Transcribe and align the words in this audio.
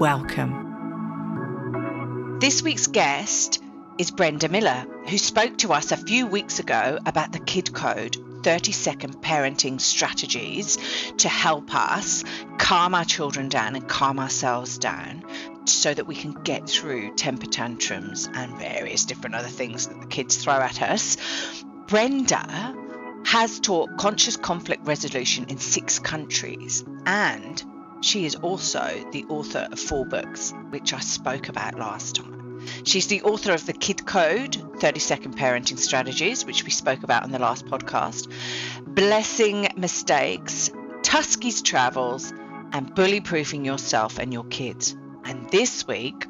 Welcome. 0.00 0.64
This 2.40 2.64
week's 2.64 2.88
guest 2.88 3.62
is 3.96 4.10
Brenda 4.10 4.48
Miller, 4.48 4.86
who 5.08 5.16
spoke 5.18 5.58
to 5.58 5.72
us 5.72 5.92
a 5.92 5.96
few 5.96 6.26
weeks 6.26 6.58
ago 6.58 6.98
about 7.06 7.30
the 7.30 7.38
Kid 7.38 7.72
Code 7.72 8.16
30 8.42 8.72
second 8.72 9.22
parenting 9.22 9.80
strategies 9.80 10.78
to 11.18 11.28
help 11.28 11.72
us 11.72 12.24
calm 12.58 12.96
our 12.96 13.04
children 13.04 13.48
down 13.48 13.76
and 13.76 13.88
calm 13.88 14.18
ourselves 14.18 14.78
down 14.78 15.24
so 15.64 15.94
that 15.94 16.08
we 16.08 16.16
can 16.16 16.32
get 16.32 16.68
through 16.68 17.14
temper 17.14 17.46
tantrums 17.46 18.28
and 18.34 18.58
various 18.58 19.04
different 19.04 19.36
other 19.36 19.46
things 19.46 19.86
that 19.86 20.00
the 20.00 20.08
kids 20.08 20.38
throw 20.38 20.54
at 20.54 20.82
us. 20.82 21.16
Brenda 21.86 22.74
has 23.26 23.60
taught 23.60 23.96
conscious 23.96 24.36
conflict 24.36 24.84
resolution 24.88 25.46
in 25.50 25.58
six 25.58 26.00
countries 26.00 26.82
and 27.06 27.64
she 28.04 28.26
is 28.26 28.34
also 28.36 29.04
the 29.12 29.24
author 29.28 29.66
of 29.70 29.78
four 29.78 30.04
books, 30.04 30.52
which 30.70 30.92
I 30.92 31.00
spoke 31.00 31.48
about 31.48 31.78
last 31.78 32.16
time. 32.16 32.60
She's 32.84 33.06
the 33.06 33.22
author 33.22 33.52
of 33.52 33.66
The 33.66 33.72
Kid 33.72 34.06
Code 34.06 34.56
30 34.80 35.00
Second 35.00 35.36
Parenting 35.36 35.78
Strategies, 35.78 36.44
which 36.44 36.64
we 36.64 36.70
spoke 36.70 37.02
about 37.02 37.22
on 37.22 37.30
the 37.30 37.38
last 37.38 37.66
podcast, 37.66 38.30
Blessing 38.86 39.68
Mistakes, 39.76 40.70
Tusky's 41.02 41.62
Travels, 41.62 42.32
and 42.72 42.94
Bully 42.94 43.20
Proofing 43.20 43.64
Yourself 43.64 44.18
and 44.18 44.32
Your 44.32 44.44
Kids. 44.44 44.96
And 45.24 45.48
this 45.50 45.86
week, 45.86 46.26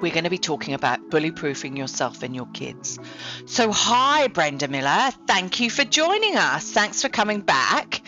we're 0.00 0.12
going 0.12 0.24
to 0.24 0.30
be 0.30 0.38
talking 0.38 0.74
about 0.74 1.10
bully 1.10 1.32
proofing 1.32 1.76
yourself 1.76 2.22
and 2.22 2.34
your 2.34 2.46
kids. 2.54 2.98
So, 3.46 3.72
hi, 3.72 4.28
Brenda 4.28 4.68
Miller. 4.68 5.10
Thank 5.26 5.60
you 5.60 5.70
for 5.70 5.84
joining 5.84 6.36
us. 6.36 6.70
Thanks 6.70 7.02
for 7.02 7.08
coming 7.08 7.40
back 7.40 8.00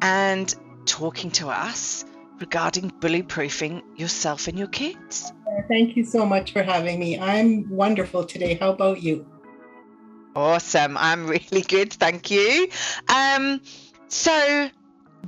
and 0.00 0.52
talking 0.86 1.30
to 1.32 1.48
us 1.48 2.04
regarding 2.40 2.88
bully 3.00 3.22
proofing 3.22 3.82
yourself 3.96 4.48
and 4.48 4.58
your 4.58 4.68
kids. 4.68 5.32
Thank 5.68 5.96
you 5.96 6.04
so 6.04 6.26
much 6.26 6.52
for 6.52 6.62
having 6.62 6.98
me. 6.98 7.18
I'm 7.18 7.68
wonderful 7.70 8.24
today. 8.24 8.54
How 8.54 8.72
about 8.72 9.02
you? 9.02 9.26
Awesome. 10.36 10.96
I'm 10.98 11.26
really 11.34 11.62
good. 11.62 11.92
Thank 11.92 12.30
you. 12.30 12.68
Um, 13.08 13.60
so, 14.08 14.68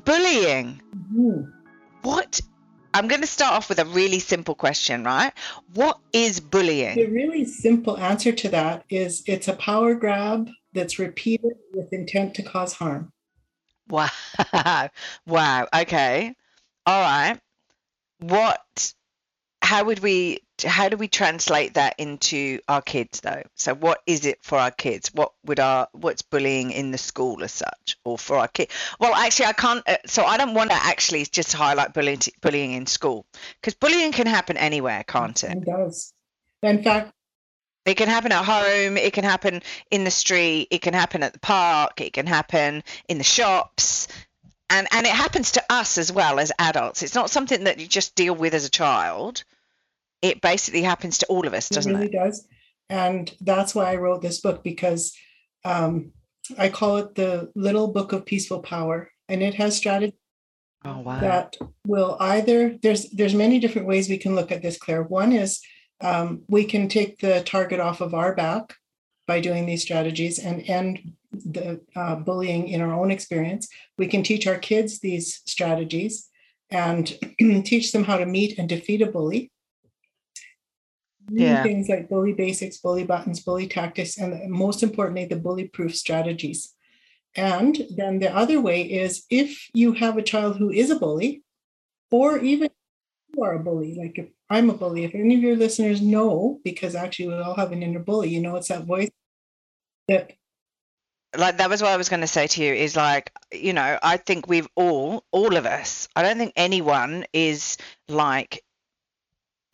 bullying. 0.05 0.81
Mm-hmm. 0.97 1.51
What? 2.03 2.41
I'm 2.95 3.09
going 3.09 3.21
to 3.21 3.27
start 3.27 3.53
off 3.53 3.69
with 3.69 3.79
a 3.79 3.85
really 3.85 4.21
simple 4.21 4.55
question, 4.55 5.05
right? 5.05 5.33
What 5.75 5.99
is 6.13 6.41
bullying? 6.41 6.97
The 6.97 7.07
really 7.07 7.45
simple 7.45 7.99
answer 7.99 8.33
to 8.33 8.49
that 8.49 8.85
is 8.89 9.23
it's 9.27 9.49
a 9.49 9.53
power 9.53 9.95
grab 9.95 10.49
that's 10.73 10.99
repeated 10.99 11.57
with 11.75 11.93
intent 11.93 12.35
to 12.37 12.43
cause 12.43 12.73
harm. 12.73 13.13
Wow. 13.89 14.09
wow. 15.27 15.69
Okay. 15.75 16.35
All 16.87 17.01
right. 17.01 17.39
What 18.21 18.93
how 19.63 19.85
would 19.85 19.99
we 19.99 20.41
how 20.65 20.89
do 20.89 20.97
we 20.97 21.09
translate 21.09 21.75
that 21.75 21.97
into 21.99 22.61
our 22.69 22.81
kids 22.81 23.21
though? 23.21 23.43
So 23.57 23.75
what 23.75 24.01
is 24.07 24.25
it 24.25 24.39
for 24.43 24.59
our 24.59 24.71
kids? 24.71 25.11
What 25.13 25.33
would 25.45 25.61
our 25.61 25.89
what's 25.93 26.23
bullying 26.23 26.71
in 26.71 26.93
the 26.93 26.99
school 26.99 27.43
as 27.43 27.53
such 27.53 27.97
or 28.05 28.17
for 28.17 28.37
our 28.37 28.49
kid 28.49 28.71
well 29.01 29.15
actually 29.15 29.47
i 29.47 29.53
can't 29.53 29.89
uh, 29.89 29.97
so 30.07 30.25
i 30.25 30.37
don't 30.37 30.55
want 30.55 30.71
to 30.71 30.77
actually 30.77 31.25
just 31.25 31.53
highlight 31.53 31.93
bullying 31.93 32.21
bullying 32.41 32.73
in 32.73 32.87
school 32.87 33.27
because 33.61 33.75
bullying 33.75 34.13
can 34.13 34.27
happen 34.27 34.57
anywhere 34.57 35.05
can't 35.07 35.43
it? 35.45 35.51
It 35.51 35.65
does. 35.65 36.13
In 36.63 36.83
fact 36.83 37.13
it 37.85 37.97
can 37.97 38.09
happen 38.09 38.33
at 38.33 38.45
home 38.45 38.97
it 38.97 39.13
can 39.13 39.25
happen 39.25 39.63
in 39.91 40.05
the 40.05 40.11
street 40.11 40.69
it 40.71 40.83
can 40.83 40.95
happen 40.95 41.23
at 41.23 41.33
the 41.33 41.39
park 41.39 42.01
it 42.01 42.13
can 42.13 42.27
happen 42.27 42.83
in 43.09 43.19
the 43.19 43.25
shops 43.25 44.09
and 44.71 44.89
and 44.91 45.07
it 45.07 45.13
happens 45.13 45.53
to 45.53 45.65
us 45.71 45.99
as 45.99 46.13
well 46.13 46.39
as 46.39 46.53
adults 46.59 47.03
it's 47.03 47.15
not 47.15 47.31
something 47.31 47.65
that 47.65 47.79
you 47.79 47.87
just 47.87 48.15
deal 48.15 48.35
with 48.35 48.55
as 48.55 48.65
a 48.65 48.71
child 48.71 49.45
it 50.23 50.41
basically 50.41 50.83
happens 50.83 51.19
to 51.19 51.27
all 51.27 51.47
of 51.47 51.55
us, 51.55 51.69
doesn't 51.69 51.93
it? 51.93 51.95
Really 51.95 52.07
it? 52.09 52.13
does. 52.13 52.47
And 52.89 53.33
that's 53.41 53.75
why 53.75 53.93
I 53.93 53.97
wrote 53.97 54.23
this 54.23 54.41
book 54.41 54.63
because 54.63 55.15
um, 55.65 56.13
I 56.59 56.69
call 56.69 56.99
it 56.99 57.15
the 57.15 57.51
Little 57.55 57.89
Book 57.89 58.13
of 58.13 58.27
Peaceful 58.27 58.61
Power, 58.61 59.11
and 59.29 59.43
it 59.43 59.55
has 59.55 59.77
strategies 59.77 60.19
oh, 60.85 61.01
wow. 61.01 61.21
that 61.21 61.57
will 61.87 62.17
either 62.21 62.79
there's 62.83 63.11
there's 63.11 63.35
many 63.35 63.59
different 63.59 63.89
ways 63.89 64.09
we 64.09 64.19
can 64.19 64.35
look 64.35 64.53
at 64.53 64.63
this. 64.63 64.79
Claire, 64.79 65.03
one 65.03 65.33
is 65.33 65.61
um, 66.01 66.43
we 66.49 66.65
can 66.65 66.89
take 66.89 67.19
the 67.19 67.43
target 67.43 67.81
off 67.81 68.01
of 68.01 68.15
our 68.15 68.35
back 68.35 68.75
by 69.27 69.41
doing 69.41 69.67
these 69.67 69.83
strategies 69.83 70.39
and 70.39 70.63
end 70.69 71.13
the 71.45 71.81
uh, 71.95 72.17
bullying 72.17 72.69
in 72.69 72.81
our 72.81 72.93
own 72.93 73.11
experience. 73.11 73.69
We 73.99 74.07
can 74.07 74.23
teach 74.23 74.47
our 74.47 74.59
kids 74.59 75.01
these 75.01 75.43
strategies 75.47 76.29
and 76.71 77.07
teach 77.65 77.93
them 77.93 78.05
how 78.05 78.19
to 78.19 78.27
meet 78.27 78.59
and 78.59 78.69
defeat 78.69 79.03
a 79.03 79.07
bully 79.07 79.51
yeah. 81.31 81.63
things 81.63 81.89
like 81.89 82.09
bully 82.09 82.33
basics, 82.33 82.79
bully 82.79 83.05
buttons, 83.05 83.41
bully 83.41 83.67
tactics, 83.67 84.19
and 84.19 84.51
most 84.51 84.83
importantly, 84.83 85.25
the 85.25 85.37
bully 85.37 85.69
proof 85.69 85.95
strategies. 85.95 86.75
And 87.35 87.83
then 87.97 88.19
the 88.19 88.35
other 88.35 88.61
way 88.61 88.83
is 88.83 89.25
if 89.31 89.69
you 89.75 89.93
have 89.95 90.17
a 90.17 90.23
child 90.23 90.57
who 90.57 90.71
is 90.71 90.91
a 90.91 90.99
bully, 90.99 91.43
or 92.11 92.39
even 92.39 92.71
you 93.35 93.43
are 93.43 93.55
a 93.55 93.59
bully, 93.63 93.95
like 93.95 94.19
if 94.19 94.29
I'm 94.49 94.71
a 94.71 94.75
bully, 94.75 95.05
if 95.05 95.15
any 95.15 95.35
of 95.35 95.43
your 95.43 95.57
listeners 95.57 96.01
know, 96.01 96.61
because 96.65 96.95
actually 96.95 97.29
we 97.29 97.35
all 97.35 97.57
have 97.57 97.73
an 97.73 97.83
inner 97.83 97.99
bully, 97.99 98.31
you 98.31 98.41
know, 98.41 98.57
it's 98.57 98.69
that 98.69 98.85
voice 98.85 99.11
that 100.09 100.33
like 101.37 101.59
that 101.59 101.71
was 101.71 101.83
what 101.83 101.91
I 101.91 101.97
was 101.97 102.09
going 102.09 102.21
to 102.21 102.27
say 102.27 102.47
to 102.47 102.63
you 102.63 102.73
is 102.73 102.97
like 102.97 103.33
you 103.53 103.73
know 103.73 103.99
I 104.03 104.17
think 104.17 104.49
we've 104.49 104.69
all 104.75 105.25
all 105.33 105.57
of 105.57 105.67
us 105.67 106.09
I 106.17 106.23
don't 106.23 106.39
think 106.39 106.53
anyone 106.57 107.27
is 107.33 107.79
like 108.09 108.63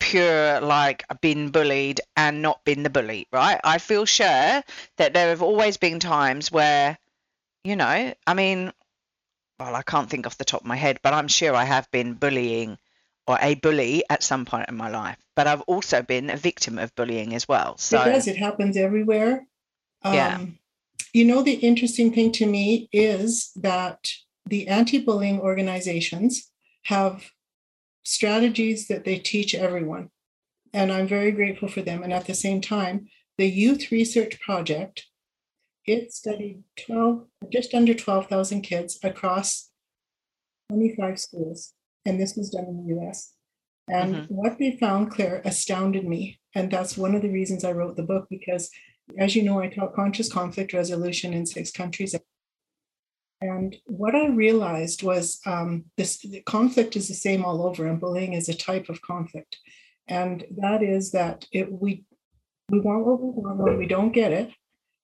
pure 0.03 0.59
like 0.59 1.05
been 1.21 1.49
bullied 1.49 2.01
and 2.17 2.41
not 2.41 2.63
been 2.65 2.83
the 2.83 2.89
bully, 2.89 3.27
right? 3.31 3.59
I 3.63 3.77
feel 3.77 4.05
sure 4.05 4.61
that 4.97 5.13
there 5.13 5.29
have 5.29 5.41
always 5.41 5.77
been 5.77 5.99
times 5.99 6.51
where, 6.51 6.97
you 7.63 7.75
know, 7.75 8.13
I 8.27 8.33
mean, 8.33 8.73
well, 9.59 9.75
I 9.75 9.81
can't 9.81 10.09
think 10.09 10.27
off 10.27 10.37
the 10.37 10.45
top 10.45 10.61
of 10.61 10.67
my 10.67 10.75
head, 10.75 10.99
but 11.03 11.13
I'm 11.13 11.29
sure 11.29 11.55
I 11.55 11.63
have 11.63 11.89
been 11.91 12.15
bullying 12.15 12.77
or 13.27 13.37
a 13.41 13.55
bully 13.55 14.03
at 14.09 14.23
some 14.23 14.45
point 14.45 14.67
in 14.67 14.75
my 14.75 14.89
life. 14.89 15.17
But 15.35 15.47
I've 15.47 15.61
also 15.61 16.01
been 16.01 16.29
a 16.29 16.37
victim 16.37 16.77
of 16.77 16.93
bullying 16.95 17.33
as 17.33 17.47
well. 17.47 17.77
So 17.77 18.01
it 18.01 18.05
does. 18.05 18.27
It 18.27 18.35
happens 18.37 18.75
everywhere. 18.75 19.47
Um, 20.03 20.13
yeah. 20.13 20.45
You 21.13 21.25
know, 21.25 21.43
the 21.43 21.53
interesting 21.53 22.11
thing 22.11 22.31
to 22.33 22.45
me 22.45 22.89
is 22.91 23.51
that 23.55 24.09
the 24.47 24.67
anti-bullying 24.67 25.39
organizations 25.39 26.51
have 26.85 27.29
strategies 28.03 28.87
that 28.87 29.05
they 29.05 29.19
teach 29.19 29.55
everyone. 29.55 30.09
And 30.73 30.91
I'm 30.91 31.07
very 31.07 31.31
grateful 31.31 31.69
for 31.69 31.81
them. 31.81 32.01
And 32.01 32.11
at 32.11 32.25
the 32.25 32.33
same 32.33 32.59
time, 32.59 33.07
the 33.37 33.47
Youth 33.47 33.91
Research 33.91 34.39
Project, 34.41 35.05
it 35.85 36.11
studied 36.11 36.63
12, 36.87 37.27
just 37.51 37.73
under 37.73 37.93
12,000 37.93 38.61
kids 38.61 38.97
across 39.03 39.69
25 40.69 41.19
schools. 41.19 41.73
And 42.05 42.19
this 42.19 42.35
was 42.35 42.49
done 42.49 42.65
in 42.65 42.87
the 42.87 42.99
US. 42.99 43.33
And 43.87 44.15
mm-hmm. 44.15 44.33
what 44.33 44.57
they 44.57 44.77
found, 44.77 45.11
Claire, 45.11 45.41
astounded 45.45 46.05
me. 46.07 46.39
And 46.55 46.71
that's 46.71 46.97
one 46.97 47.15
of 47.15 47.21
the 47.21 47.31
reasons 47.31 47.63
I 47.63 47.71
wrote 47.71 47.97
the 47.97 48.03
book, 48.03 48.27
because 48.29 48.69
as 49.17 49.35
you 49.35 49.43
know, 49.43 49.59
I 49.59 49.67
taught 49.67 49.95
conscious 49.95 50.31
conflict 50.31 50.73
resolution 50.73 51.33
in 51.33 51.45
six 51.45 51.71
countries 51.71 52.15
and 53.43 53.75
what 53.87 54.15
I 54.15 54.27
realized 54.27 55.03
was 55.03 55.41
um, 55.45 55.83
this 55.97 56.25
conflict 56.45 56.95
is 56.95 57.09
the 57.09 57.13
same 57.13 57.43
all 57.43 57.67
over, 57.67 57.85
and 57.85 57.99
bullying 57.99 58.33
is 58.33 58.47
a 58.47 58.53
type 58.53 58.87
of 58.87 59.01
conflict. 59.01 59.57
And 60.07 60.45
that 60.57 60.81
is 60.81 61.11
that 61.11 61.45
it, 61.51 61.69
we 61.69 62.05
we 62.69 62.79
want 62.79 63.05
what 63.05 63.21
we 63.21 63.29
want 63.31 63.57
when 63.57 63.77
we 63.77 63.85
don't 63.85 64.13
get 64.13 64.31
it, 64.31 64.51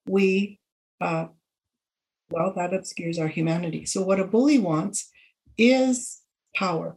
we 0.08 0.58
uh, 1.02 1.28
well 2.30 2.54
that 2.56 2.74
obscures 2.74 3.20
our 3.20 3.28
humanity. 3.28 3.86
So 3.86 4.04
what 4.04 4.22
a 4.22 4.26
bully 4.26 4.58
wants 4.58 5.12
is 5.58 6.22
power 6.56 6.96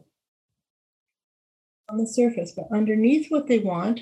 on 1.89 1.97
the 1.97 2.07
surface, 2.07 2.53
but 2.55 2.67
underneath 2.73 3.29
what 3.29 3.47
they 3.47 3.59
want 3.59 3.99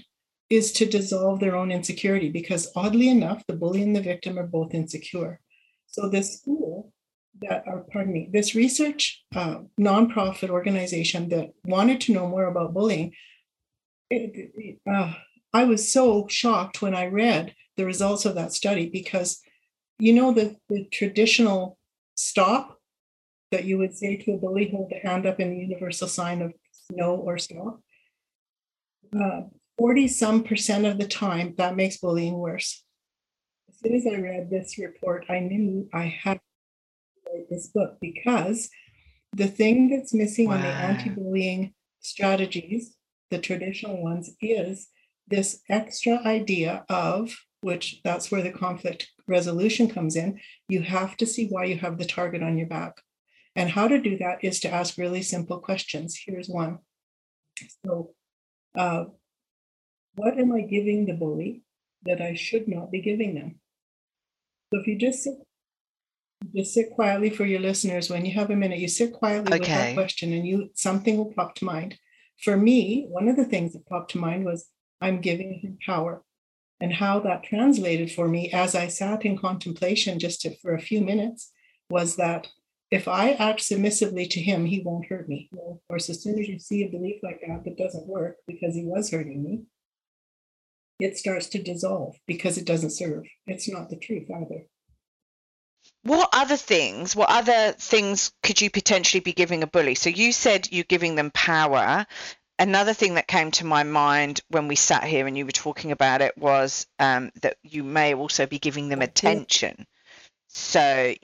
is 0.52 0.72
to 0.74 0.86
dissolve 0.86 1.40
their 1.40 1.56
own 1.56 1.72
insecurity 1.72 2.30
because 2.30 2.72
oddly 2.76 3.10
enough, 3.10 3.44
the 3.48 3.56
bully 3.56 3.82
and 3.82 3.96
the 3.96 4.02
victim 4.02 4.38
are 4.38 4.48
both 4.48 4.74
insecure. 4.74 5.40
So 5.88 6.10
this 6.10 6.38
school 6.38 6.92
that, 7.42 7.64
or 7.66 7.86
pardon 7.92 8.14
me, 8.14 8.30
this 8.32 8.54
research 8.54 9.24
uh, 9.36 9.60
nonprofit 9.80 10.50
organization 10.50 11.30
that 11.30 11.54
wanted 11.66 12.02
to 12.02 12.14
know 12.14 12.28
more 12.28 12.46
about 12.46 12.74
bullying 12.74 13.14
it, 14.12 14.52
it, 14.56 14.80
uh, 14.90 15.14
I 15.54 15.64
was 15.64 15.92
so 15.92 16.28
shocked 16.28 16.82
when 16.82 16.94
I 16.94 17.08
read 17.08 17.56
the 17.78 17.86
results 17.86 18.26
of 18.26 18.36
that 18.36 18.54
study 18.54 18.90
because 18.90 19.42
you 20.00 20.14
know 20.14 20.34
the, 20.34 20.58
the 20.70 20.86
traditional 20.92 21.78
stop 22.16 22.80
that 23.52 23.66
you 23.66 23.78
would 23.78 23.96
say 23.96 24.18
to 24.18 24.34
a 24.34 24.38
bully, 24.38 24.70
hold 24.70 24.90
the 24.90 25.08
hand 25.08 25.26
up 25.26 25.40
in 25.40 25.50
the 25.50 25.58
universal 25.58 26.08
sign 26.08 26.42
of 26.42 26.54
no 26.90 27.16
or 27.16 27.38
stop. 27.38 27.82
Uh, 29.18 29.42
40 29.78 30.08
some 30.08 30.44
percent 30.44 30.86
of 30.86 30.98
the 30.98 31.08
time, 31.08 31.56
that 31.58 31.76
makes 31.76 31.98
bullying 31.98 32.38
worse. 32.38 32.84
As 33.70 33.80
soon 33.80 33.96
as 33.96 34.06
I 34.06 34.20
read 34.20 34.50
this 34.50 34.78
report, 34.78 35.26
I 35.30 35.40
knew 35.40 35.90
I 35.94 36.06
had 36.24 36.36
to 36.36 37.32
write 37.32 37.50
this 37.50 37.68
book 37.68 37.98
because 38.02 38.70
the 39.34 39.48
thing 39.48 39.90
that's 39.90 40.14
missing 40.14 40.50
wow. 40.50 40.56
on 40.56 40.62
the 40.62 40.68
anti 40.68 41.10
bullying 41.10 41.74
strategies, 42.00 42.96
the 43.30 43.40
traditional 43.40 44.04
ones, 44.04 44.36
is 44.42 44.90
this 45.28 45.62
extra 45.70 46.20
idea 46.26 46.86
of 46.90 47.34
which 47.62 48.02
that's 48.04 48.32
where 48.32 48.42
the 48.42 48.52
conflict 48.52 49.10
resolution 49.28 49.88
comes 49.88 50.16
in. 50.16 50.40
You 50.68 50.82
have 50.82 51.16
to 51.18 51.26
see 51.26 51.48
why 51.48 51.66
you 51.66 51.78
have 51.78 51.98
the 51.98 52.06
target 52.06 52.44
on 52.44 52.58
your 52.58 52.68
back. 52.68 53.02
And 53.56 53.70
how 53.70 53.88
to 53.88 54.02
do 54.02 54.18
that 54.18 54.44
is 54.44 54.60
to 54.62 54.72
ask 54.72 54.98
really 54.98 55.22
simple 55.22 55.60
questions. 55.60 56.20
Here's 56.26 56.48
one. 56.48 56.80
So, 57.86 58.12
uh, 58.78 59.06
what 60.16 60.38
am 60.38 60.52
I 60.52 60.62
giving 60.62 61.06
the 61.06 61.14
bully 61.14 61.64
that 62.04 62.22
I 62.22 62.34
should 62.34 62.68
not 62.68 62.92
be 62.92 63.02
giving 63.02 63.36
them? 63.36 63.60
So 64.74 64.80
if 64.80 64.88
you 64.88 64.98
just 64.98 65.24
sit, 65.24 65.34
just 66.56 66.74
sit 66.74 66.92
quietly 66.92 67.30
for 67.30 67.46
your 67.46 67.60
listeners, 67.60 68.10
when 68.10 68.26
you 68.26 68.34
have 68.34 68.50
a 68.50 68.56
minute, 68.56 68.80
you 68.80 68.88
sit 68.88 69.14
quietly 69.14 69.54
okay. 69.54 69.60
with 69.60 69.68
that 69.68 69.94
question, 69.94 70.34
and 70.34 70.46
you 70.48 70.70
something 70.76 71.18
will 71.18 71.34
pop 71.34 71.56
to 71.56 71.66
mind. 71.66 71.98
For 72.44 72.58
me, 72.58 73.06
one 73.10 73.28
of 73.28 73.36
the 73.36 73.46
things 73.46 73.74
that 73.74 73.86
popped 73.86 74.12
to 74.12 74.18
mind 74.18 74.46
was 74.46 74.68
I'm 75.00 75.22
giving 75.22 75.60
him 75.60 75.78
power. 75.86 76.24
And 76.80 76.94
how 76.94 77.20
that 77.20 77.44
translated 77.44 78.12
for 78.12 78.28
me 78.28 78.52
as 78.52 78.74
I 78.74 78.88
sat 78.88 79.24
in 79.24 79.38
contemplation 79.38 80.18
just 80.18 80.42
to, 80.42 80.58
for 80.58 80.74
a 80.74 80.82
few 80.82 81.00
minutes 81.02 81.52
was 81.92 82.16
that 82.16 82.48
if 82.90 83.08
I 83.08 83.32
act 83.34 83.62
submissively 83.62 84.26
to 84.28 84.42
him, 84.42 84.66
he 84.66 84.82
won't 84.84 85.06
hurt 85.06 85.30
me. 85.30 85.48
Well, 85.52 85.76
of 85.76 85.88
course, 85.88 86.10
as 86.10 86.24
soon 86.24 86.40
as 86.40 86.48
you 86.48 86.58
see 86.60 86.84
a 86.84 86.90
belief 86.90 87.22
like 87.22 87.40
that 87.46 87.64
that 87.64 87.78
doesn't 87.78 88.08
work 88.08 88.38
because 88.48 88.74
he 88.74 88.84
was 88.84 89.12
hurting 89.12 89.44
me, 89.44 89.62
it 91.02 91.18
starts 91.18 91.48
to 91.48 91.62
dissolve 91.62 92.16
because 92.28 92.58
it 92.58 92.66
doesn't 92.66 92.92
serve. 92.92 93.26
It's 93.48 93.68
not 93.68 93.90
the 93.90 93.98
truth 93.98 94.30
either. 94.30 94.66
What 96.04 96.30
other 96.32 96.58
things, 96.58 97.16
what 97.16 97.30
other 97.30 97.74
things 97.74 98.32
could 98.44 98.62
you 98.62 98.70
potentially 98.70 99.22
be 99.22 99.34
giving 99.34 99.64
a 99.64 99.68
bully? 99.68 99.96
So 99.96 100.10
you 100.10 100.32
said 100.32 100.72
you're 100.72 100.84
giving 100.84 101.16
them 101.16 101.32
power. 101.32 102.06
Another 102.60 102.94
thing 102.94 103.16
that 103.16 103.28
came 103.28 103.50
to 103.52 103.66
my 103.66 103.84
mind 103.84 104.42
when 104.50 104.68
we 104.68 104.76
sat 104.76 105.04
here 105.04 105.26
and 105.26 105.36
you 105.36 105.46
were 105.46 105.52
talking 105.52 105.92
about 105.92 106.22
it 106.22 106.38
was 106.38 106.86
um, 107.00 107.32
that 107.42 107.58
you 107.64 107.84
may 107.84 108.14
also 108.14 108.46
be 108.46 108.60
giving 108.60 108.90
them 108.90 109.02
attention. 109.02 109.88
So 110.50 111.16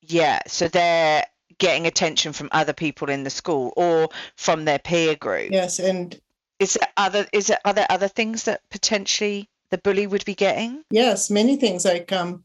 yeah, 0.00 0.40
so 0.46 0.68
they're 0.68 1.24
getting 1.58 1.86
attention 1.86 2.32
from 2.32 2.48
other 2.52 2.72
people 2.72 3.10
in 3.10 3.22
the 3.24 3.30
school 3.30 3.72
or 3.76 4.08
from 4.36 4.64
their 4.64 4.78
peer 4.78 5.14
group. 5.14 5.50
Yes, 5.52 5.78
and 5.78 6.18
is 6.58 6.74
there 6.74 6.88
other 6.96 7.26
is 7.32 7.48
there 7.48 7.60
are 7.64 7.72
there 7.72 7.86
other 7.90 8.08
things 8.08 8.44
that 8.44 8.62
potentially 8.70 9.48
the 9.70 9.78
bully 9.78 10.06
would 10.06 10.24
be 10.24 10.34
getting? 10.34 10.82
Yes, 10.90 11.30
many 11.30 11.56
things 11.56 11.84
like 11.84 12.12
um 12.12 12.44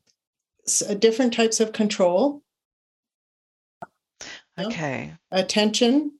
uh, 0.87 0.93
different 0.93 1.33
types 1.33 1.59
of 1.59 1.73
control. 1.73 2.41
Okay. 4.59 5.13
Attention, 5.31 6.11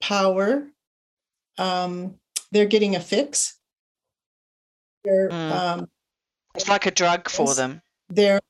power. 0.00 0.66
Um, 1.58 2.16
they're 2.50 2.66
getting 2.66 2.96
a 2.96 3.00
fix. 3.00 3.58
They're, 5.04 5.28
mm. 5.28 5.50
um, 5.52 5.88
it's 6.54 6.68
like 6.68 6.86
a 6.86 6.90
drug 6.90 7.28
for 7.28 7.54
them. 7.54 7.82
They're 8.08 8.40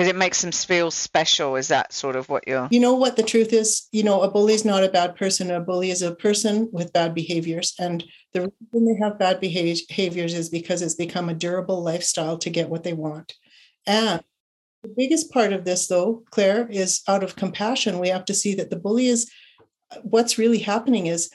because 0.00 0.08
it 0.08 0.16
makes 0.16 0.40
them 0.40 0.50
feel 0.50 0.90
special 0.90 1.56
is 1.56 1.68
that 1.68 1.92
sort 1.92 2.16
of 2.16 2.26
what 2.30 2.48
you're 2.48 2.68
you 2.70 2.80
know 2.80 2.94
what 2.94 3.16
the 3.16 3.22
truth 3.22 3.52
is? 3.52 3.86
You 3.92 4.02
know 4.02 4.22
a 4.22 4.30
bully 4.30 4.54
is 4.54 4.64
not 4.64 4.82
a 4.82 4.88
bad 4.88 5.14
person. 5.14 5.50
A 5.50 5.60
bully 5.60 5.90
is 5.90 6.00
a 6.00 6.14
person 6.14 6.70
with 6.72 6.94
bad 6.94 7.14
behaviors. 7.14 7.74
And 7.78 8.02
the 8.32 8.50
reason 8.72 8.86
they 8.86 9.04
have 9.04 9.18
bad 9.18 9.40
behaviors 9.40 10.32
is 10.32 10.48
because 10.48 10.80
it's 10.80 10.94
become 10.94 11.28
a 11.28 11.34
durable 11.34 11.82
lifestyle 11.82 12.38
to 12.38 12.48
get 12.48 12.70
what 12.70 12.82
they 12.82 12.94
want. 12.94 13.34
And 13.86 14.22
the 14.82 14.94
biggest 14.96 15.30
part 15.32 15.52
of 15.52 15.66
this 15.66 15.86
though 15.86 16.24
claire 16.30 16.66
is 16.70 17.02
out 17.06 17.22
of 17.22 17.36
compassion 17.36 17.98
we 17.98 18.08
have 18.08 18.24
to 18.24 18.32
see 18.32 18.54
that 18.54 18.70
the 18.70 18.76
bully 18.76 19.06
is 19.06 19.30
what's 20.00 20.38
really 20.38 20.60
happening 20.60 21.08
is 21.08 21.28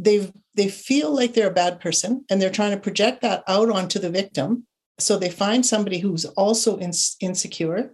they 0.00 0.32
they 0.54 0.68
feel 0.68 1.14
like 1.14 1.34
they're 1.34 1.50
a 1.50 1.62
bad 1.62 1.80
person 1.80 2.24
and 2.30 2.40
they're 2.40 2.48
trying 2.48 2.70
to 2.70 2.80
project 2.80 3.20
that 3.20 3.44
out 3.46 3.68
onto 3.68 3.98
the 3.98 4.08
victim. 4.08 4.66
So 4.98 5.18
they 5.18 5.28
find 5.28 5.66
somebody 5.66 5.98
who's 5.98 6.24
also 6.24 6.78
in, 6.78 6.92
insecure 7.20 7.92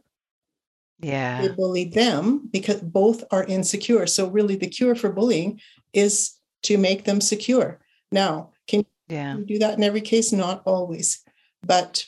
yeah. 1.02 1.43
They 1.43 1.49
bully 1.49 1.84
them 1.84 2.49
because 2.52 2.81
both 2.81 3.25
are 3.31 3.44
insecure. 3.44 4.06
So 4.06 4.28
really 4.28 4.56
the 4.56 4.69
cure 4.69 4.94
for 4.94 5.10
bullying 5.10 5.60
is 5.93 6.32
to 6.62 6.78
make 6.78 7.04
them 7.04 7.20
secure. 7.20 7.81
Now 8.12 8.50
can 8.69 8.87
yeah. 9.08 9.37
you 9.37 9.44
do 9.44 9.58
that 9.58 9.76
in 9.76 9.82
every 9.82 10.00
case? 10.00 10.32
Not 10.32 10.62
always. 10.64 11.22
But 11.64 12.06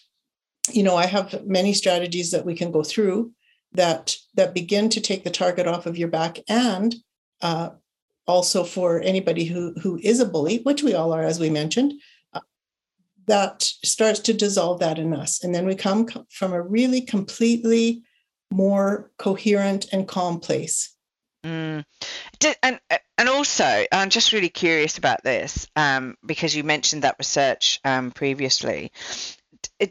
you 0.72 0.82
know 0.82 0.96
i 0.96 1.06
have 1.06 1.46
many 1.46 1.72
strategies 1.72 2.30
that 2.30 2.44
we 2.44 2.54
can 2.54 2.70
go 2.70 2.82
through 2.82 3.30
that 3.72 4.16
that 4.34 4.54
begin 4.54 4.88
to 4.88 5.00
take 5.00 5.24
the 5.24 5.30
target 5.30 5.66
off 5.66 5.86
of 5.86 5.98
your 5.98 6.08
back 6.08 6.38
and 6.48 6.94
uh, 7.42 7.70
also 8.26 8.64
for 8.64 9.00
anybody 9.00 9.44
who 9.44 9.74
who 9.82 9.98
is 10.02 10.20
a 10.20 10.26
bully 10.26 10.58
which 10.62 10.82
we 10.82 10.94
all 10.94 11.12
are 11.12 11.22
as 11.22 11.38
we 11.38 11.50
mentioned 11.50 11.92
uh, 12.32 12.40
that 13.26 13.62
starts 13.62 14.20
to 14.20 14.32
dissolve 14.32 14.80
that 14.80 14.98
in 14.98 15.14
us. 15.14 15.42
And 15.42 15.54
then 15.54 15.66
we 15.66 15.74
come 15.74 16.06
from 16.30 16.52
a 16.52 16.62
really 16.62 17.00
completely 17.00 18.02
more 18.50 19.10
coherent 19.18 19.86
and 19.92 20.06
calm 20.06 20.40
place. 20.40 20.94
Mm. 21.44 21.84
And 22.62 22.80
and 23.18 23.28
also, 23.28 23.84
I'm 23.92 24.10
just 24.10 24.32
really 24.32 24.48
curious 24.48 24.98
about 24.98 25.22
this 25.22 25.66
um, 25.76 26.16
because 26.24 26.54
you 26.56 26.64
mentioned 26.64 27.02
that 27.02 27.16
research 27.18 27.80
um, 27.84 28.10
previously. 28.10 28.92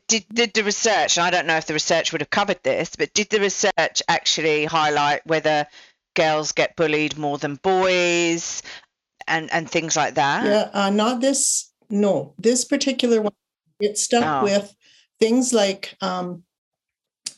Did, 0.07 0.25
did 0.33 0.53
the 0.53 0.63
research, 0.63 1.17
and 1.17 1.25
I 1.25 1.29
don't 1.29 1.47
know 1.47 1.57
if 1.57 1.67
the 1.67 1.73
research 1.73 2.11
would 2.11 2.21
have 2.21 2.29
covered 2.29 2.61
this, 2.63 2.95
but 2.95 3.13
did 3.13 3.29
the 3.29 3.39
research 3.39 4.01
actually 4.07 4.65
highlight 4.65 5.25
whether 5.25 5.67
girls 6.15 6.51
get 6.51 6.75
bullied 6.75 7.17
more 7.17 7.38
than 7.38 7.55
boys 7.55 8.61
and, 9.27 9.51
and 9.51 9.69
things 9.69 9.95
like 9.95 10.15
that? 10.15 10.45
Yeah, 10.45 10.69
uh, 10.73 10.89
not 10.89 11.21
this, 11.21 11.71
no. 11.89 12.33
This 12.38 12.65
particular 12.65 13.21
one, 13.21 13.33
it 13.79 13.98
stuck 13.98 14.41
oh. 14.41 14.43
with 14.43 14.74
things 15.19 15.53
like 15.53 15.95
um, 16.01 16.43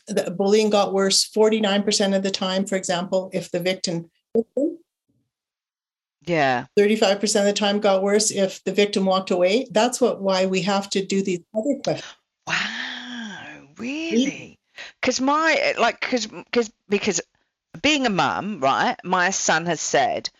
the 0.06 0.30
bullying 0.30 0.70
got 0.70 0.92
worse 0.92 1.28
49% 1.28 2.16
of 2.16 2.22
the 2.22 2.30
time, 2.30 2.66
for 2.66 2.76
example, 2.76 3.30
if 3.32 3.50
the 3.50 3.60
victim 3.60 4.10
yeah. 6.24 6.66
35% 6.76 7.22
of 7.22 7.44
the 7.44 7.52
time 7.52 7.78
got 7.78 8.02
worse 8.02 8.32
if 8.32 8.62
the 8.64 8.72
victim 8.72 9.04
walked 9.06 9.30
away. 9.30 9.68
That's 9.70 10.00
what 10.00 10.20
why 10.20 10.46
we 10.46 10.62
have 10.62 10.90
to 10.90 11.04
do 11.04 11.22
these 11.22 11.40
other 11.54 11.76
questions. 11.82 12.14
Wow 12.48 12.86
really? 13.78 14.58
Because 15.00 15.20
my 15.20 15.74
like 15.78 16.00
because 16.00 16.26
because 16.26 16.70
because 16.88 17.20
being 17.82 18.06
a 18.06 18.10
mum 18.10 18.60
right 18.60 18.96
my 19.04 19.30
son 19.30 19.66
has 19.66 19.80
said 19.80 20.30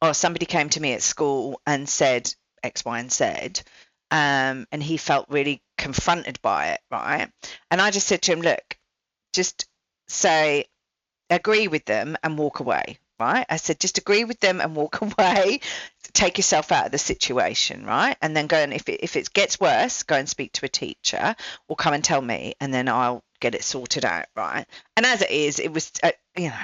or 0.00 0.14
somebody 0.14 0.46
came 0.46 0.68
to 0.68 0.80
me 0.80 0.92
at 0.92 1.02
school 1.02 1.60
and 1.66 1.88
said 1.88 2.32
x 2.62 2.84
y 2.84 3.00
and 3.00 3.12
z 3.12 3.62
um, 4.10 4.66
and 4.70 4.82
he 4.82 4.98
felt 4.98 5.26
really 5.30 5.62
confronted 5.78 6.40
by 6.42 6.68
it 6.68 6.80
right? 6.90 7.30
And 7.70 7.80
i 7.80 7.90
just 7.90 8.06
said 8.06 8.22
to 8.22 8.32
him 8.32 8.42
look 8.42 8.76
just 9.32 9.66
say, 10.08 10.66
agree 11.30 11.68
with 11.68 11.84
them 11.84 12.16
and 12.22 12.38
walk 12.38 12.60
away, 12.60 12.98
right? 13.18 13.46
I 13.48 13.56
said, 13.56 13.80
just 13.80 13.98
agree 13.98 14.24
with 14.24 14.40
them 14.40 14.60
and 14.60 14.76
walk 14.76 15.00
away. 15.00 15.60
Take 16.12 16.38
yourself 16.38 16.72
out 16.72 16.86
of 16.86 16.92
the 16.92 16.98
situation, 16.98 17.86
right? 17.86 18.16
And 18.20 18.36
then 18.36 18.46
go 18.46 18.58
and 18.58 18.72
if 18.72 18.88
it, 18.88 19.00
if 19.02 19.16
it 19.16 19.32
gets 19.32 19.58
worse, 19.58 20.02
go 20.02 20.16
and 20.16 20.28
speak 20.28 20.52
to 20.52 20.66
a 20.66 20.68
teacher 20.68 21.34
or 21.68 21.76
come 21.76 21.94
and 21.94 22.04
tell 22.04 22.20
me, 22.20 22.54
and 22.60 22.72
then 22.72 22.88
I'll 22.88 23.24
get 23.40 23.54
it 23.54 23.64
sorted 23.64 24.04
out, 24.04 24.26
right? 24.36 24.66
And 24.96 25.06
as 25.06 25.22
it 25.22 25.30
is, 25.30 25.58
it 25.58 25.72
was, 25.72 25.90
uh, 26.02 26.12
you 26.36 26.48
know, 26.48 26.56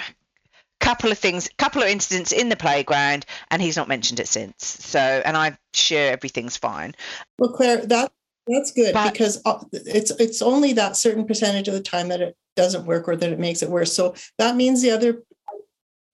couple 0.80 1.10
of 1.10 1.18
things, 1.18 1.48
couple 1.58 1.82
of 1.82 1.88
incidents 1.88 2.32
in 2.32 2.48
the 2.48 2.56
playground, 2.56 3.26
and 3.50 3.60
he's 3.60 3.76
not 3.76 3.88
mentioned 3.88 4.20
it 4.20 4.28
since. 4.28 4.64
So, 4.64 5.00
and 5.00 5.36
I'm 5.36 5.58
sure 5.72 5.98
everything's 5.98 6.56
fine. 6.56 6.94
Well, 7.38 7.52
Claire, 7.52 7.84
that 7.86 8.12
that's 8.46 8.72
good 8.72 8.94
but, 8.94 9.12
because 9.12 9.42
uh, 9.44 9.62
it's 9.72 10.10
it's 10.12 10.40
only 10.40 10.72
that 10.74 10.96
certain 10.96 11.26
percentage 11.26 11.68
of 11.68 11.74
the 11.74 11.82
time 11.82 12.08
that 12.08 12.20
it 12.20 12.36
doesn't 12.62 12.88
work 12.90 13.08
or 13.08 13.16
that 13.16 13.32
it 13.34 13.38
makes 13.38 13.62
it 13.62 13.70
worse. 13.70 13.92
So 13.94 14.14
that 14.36 14.56
means 14.60 14.82
the 14.82 14.90
other 14.96 15.12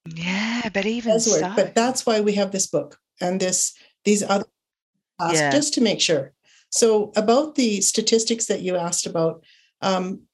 yeah, 0.06 0.68
but 0.74 0.84
even 0.84 1.12
work. 1.12 1.20
So. 1.20 1.52
But 1.56 1.74
that's 1.74 2.04
why 2.06 2.20
we 2.20 2.34
have 2.40 2.50
this 2.52 2.68
book 2.68 2.90
and 3.20 3.40
this 3.40 3.72
these 4.04 4.22
other 4.22 4.46
yeah. 5.32 5.50
just 5.50 5.74
to 5.74 5.80
make 5.80 6.00
sure. 6.00 6.32
So 6.68 7.12
about 7.16 7.54
the 7.54 7.80
statistics 7.80 8.46
that 8.46 8.60
you 8.60 8.76
asked 8.76 9.06
about, 9.06 9.42
um, 9.80 10.28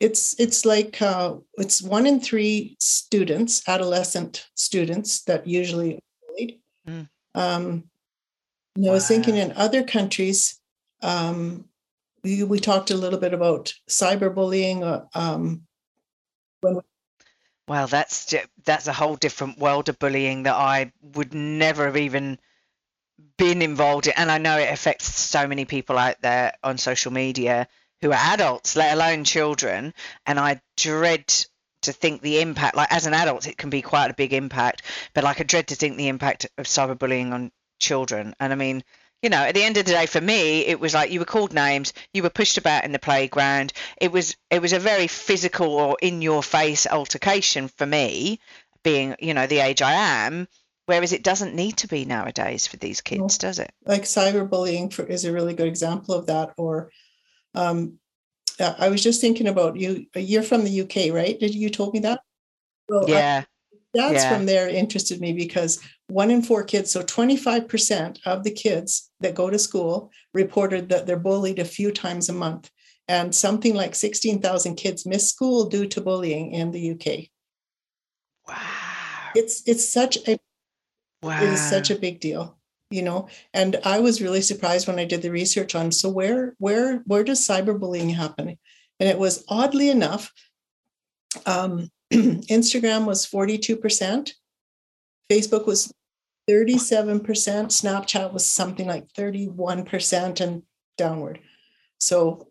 it's 0.00 0.34
it's 0.38 0.64
like 0.64 1.00
uh, 1.00 1.36
it's 1.56 1.80
one 1.80 2.06
in 2.06 2.20
three 2.20 2.76
students, 2.78 3.62
adolescent 3.68 4.46
students, 4.54 5.24
that 5.24 5.46
usually 5.46 5.98
bullied. 6.26 6.60
Mm. 6.86 7.08
Um, 7.34 7.90
And 8.76 8.86
I 8.88 8.92
was 8.92 9.08
thinking 9.08 9.36
in 9.36 9.52
other 9.56 9.82
countries, 9.82 10.60
um, 11.02 11.69
we, 12.22 12.60
talked 12.60 12.90
a 12.90 12.96
little 12.96 13.18
bit 13.18 13.34
about 13.34 13.72
cyberbullying. 13.88 14.82
Uh, 14.82 15.04
um, 15.18 15.62
when 16.60 16.80
well, 17.68 17.86
that's 17.86 18.34
that's 18.64 18.88
a 18.88 18.92
whole 18.92 19.16
different 19.16 19.58
world 19.58 19.88
of 19.88 19.98
bullying 19.98 20.42
that 20.42 20.56
I 20.56 20.92
would 21.00 21.32
never 21.34 21.86
have 21.86 21.96
even 21.96 22.38
been 23.36 23.62
involved 23.62 24.08
in, 24.08 24.14
and 24.16 24.30
I 24.30 24.38
know 24.38 24.58
it 24.58 24.72
affects 24.72 25.14
so 25.14 25.46
many 25.46 25.64
people 25.64 25.96
out 25.96 26.20
there 26.20 26.54
on 26.64 26.78
social 26.78 27.12
media 27.12 27.68
who 28.00 28.10
are 28.10 28.32
adults, 28.32 28.76
let 28.76 28.94
alone 28.94 29.24
children. 29.24 29.94
And 30.26 30.40
I 30.40 30.60
dread 30.76 31.32
to 31.82 31.92
think 31.92 32.22
the 32.22 32.40
impact, 32.40 32.76
like 32.76 32.92
as 32.92 33.06
an 33.06 33.14
adult, 33.14 33.46
it 33.46 33.56
can 33.56 33.70
be 33.70 33.82
quite 33.82 34.10
a 34.10 34.14
big 34.14 34.32
impact, 34.32 34.82
but 35.14 35.24
like 35.24 35.40
I 35.40 35.44
dread 35.44 35.68
to 35.68 35.74
think 35.74 35.96
the 35.96 36.08
impact 36.08 36.46
of 36.58 36.66
cyberbullying 36.66 37.32
on 37.32 37.52
children. 37.78 38.34
And 38.40 38.52
I 38.52 38.56
mean, 38.56 38.82
you 39.22 39.28
know, 39.28 39.38
at 39.38 39.54
the 39.54 39.62
end 39.62 39.76
of 39.76 39.84
the 39.84 39.92
day, 39.92 40.06
for 40.06 40.20
me, 40.20 40.66
it 40.66 40.80
was 40.80 40.94
like 40.94 41.10
you 41.10 41.18
were 41.18 41.26
called 41.26 41.52
names, 41.52 41.92
you 42.14 42.22
were 42.22 42.30
pushed 42.30 42.56
about 42.56 42.84
in 42.84 42.92
the 42.92 42.98
playground. 42.98 43.72
It 44.00 44.12
was 44.12 44.36
it 44.50 44.62
was 44.62 44.72
a 44.72 44.78
very 44.78 45.06
physical 45.06 45.68
or 45.68 45.96
in 46.00 46.22
your 46.22 46.42
face 46.42 46.86
altercation 46.86 47.68
for 47.68 47.86
me, 47.86 48.40
being 48.82 49.16
you 49.18 49.34
know 49.34 49.46
the 49.46 49.60
age 49.60 49.82
I 49.82 49.92
am. 49.92 50.48
Whereas 50.86 51.12
it 51.12 51.22
doesn't 51.22 51.54
need 51.54 51.76
to 51.78 51.86
be 51.86 52.04
nowadays 52.04 52.66
for 52.66 52.76
these 52.76 53.00
kids, 53.00 53.38
does 53.38 53.60
it? 53.60 53.70
Like 53.86 54.02
cyberbullying 54.02 54.92
for, 54.92 55.04
is 55.04 55.24
a 55.24 55.32
really 55.32 55.54
good 55.54 55.68
example 55.68 56.16
of 56.16 56.26
that. 56.26 56.52
Or 56.56 56.90
um, 57.54 58.00
I 58.58 58.88
was 58.88 59.02
just 59.02 59.20
thinking 59.20 59.46
about 59.46 59.76
you. 59.76 60.06
You're 60.16 60.42
from 60.42 60.64
the 60.64 60.80
UK, 60.80 61.14
right? 61.14 61.38
Did 61.38 61.54
you 61.54 61.70
told 61.70 61.94
me 61.94 62.00
that? 62.00 62.20
Well, 62.88 63.08
yeah. 63.08 63.44
I, 63.44 63.46
that's 63.94 64.24
yeah. 64.24 64.34
from 64.34 64.46
there 64.46 64.68
interested 64.68 65.20
me 65.20 65.32
because 65.32 65.80
one 66.10 66.30
in 66.30 66.42
four 66.42 66.64
kids, 66.64 66.90
so 66.90 67.02
25% 67.02 68.18
of 68.26 68.44
the 68.44 68.50
kids 68.50 69.10
that 69.20 69.34
go 69.34 69.50
to 69.50 69.58
school 69.58 70.10
reported 70.34 70.88
that 70.88 71.06
they're 71.06 71.18
bullied 71.18 71.58
a 71.58 71.64
few 71.64 71.92
times 71.92 72.28
a 72.28 72.32
month. 72.32 72.70
And 73.08 73.34
something 73.34 73.74
like 73.74 73.94
16,000 73.94 74.76
kids 74.76 75.04
miss 75.04 75.28
school 75.28 75.68
due 75.68 75.86
to 75.86 76.00
bullying 76.00 76.52
in 76.52 76.70
the 76.70 76.92
UK. 76.92 77.28
Wow. 78.46 78.56
It's 79.34 79.62
it's 79.66 79.88
such 79.88 80.16
a 80.28 80.38
Wow. 81.22 81.42
It 81.42 81.50
is 81.50 81.60
such 81.60 81.90
a 81.90 81.98
big 81.98 82.20
deal, 82.20 82.58
you 82.90 83.02
know. 83.02 83.28
And 83.52 83.76
I 83.84 84.00
was 84.00 84.22
really 84.22 84.40
surprised 84.40 84.88
when 84.88 84.98
I 84.98 85.04
did 85.04 85.20
the 85.22 85.30
research 85.30 85.74
on 85.74 85.92
so 85.92 86.08
where 86.08 86.54
where 86.58 86.98
where 87.06 87.24
does 87.24 87.46
cyberbullying 87.46 88.14
happen? 88.14 88.58
And 88.98 89.08
it 89.08 89.18
was 89.18 89.44
oddly 89.48 89.90
enough, 89.90 90.32
um, 91.46 91.90
Instagram 92.12 93.06
was 93.06 93.26
42%, 93.26 94.32
Facebook 95.30 95.66
was 95.66 95.92
37%, 96.50 97.22
Snapchat 97.22 98.32
was 98.32 98.44
something 98.44 98.86
like 98.86 99.12
31% 99.12 100.40
and 100.40 100.62
downward. 100.98 101.38
So 101.98 102.48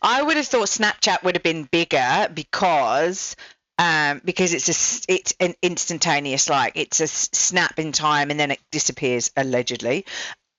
I 0.00 0.22
would 0.22 0.36
have 0.36 0.46
thought 0.46 0.68
Snapchat 0.68 1.24
would 1.24 1.34
have 1.34 1.42
been 1.42 1.64
bigger 1.64 2.28
because 2.32 3.34
um, 3.78 4.22
because 4.24 4.54
it's 4.54 4.68
a 4.68 5.12
it's 5.12 5.34
an 5.38 5.54
instantaneous 5.60 6.48
like 6.48 6.72
it's 6.76 7.00
a 7.00 7.06
snap 7.06 7.78
in 7.78 7.92
time 7.92 8.30
and 8.30 8.40
then 8.40 8.50
it 8.52 8.60
disappears 8.70 9.30
allegedly 9.36 10.06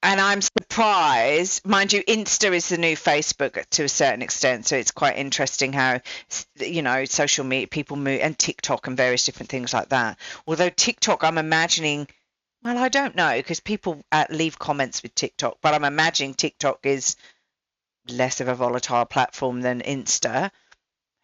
and 0.04 0.22
i'm 0.22 0.42
surprised 0.42 1.66
mind 1.66 1.92
you 1.92 2.04
insta 2.04 2.52
is 2.52 2.70
the 2.70 2.78
new 2.78 2.96
facebook 2.96 3.66
to 3.70 3.84
a 3.84 3.90
certain 3.90 4.22
extent 4.22 4.66
so 4.66 4.76
it's 4.76 4.92
quite 4.92 5.18
interesting 5.18 5.74
how 5.74 6.00
you 6.60 6.82
know 6.82 7.06
social 7.06 7.46
media 7.46 7.68
people 7.68 7.98
move 7.98 8.20
and 8.22 8.38
tiktok 8.38 8.88
and 8.88 8.98
various 8.98 9.26
different 9.26 9.50
things 9.50 9.74
like 9.74 9.90
that 9.90 10.18
although 10.46 10.70
tiktok 10.70 11.24
i'm 11.24 11.38
imagining 11.38 12.08
well 12.64 12.78
i 12.78 12.90
don't 12.90 13.16
know 13.16 13.34
because 13.36 13.60
people 13.60 14.04
uh, 14.12 14.26
leave 14.30 14.60
comments 14.60 15.02
with 15.04 15.16
tiktok 15.16 15.58
but 15.62 15.74
i'm 15.74 15.84
imagining 15.84 16.34
tiktok 16.34 16.80
is 16.84 17.16
less 18.10 18.40
of 18.40 18.48
a 18.48 18.56
volatile 18.56 19.06
platform 19.06 19.62
than 19.62 19.82
insta 19.82 20.52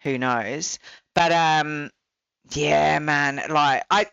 who 0.02 0.18
knows 0.18 0.80
but 1.14 1.32
um, 1.32 1.92
yeah, 2.52 3.00
man, 3.00 3.42
like 3.50 3.84
I, 3.90 4.08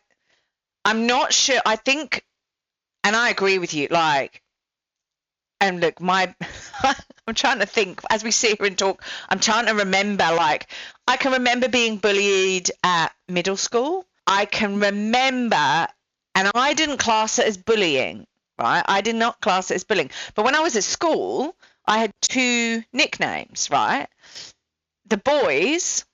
I'm 0.85 1.07
not 1.07 1.33
sure. 1.33 1.61
I 1.65 1.77
think, 1.77 2.25
and 3.05 3.17
I 3.17 3.31
agree 3.31 3.59
with 3.59 3.75
you. 3.75 3.89
Like, 3.91 4.43
and 5.61 5.81
look, 5.81 6.01
my, 6.01 6.35
I'm 7.27 7.35
trying 7.35 7.59
to 7.61 7.67
think 7.67 8.01
as 8.11 8.25
we 8.25 8.31
sit 8.31 8.59
here 8.59 8.67
and 8.67 8.79
talk. 8.79 9.03
I'm 9.29 9.41
trying 9.41 9.67
to 9.67 9.75
remember. 9.75 10.25
Like, 10.25 10.69
I 11.07 11.17
can 11.17 11.33
remember 11.33 11.69
being 11.69 11.99
bullied 11.99 12.71
at 12.83 13.13
middle 13.29 13.57
school. 13.57 14.07
I 14.27 14.47
can 14.47 14.81
remember, 14.81 15.87
and 16.35 16.51
I 16.55 16.75
didn't 16.75 16.99
class 16.99 17.39
it 17.39 17.47
as 17.47 17.57
bullying. 17.57 18.27
Right, 18.59 18.85
I 18.87 19.01
did 19.01 19.17
not 19.17 19.41
class 19.41 19.71
it 19.71 19.77
as 19.77 19.85
bullying. 19.85 20.11
But 20.35 20.45
when 20.45 20.55
I 20.55 20.61
was 20.61 20.77
at 20.77 20.85
school, 20.85 21.57
I 21.87 21.99
had 21.99 22.13
two 22.21 22.83
nicknames. 22.93 23.71
Right, 23.71 24.07
the 25.07 25.17
boys 25.17 26.05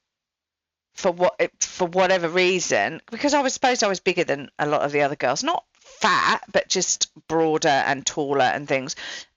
for 0.95 1.13
what 1.13 1.39
for 1.61 1.87
whatever 1.87 2.29
reason 2.29 3.03
because 3.11 3.35
I 3.35 3.43
was 3.43 3.53
supposed 3.53 3.85
I 3.85 3.89
was 3.89 4.01
bigger 4.01 4.25
than 4.25 4.51
a 4.59 4.67
lot 4.67 4.81
of 4.83 4.93
the 4.93 5.03
other 5.03 5.17
girls, 5.17 5.45
not 5.45 5.65
fat 6.01 6.43
but 6.53 6.69
just 6.69 7.11
broader 7.29 7.69
and 7.69 8.05
taller 8.05 8.45
and 8.45 8.67
things. 8.67 8.97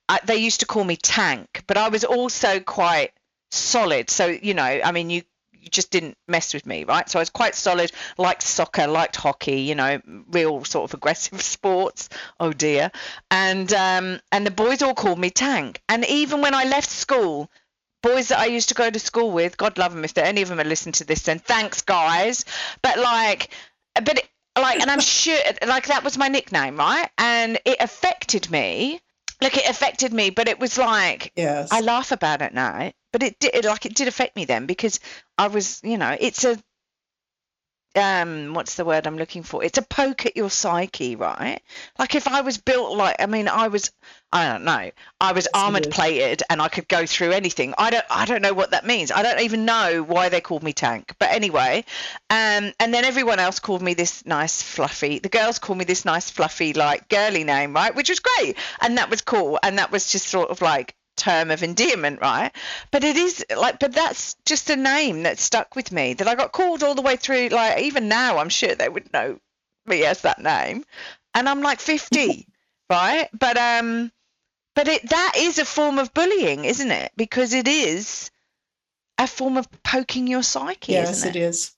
I, 0.10 0.20
they 0.26 0.38
used 0.38 0.60
to 0.62 0.66
call 0.66 0.84
me 0.84 0.98
Tank, 0.98 1.64
but 1.68 1.78
I 1.78 1.90
was 1.90 2.04
also 2.04 2.60
quite 2.60 3.12
solid. 3.52 4.10
So 4.10 4.28
you 4.28 4.54
know, 4.54 4.64
I 4.64 4.92
mean, 4.92 5.10
you 5.10 5.22
you 5.54 5.70
just 5.70 5.92
didn't 5.92 6.18
mess 6.28 6.54
with 6.54 6.66
me, 6.66 6.84
right? 6.84 7.10
So 7.10 7.20
I 7.20 7.22
was 7.22 7.30
quite 7.30 7.56
solid, 7.56 7.92
liked 8.18 8.44
soccer, 8.44 8.88
liked 8.88 9.16
hockey, 9.16 9.62
you 9.62 9.76
know, 9.76 10.02
real 10.30 10.64
sort 10.66 10.90
of 10.90 10.94
aggressive 10.94 11.42
sports. 11.56 12.10
Oh 12.40 12.52
dear. 12.52 12.92
And 13.30 13.72
um, 13.74 14.20
and 14.32 14.46
the 14.46 14.52
boys 14.52 14.82
all 14.82 14.96
called 14.96 15.20
me 15.20 15.30
Tank. 15.30 15.82
And 15.88 16.06
even 16.06 16.42
when 16.42 16.54
I 16.54 16.64
left 16.66 16.90
school, 16.90 17.50
boys 18.02 18.30
that 18.30 18.40
I 18.40 18.46
used 18.46 18.70
to 18.70 18.76
go 18.76 18.90
to 18.90 19.00
school 19.00 19.32
with, 19.32 19.58
God 19.58 19.78
love 19.78 19.94
them 19.94 20.04
if 20.04 20.14
there, 20.14 20.26
any 20.26 20.42
of 20.42 20.50
them 20.50 20.60
are 20.60 20.66
listening 20.66 20.94
to 20.94 21.06
this, 21.06 21.24
then 21.24 21.40
thanks, 21.40 21.82
guys. 21.82 22.46
But 22.82 22.98
like, 23.00 23.50
but 23.96 24.20
it, 24.20 24.30
like, 24.58 24.80
and 24.80 24.90
I'm 24.90 25.00
sure, 25.00 25.38
like, 25.68 25.88
that 25.88 26.04
was 26.04 26.18
my 26.18 26.28
nickname, 26.28 26.78
right? 26.78 27.10
And 27.18 27.60
it 27.66 27.78
affected 27.80 28.50
me. 28.52 29.00
Like, 29.42 29.58
it 29.58 29.70
affected 29.70 30.14
me, 30.14 30.30
but 30.32 30.48
it 30.48 30.60
was 30.60 30.78
like, 30.78 31.32
yes. 31.36 31.70
I 31.72 31.82
laugh 31.82 32.12
about 32.12 32.42
it 32.42 32.54
now, 32.54 32.92
but 33.14 33.24
it 33.24 33.40
did, 33.40 33.66
like, 33.66 33.86
it 33.86 33.96
did 33.96 34.08
affect 34.08 34.36
me 34.36 34.46
then 34.46 34.66
because 34.66 35.00
I 35.38 35.48
was, 35.48 35.80
you 35.84 35.98
know, 35.98 36.16
it's 36.20 36.44
a, 36.44 36.58
um 37.96 38.54
what's 38.54 38.76
the 38.76 38.86
word 38.86 39.08
i'm 39.08 39.18
looking 39.18 39.44
for? 39.44 39.64
It's 39.64 39.78
a 39.78 39.82
poke 39.82 40.26
at 40.26 40.38
your 40.38 40.50
psyche 40.50 41.16
right? 41.16 41.62
Like 41.98 42.16
if 42.16 42.28
i 42.28 42.42
was 42.42 42.58
built 42.58 42.96
like 42.96 43.16
i 43.20 43.26
mean 43.26 43.48
i 43.48 43.68
was 43.68 43.92
i 44.32 44.48
don't 44.48 44.64
know 44.64 44.92
i 45.20 45.32
was 45.32 45.48
armored 45.54 45.90
plated 45.90 46.44
and 46.50 46.62
i 46.62 46.68
could 46.68 46.88
go 46.88 47.06
through 47.06 47.32
anything. 47.32 47.74
I 47.78 47.90
don't 47.90 48.06
i 48.10 48.26
don't 48.26 48.42
know 48.42 48.54
what 48.54 48.72
that 48.72 48.86
means. 48.86 49.12
I 49.12 49.24
don't 49.24 49.42
even 49.42 49.66
know 49.66 50.04
why 50.04 50.30
they 50.30 50.42
called 50.42 50.64
me 50.64 50.74
tank. 50.74 51.14
But 51.20 51.32
anyway 51.32 51.84
um 52.30 52.72
and 52.80 52.94
then 52.94 53.06
everyone 53.06 53.40
else 53.40 53.60
called 53.60 53.82
me 53.82 53.94
this 53.94 54.26
nice 54.26 54.62
fluffy 54.62 55.20
the 55.20 55.30
girls 55.30 55.60
called 55.60 55.80
me 55.80 55.86
this 55.86 56.06
nice 56.06 56.30
fluffy 56.30 56.74
like 56.74 57.10
girly 57.10 57.44
name 57.44 57.74
right? 57.74 57.96
Which 57.96 58.10
was 58.10 58.20
great. 58.20 58.58
And 58.82 58.98
that 58.98 59.10
was 59.10 59.22
cool. 59.22 59.60
And 59.64 59.80
that 59.80 59.92
was 59.92 60.12
just 60.12 60.28
sort 60.28 60.50
of 60.50 60.62
like 60.62 60.96
term 61.20 61.52
of 61.52 61.62
endearment, 61.62 62.22
right? 62.22 62.52
But 62.92 63.04
it 63.04 63.16
is 63.16 63.46
like, 63.56 63.80
but 63.80 63.94
that's 63.94 64.36
just 64.46 64.70
a 64.70 64.76
name 64.76 65.24
that 65.24 65.38
stuck 65.38 65.76
with 65.76 65.92
me 65.92 66.14
that 66.16 66.28
I 66.28 66.36
got 66.36 66.52
called 66.52 66.82
all 66.82 66.96
the 66.96 67.04
way 67.04 67.18
through. 67.18 67.50
Like, 67.50 67.84
even 67.84 68.08
now, 68.08 68.40
I'm 68.40 68.50
sure 68.50 68.74
they 68.74 68.90
would 68.90 69.14
know 69.14 69.40
me 69.86 70.06
as 70.06 70.22
that 70.22 70.42
name. 70.42 70.86
And 71.34 71.48
I'm 71.48 71.62
like 71.62 71.80
50, 71.80 72.48
right? 72.90 73.30
But, 73.38 73.58
um, 73.58 74.12
but 74.76 74.88
it, 74.88 75.10
that 75.10 75.34
is 75.38 75.60
a 75.60 75.66
form 75.66 76.00
of 76.00 76.14
bullying, 76.14 76.66
isn't 76.66 76.92
it? 76.92 77.12
Because 77.16 77.54
it 77.54 77.68
is 77.68 78.32
a 79.18 79.28
form 79.28 79.58
of 79.58 79.68
poking 79.84 80.28
your 80.28 80.44
psyche. 80.44 80.94
Yes, 80.94 81.26
it? 81.26 81.36
it 81.36 81.40
is. 81.40 81.74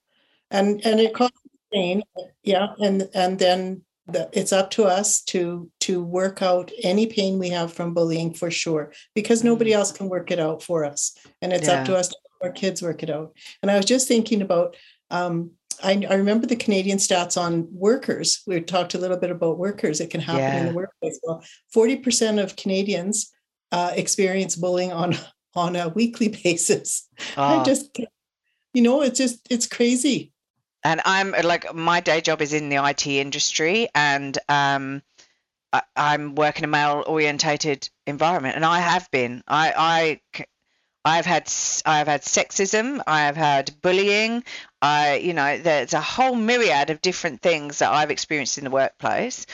And, 0.51 0.85
and 0.85 0.99
it 0.99 1.13
causes 1.13 1.33
pain. 1.73 2.03
Yeah. 2.43 2.67
And, 2.79 3.09
and 3.13 3.39
then 3.39 3.83
the, 4.05 4.29
it's 4.33 4.53
up 4.53 4.71
to 4.71 4.85
us 4.85 5.21
to 5.21 5.71
to 5.91 6.01
work 6.03 6.41
out 6.41 6.71
any 6.83 7.05
pain 7.05 7.37
we 7.37 7.49
have 7.49 7.73
from 7.73 7.93
bullying 7.93 8.33
for 8.33 8.49
sure 8.49 8.93
because 9.13 9.43
nobody 9.43 9.71
mm. 9.71 9.75
else 9.75 9.91
can 9.91 10.07
work 10.07 10.31
it 10.31 10.39
out 10.39 10.63
for 10.63 10.85
us 10.85 11.17
and 11.41 11.51
it's 11.51 11.67
yeah. 11.67 11.79
up 11.79 11.85
to 11.85 11.95
us 11.95 12.07
to 12.07 12.15
our 12.43 12.51
kids 12.51 12.81
work 12.81 13.03
it 13.03 13.09
out 13.09 13.35
and 13.61 13.69
i 13.69 13.75
was 13.75 13.85
just 13.85 14.07
thinking 14.07 14.41
about 14.41 14.75
um, 15.09 15.51
I, 15.83 16.05
I, 16.09 16.13
remember 16.13 16.47
the 16.47 16.55
Canadian 16.55 16.99
stats 16.99 17.41
on 17.41 17.67
workers. 17.69 18.43
We 18.47 18.61
talked 18.61 18.93
a 18.93 18.97
little 18.97 19.17
bit 19.17 19.29
about 19.29 19.57
workers. 19.57 19.99
It 19.99 20.09
can 20.09 20.21
happen 20.21 20.41
yeah. 20.41 20.59
in 20.59 20.65
the 20.67 20.73
workplace. 20.73 21.19
Well, 21.23 21.43
40% 21.75 22.41
of 22.41 22.55
Canadians 22.55 23.29
uh, 23.73 23.91
experience 23.93 24.55
bullying 24.55 24.93
on 24.93 25.17
on 25.53 25.75
a 25.75 25.89
weekly 25.89 26.29
basis. 26.43 27.09
I 27.35 27.55
ah. 27.55 27.63
just, 27.65 27.99
you 28.73 28.81
know, 28.81 29.01
it's 29.01 29.17
just 29.17 29.45
it's 29.49 29.67
crazy 29.67 30.31
and 30.83 31.01
I'm 31.05 31.31
like 31.43 31.73
my 31.73 31.99
day 31.99 32.21
job 32.21 32.41
is 32.41 32.53
in 32.53 32.69
the 32.69 32.83
IT 32.83 33.05
industry, 33.05 33.87
and 33.93 34.37
um, 34.49 35.01
I, 35.73 35.83
am 35.95 36.35
working 36.35 36.63
in 36.63 36.69
a 36.69 36.71
male 36.71 37.03
orientated 37.07 37.89
environment, 38.05 38.55
and 38.55 38.65
I 38.65 38.79
have 38.79 39.09
been. 39.11 39.43
I 39.47 40.19
I 40.35 40.45
I've 41.03 41.25
had 41.25 41.51
I've 41.85 42.07
had 42.07 42.21
sexism, 42.21 43.01
I've 43.07 43.37
had 43.37 43.81
bullying, 43.81 44.43
I 44.81 45.15
you 45.15 45.33
know 45.33 45.57
there's 45.57 45.93
a 45.93 46.01
whole 46.01 46.35
myriad 46.35 46.89
of 46.89 47.01
different 47.01 47.41
things 47.41 47.79
that 47.79 47.91
I've 47.91 48.11
experienced 48.11 48.57
in 48.57 48.63
the 48.65 48.69
workplace, 48.69 49.45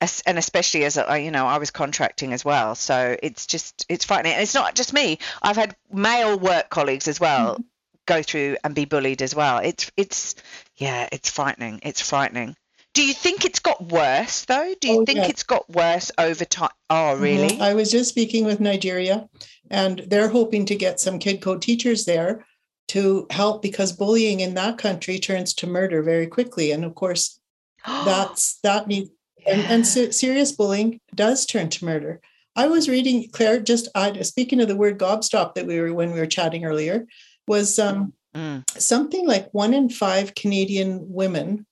and 0.00 0.38
especially 0.38 0.84
as 0.84 0.96
a, 0.96 1.18
you 1.20 1.30
know 1.30 1.46
I 1.46 1.58
was 1.58 1.70
contracting 1.70 2.32
as 2.32 2.44
well. 2.44 2.74
So 2.74 3.16
it's 3.22 3.46
just 3.46 3.86
it's 3.88 4.04
frightening. 4.04 4.32
And 4.32 4.42
it's 4.42 4.54
not 4.54 4.74
just 4.74 4.92
me. 4.92 5.18
I've 5.42 5.56
had 5.56 5.76
male 5.92 6.38
work 6.38 6.70
colleagues 6.70 7.08
as 7.08 7.20
well 7.20 7.54
mm-hmm. 7.54 7.62
go 8.06 8.22
through 8.22 8.56
and 8.64 8.74
be 8.74 8.84
bullied 8.84 9.22
as 9.22 9.34
well. 9.34 9.58
It's 9.58 9.90
it's 9.96 10.34
yeah 10.76 11.08
it's 11.12 11.30
frightening. 11.30 11.80
It's 11.82 12.00
frightening 12.00 12.56
do 12.98 13.06
you 13.06 13.14
think 13.14 13.44
it's 13.44 13.60
got 13.60 13.92
worse 13.92 14.44
though 14.46 14.74
do 14.80 14.88
you 14.88 15.00
oh, 15.02 15.04
think 15.04 15.18
yeah. 15.18 15.26
it's 15.26 15.44
got 15.44 15.68
worse 15.70 16.10
over 16.18 16.44
time 16.44 16.70
oh 16.90 17.16
really 17.16 17.50
mm-hmm. 17.50 17.62
I 17.62 17.74
was 17.74 17.90
just 17.90 18.08
speaking 18.08 18.44
with 18.44 18.60
Nigeria 18.60 19.28
and 19.70 20.04
they're 20.08 20.28
hoping 20.28 20.66
to 20.66 20.74
get 20.74 20.98
some 20.98 21.18
kid 21.18 21.40
code 21.40 21.62
teachers 21.62 22.04
there 22.04 22.44
to 22.88 23.26
help 23.30 23.62
because 23.62 23.92
bullying 23.92 24.40
in 24.40 24.54
that 24.54 24.78
country 24.78 25.18
turns 25.18 25.54
to 25.54 25.66
murder 25.66 26.02
very 26.02 26.26
quickly 26.26 26.72
and 26.72 26.84
of 26.84 26.94
course 26.94 27.38
that's 27.86 28.58
that 28.64 28.88
needs 28.88 29.10
and, 29.48 29.60
and 29.62 29.86
serious 29.86 30.52
bullying 30.52 31.00
does 31.14 31.46
turn 31.46 31.68
to 31.70 31.84
murder. 31.84 32.20
I 32.56 32.66
was 32.66 32.88
reading 32.88 33.28
Claire. 33.30 33.60
Just 33.60 33.88
uh, 33.94 34.22
speaking 34.22 34.60
of 34.60 34.68
the 34.68 34.76
word 34.76 34.98
gobstop 34.98 35.54
that 35.54 35.66
we 35.66 35.80
were 35.80 35.94
when 35.94 36.12
we 36.12 36.18
were 36.18 36.26
chatting 36.26 36.64
earlier, 36.64 37.06
was 37.46 37.78
um, 37.78 38.12
mm. 38.34 38.68
something 38.78 39.26
like 39.26 39.48
one 39.52 39.74
in 39.74 39.88
five 39.88 40.34
Canadian 40.34 41.00
women 41.02 41.66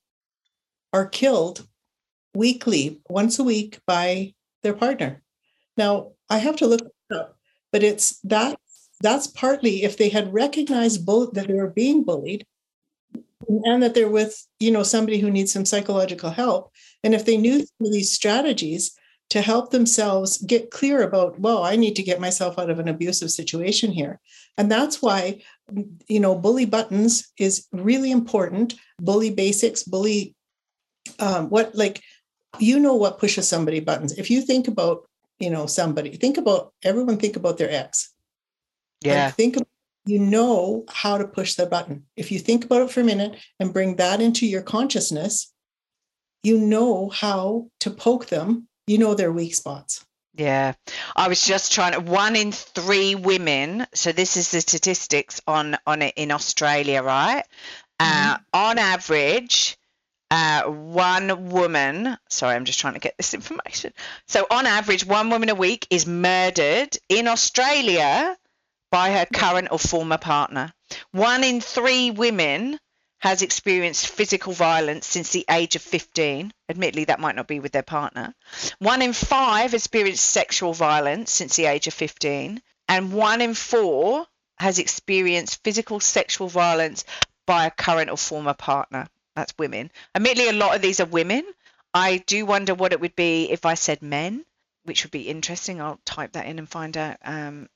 are 0.97 1.07
killed 1.07 1.67
weekly, 2.35 3.03
once 3.11 3.39
a 3.39 3.45
week, 3.45 3.81
by 3.87 4.33
their 4.63 4.73
partner. 4.73 5.23
Now 5.77 6.13
I 6.31 6.39
have 6.39 6.57
to 6.57 6.67
look 6.67 6.89
up, 7.15 7.37
but 7.71 7.83
it's 7.83 8.19
that 8.25 8.59
that's 9.03 9.27
partly 9.27 9.85
if 9.85 9.99
they 9.99 10.09
had 10.09 10.33
recognized 10.33 11.05
both 11.05 11.35
that 11.35 11.49
they 11.49 11.55
were 11.55 11.69
being 11.69 12.03
bullied 12.03 12.47
and 13.65 13.83
that 13.83 13.95
they're 13.95 14.09
with 14.09 14.47
you 14.59 14.71
know 14.71 14.83
somebody 14.83 15.19
who 15.19 15.31
needs 15.31 15.53
some 15.53 15.67
psychological 15.67 16.31
help. 16.31 16.73
And 17.05 17.15
if 17.15 17.27
they 17.27 17.37
knew 17.37 17.67
these 17.79 18.13
strategies 18.13 18.97
to 19.29 19.43
help 19.43 19.71
themselves 19.71 20.39
get 20.39 20.71
clear 20.71 21.03
about 21.03 21.41
well 21.41 21.65
i 21.65 21.75
need 21.75 21.97
to 21.97 22.03
get 22.03 22.21
myself 22.21 22.61
out 22.61 22.71
of 22.71 22.79
an 22.79 22.89
abusive 22.89 23.31
situation 23.31 23.93
here. 23.93 24.19
And 24.57 24.73
that's 24.73 25.03
why 25.03 25.43
you 26.09 26.21
know 26.21 26.35
bully 26.35 26.65
buttons 26.65 27.31
is 27.39 27.67
really 27.73 28.11
important. 28.11 28.77
Bully 28.99 29.31
basics 29.31 29.83
bully 29.83 30.36
um, 31.21 31.49
what 31.51 31.75
like 31.75 32.03
you 32.59 32.79
know 32.79 32.95
what 32.95 33.19
pushes 33.19 33.49
somebody 33.49 33.81
buttons 33.81 34.17
if 34.19 34.31
you 34.31 34.41
think 34.41 34.69
about 34.69 35.09
you 35.39 35.51
know 35.51 35.67
somebody 35.67 36.17
think 36.17 36.39
about 36.39 36.73
everyone 36.83 37.19
think 37.19 37.37
about 37.37 37.59
their 37.59 37.71
ex 37.71 38.15
yeah 39.03 39.27
like 39.27 39.35
think 39.35 39.57
about 39.57 39.69
you 40.07 40.21
know 40.21 40.85
how 40.89 41.19
to 41.19 41.27
push 41.27 41.55
the 41.55 41.67
button. 41.67 42.05
If 42.17 42.31
you 42.31 42.39
think 42.39 42.65
about 42.65 42.83
it 42.83 42.91
for 42.91 43.01
a 43.01 43.05
minute 43.05 43.39
and 43.59 43.73
bring 43.73 43.97
that 43.97 44.21
into 44.21 44.47
your 44.47 44.63
consciousness, 44.63 45.53
you 46.45 46.59
know 46.59 47.11
how 47.11 47.69
to 47.81 47.91
poke 47.91 48.27
them. 48.27 48.69
You 48.87 48.99
know 48.99 49.15
their 49.15 49.33
weak 49.33 49.55
spots. 49.57 50.07
Yeah, 50.35 50.75
I 51.17 51.29
was 51.29 51.45
just 51.45 51.73
trying 51.73 51.93
to. 51.93 52.01
One 52.01 52.37
in 52.37 52.53
three 52.53 53.17
women. 53.17 53.87
So 53.95 54.13
this 54.13 54.37
is 54.37 54.53
the 54.53 54.61
statistics 54.61 55.41
on 55.47 55.77
on 55.87 56.03
it 56.03 56.15
in 56.17 56.31
Australia, 56.31 57.03
right? 57.03 57.43
Uh, 57.99 58.05
mm-hmm. 58.05 58.33
Uh, 58.33 58.59
on 58.59 58.79
average, 58.79 59.76
uh, 60.31 60.63
one 60.65 61.51
woman. 61.51 62.17
Sorry, 62.29 62.55
I'm 62.55 62.65
just 62.65 62.79
trying 62.79 62.95
to 62.95 63.01
get 63.01 63.17
this 63.17 63.35
information. 63.41 63.93
So 64.27 64.47
on 64.51 64.67
average, 64.67 65.05
one 65.05 65.31
woman 65.31 65.49
a 65.49 65.55
week 65.55 65.87
is 65.91 66.07
murdered 66.07 66.97
in 67.09 67.29
Australia 67.29 68.37
by 68.91 69.11
her 69.11 69.27
current 69.27 69.69
or 69.71 69.79
former 69.79 70.19
partner. 70.19 70.73
One 71.11 71.45
in 71.45 71.61
three 71.61 72.11
women 72.11 72.79
has 73.19 73.43
experienced 73.43 74.09
physical 74.09 74.53
violence 74.53 75.07
since 75.07 75.31
the 75.31 75.45
age 75.51 75.75
of 75.75 75.83
15. 75.83 76.53
Admittedly, 76.69 77.05
that 77.05 77.21
might 77.21 77.35
not 77.35 77.49
be 77.49 77.61
with 77.61 77.73
their 77.73 77.83
partner. 77.83 78.35
One 78.79 79.03
in 79.03 79.13
five 79.13 79.75
experienced 79.75 80.25
sexual 80.25 80.75
violence 80.75 81.33
since 81.33 81.57
the 81.57 81.67
age 81.67 81.87
of 81.87 81.95
15. 81.95 82.63
And 82.89 83.13
one 83.13 83.41
in 83.41 83.55
four 83.55 84.27
has 84.59 84.79
experienced 84.79 85.65
physical 85.65 85.99
sexual 85.99 86.49
violence 86.49 87.05
by 87.47 87.67
a 87.67 87.71
current 87.71 88.11
or 88.11 88.17
former 88.17 88.55
partner. 88.55 89.09
That's 89.37 89.55
women. 89.59 89.91
Admittedly, 90.15 90.49
a 90.49 90.53
lot 90.55 90.75
of 90.75 90.83
these 90.83 90.99
are 90.99 91.07
women. 91.07 91.45
I 91.95 92.25
do 92.27 92.45
wonder 92.47 92.75
what 92.75 92.93
it 92.93 93.01
would 93.01 93.15
be 93.15 93.51
if 93.51 93.65
I 93.65 93.75
said 93.75 94.03
men, 94.03 94.45
which 94.85 95.05
would 95.05 95.13
be 95.13 95.29
interesting. 95.29 95.81
I'll 95.81 96.01
type 96.05 96.33
that 96.33 96.47
in 96.47 96.59
and 96.59 96.69
find 96.69 96.97
out 96.97 97.19
um, 97.25 97.69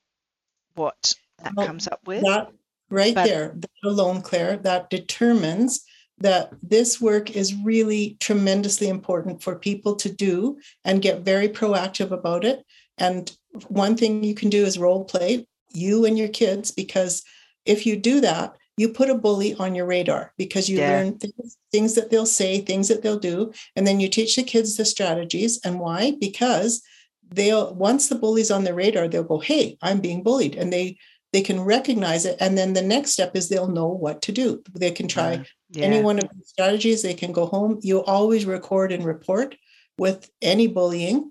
what 0.75 1.15
that 1.43 1.53
well, 1.55 1.67
comes 1.67 1.87
up 1.87 2.01
with. 2.07 2.23
That 2.23 2.51
right 2.89 3.15
but, 3.15 3.27
there, 3.27 3.53
that 3.55 3.71
alone, 3.85 4.23
Claire, 4.23 4.57
that 4.59 4.91
determines 4.91 5.85
that 6.19 6.51
this 6.63 7.01
work 7.01 7.31
is 7.31 7.55
really 7.55 8.17
tremendously 8.21 8.89
important 8.89 9.43
for 9.43 9.55
people 9.55 9.97
to 9.97 10.13
do 10.13 10.59
and 10.85 11.03
get 11.03 11.21
very 11.21 11.49
proactive 11.49 12.11
about 12.11 12.45
it. 12.45 12.65
And 12.99 13.35
one 13.69 13.97
thing 13.97 14.23
you 14.25 14.35
can 14.35 14.51
do 14.51 14.65
is 14.65 14.79
role 14.79 15.05
play 15.05 15.47
you 15.73 16.05
and 16.05 16.19
your 16.19 16.29
kids, 16.29 16.71
because 16.71 17.23
if 17.65 17.87
you 17.87 17.97
do 17.97 18.21
that, 18.21 18.55
you 18.81 18.89
put 18.89 19.11
a 19.11 19.15
bully 19.15 19.55
on 19.57 19.75
your 19.75 19.85
radar 19.85 20.33
because 20.39 20.67
you 20.67 20.79
yeah. 20.79 20.91
learn 20.91 21.19
things, 21.19 21.59
things 21.71 21.95
that 21.97 22.11
they'll 22.11 22.25
say, 22.25 22.63
things 22.63 22.89
that 22.89 23.03
they'll 23.03 23.19
do, 23.19 23.53
and 23.77 23.87
then 23.87 24.01
you 24.01 24.09
teach 24.09 24.37
the 24.37 24.43
kids 24.43 24.75
the 24.79 24.87
strategies. 24.87 25.61
And 25.67 25.79
why? 25.79 26.15
Because 26.19 26.83
they'll 27.29 27.75
once 27.75 28.09
the 28.09 28.15
bully's 28.15 28.51
on 28.51 28.65
their 28.65 28.75
radar, 28.75 29.07
they'll 29.07 29.23
go, 29.23 29.39
"Hey, 29.39 29.77
I'm 29.83 30.01
being 30.01 30.23
bullied," 30.23 30.55
and 30.55 30.73
they 30.73 30.97
they 31.33 31.43
can 31.43 31.61
recognize 31.61 32.25
it 32.25 32.37
and 32.41 32.59
then 32.59 32.73
the 32.73 32.83
next 32.83 33.13
step 33.13 33.37
is 33.37 33.49
they'll 33.49 33.69
know 33.69 33.87
what 33.87 34.21
to 34.23 34.33
do 34.33 34.61
they 34.75 34.91
can 34.91 35.07
try 35.07 35.35
yeah. 35.35 35.43
Yeah. 35.71 35.85
any 35.85 36.03
one 36.03 36.19
of 36.19 36.29
the 36.29 36.45
strategies 36.45 37.03
they 37.03 37.15
can 37.15 37.31
go 37.31 37.47
home 37.47 37.79
you 37.83 38.03
always 38.03 38.47
record 38.47 38.91
and 38.91 39.05
report 39.05 39.55
with 39.97 40.29
any 40.43 40.67
bullying 40.67 41.31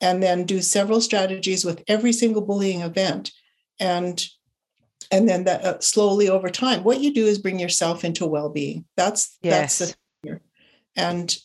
and 0.00 0.22
then 0.22 0.44
do 0.44 0.62
several 0.62 1.02
strategies 1.02 1.66
with 1.66 1.84
every 1.86 2.14
single 2.14 2.40
bullying 2.40 2.80
event 2.80 3.30
and 3.78 4.26
and 5.10 5.28
then 5.28 5.44
that 5.44 5.64
uh, 5.64 5.80
slowly 5.80 6.28
over 6.28 6.48
time 6.48 6.82
what 6.84 7.00
you 7.00 7.12
do 7.12 7.26
is 7.26 7.38
bring 7.38 7.58
yourself 7.58 8.04
into 8.04 8.26
well-being 8.26 8.84
that's 8.96 9.36
yes. 9.42 9.78
that's 9.78 9.96
the 10.22 10.40
and 10.96 11.38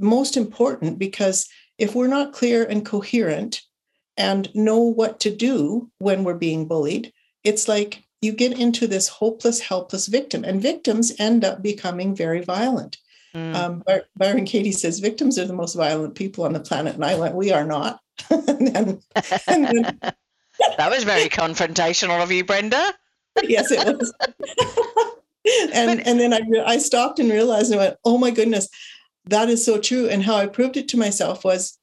most 0.00 0.36
important 0.36 0.98
because 0.98 1.48
if 1.78 1.94
we're 1.94 2.06
not 2.06 2.32
clear 2.32 2.64
and 2.64 2.84
coherent 2.84 3.62
and 4.16 4.54
know 4.54 4.78
what 4.78 5.20
to 5.20 5.34
do 5.34 5.90
when 5.98 6.24
we're 6.24 6.34
being 6.34 6.66
bullied 6.66 7.12
it's 7.44 7.68
like 7.68 8.04
you 8.22 8.32
get 8.32 8.58
into 8.58 8.86
this 8.86 9.08
hopeless, 9.08 9.60
helpless 9.60 10.06
victim, 10.06 10.44
and 10.44 10.62
victims 10.62 11.12
end 11.18 11.44
up 11.44 11.60
becoming 11.60 12.14
very 12.14 12.40
violent. 12.40 12.96
Mm. 13.34 13.54
Um, 13.54 13.82
Byron 14.16 14.44
Katie 14.44 14.72
says 14.72 15.00
victims 15.00 15.38
are 15.38 15.44
the 15.44 15.52
most 15.52 15.74
violent 15.74 16.14
people 16.14 16.44
on 16.44 16.52
the 16.52 16.60
planet, 16.60 16.94
and 16.94 17.04
I 17.04 17.16
went, 17.16 17.34
"We 17.34 17.50
are 17.50 17.64
not." 17.64 17.98
and 18.30 18.68
then, 18.68 19.02
and 19.48 19.64
then, 19.66 20.12
that 20.78 20.90
was 20.90 21.04
very 21.04 21.28
confrontational 21.28 22.22
of 22.22 22.30
you, 22.30 22.44
Brenda. 22.44 22.94
yes, 23.42 23.70
it 23.70 23.86
was. 23.86 24.12
and 25.74 25.98
but, 25.98 26.06
and 26.06 26.20
then 26.20 26.32
I 26.32 26.40
I 26.64 26.78
stopped 26.78 27.18
and 27.18 27.30
realized 27.30 27.70
and 27.70 27.80
went, 27.80 27.96
"Oh 28.04 28.18
my 28.18 28.30
goodness, 28.30 28.68
that 29.26 29.48
is 29.48 29.64
so 29.64 29.78
true." 29.78 30.08
And 30.08 30.22
how 30.22 30.36
I 30.36 30.46
proved 30.46 30.76
it 30.76 30.88
to 30.88 30.96
myself 30.96 31.44
was 31.44 31.78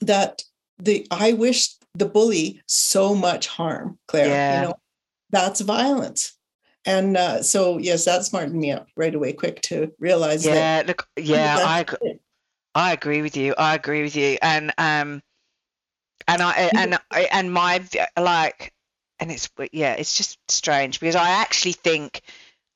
that 0.00 0.42
the 0.78 1.06
I 1.10 1.32
wish 1.32 1.68
the 1.94 2.06
bully 2.06 2.62
so 2.66 3.14
much 3.14 3.46
harm, 3.46 3.98
Claire. 4.08 4.28
Yeah. 4.28 4.60
You 4.60 4.68
know, 4.68 4.74
that's 5.30 5.60
violence. 5.60 6.32
And 6.84 7.16
uh, 7.16 7.42
so, 7.42 7.78
yes, 7.78 8.04
that 8.04 8.24
smartened 8.24 8.60
me 8.60 8.70
up 8.70 8.86
right 8.96 9.14
away, 9.14 9.32
quick 9.32 9.60
to 9.62 9.92
realize 9.98 10.46
yeah, 10.46 10.54
that. 10.54 10.86
Look, 10.86 11.08
yeah, 11.16 11.58
I, 11.60 11.84
I 12.76 12.92
agree 12.92 13.22
with 13.22 13.36
you. 13.36 13.54
I 13.58 13.74
agree 13.74 14.02
with 14.02 14.14
you. 14.14 14.38
And 14.40 14.72
um, 14.78 15.20
and 16.28 16.42
I 16.42 16.70
and 16.74 16.98
and 17.32 17.52
my 17.52 17.82
like, 18.18 18.72
and 19.18 19.30
it's 19.30 19.48
yeah, 19.72 19.94
it's 19.94 20.16
just 20.16 20.38
strange 20.50 21.00
because 21.00 21.16
I 21.16 21.30
actually 21.30 21.72
think 21.72 22.22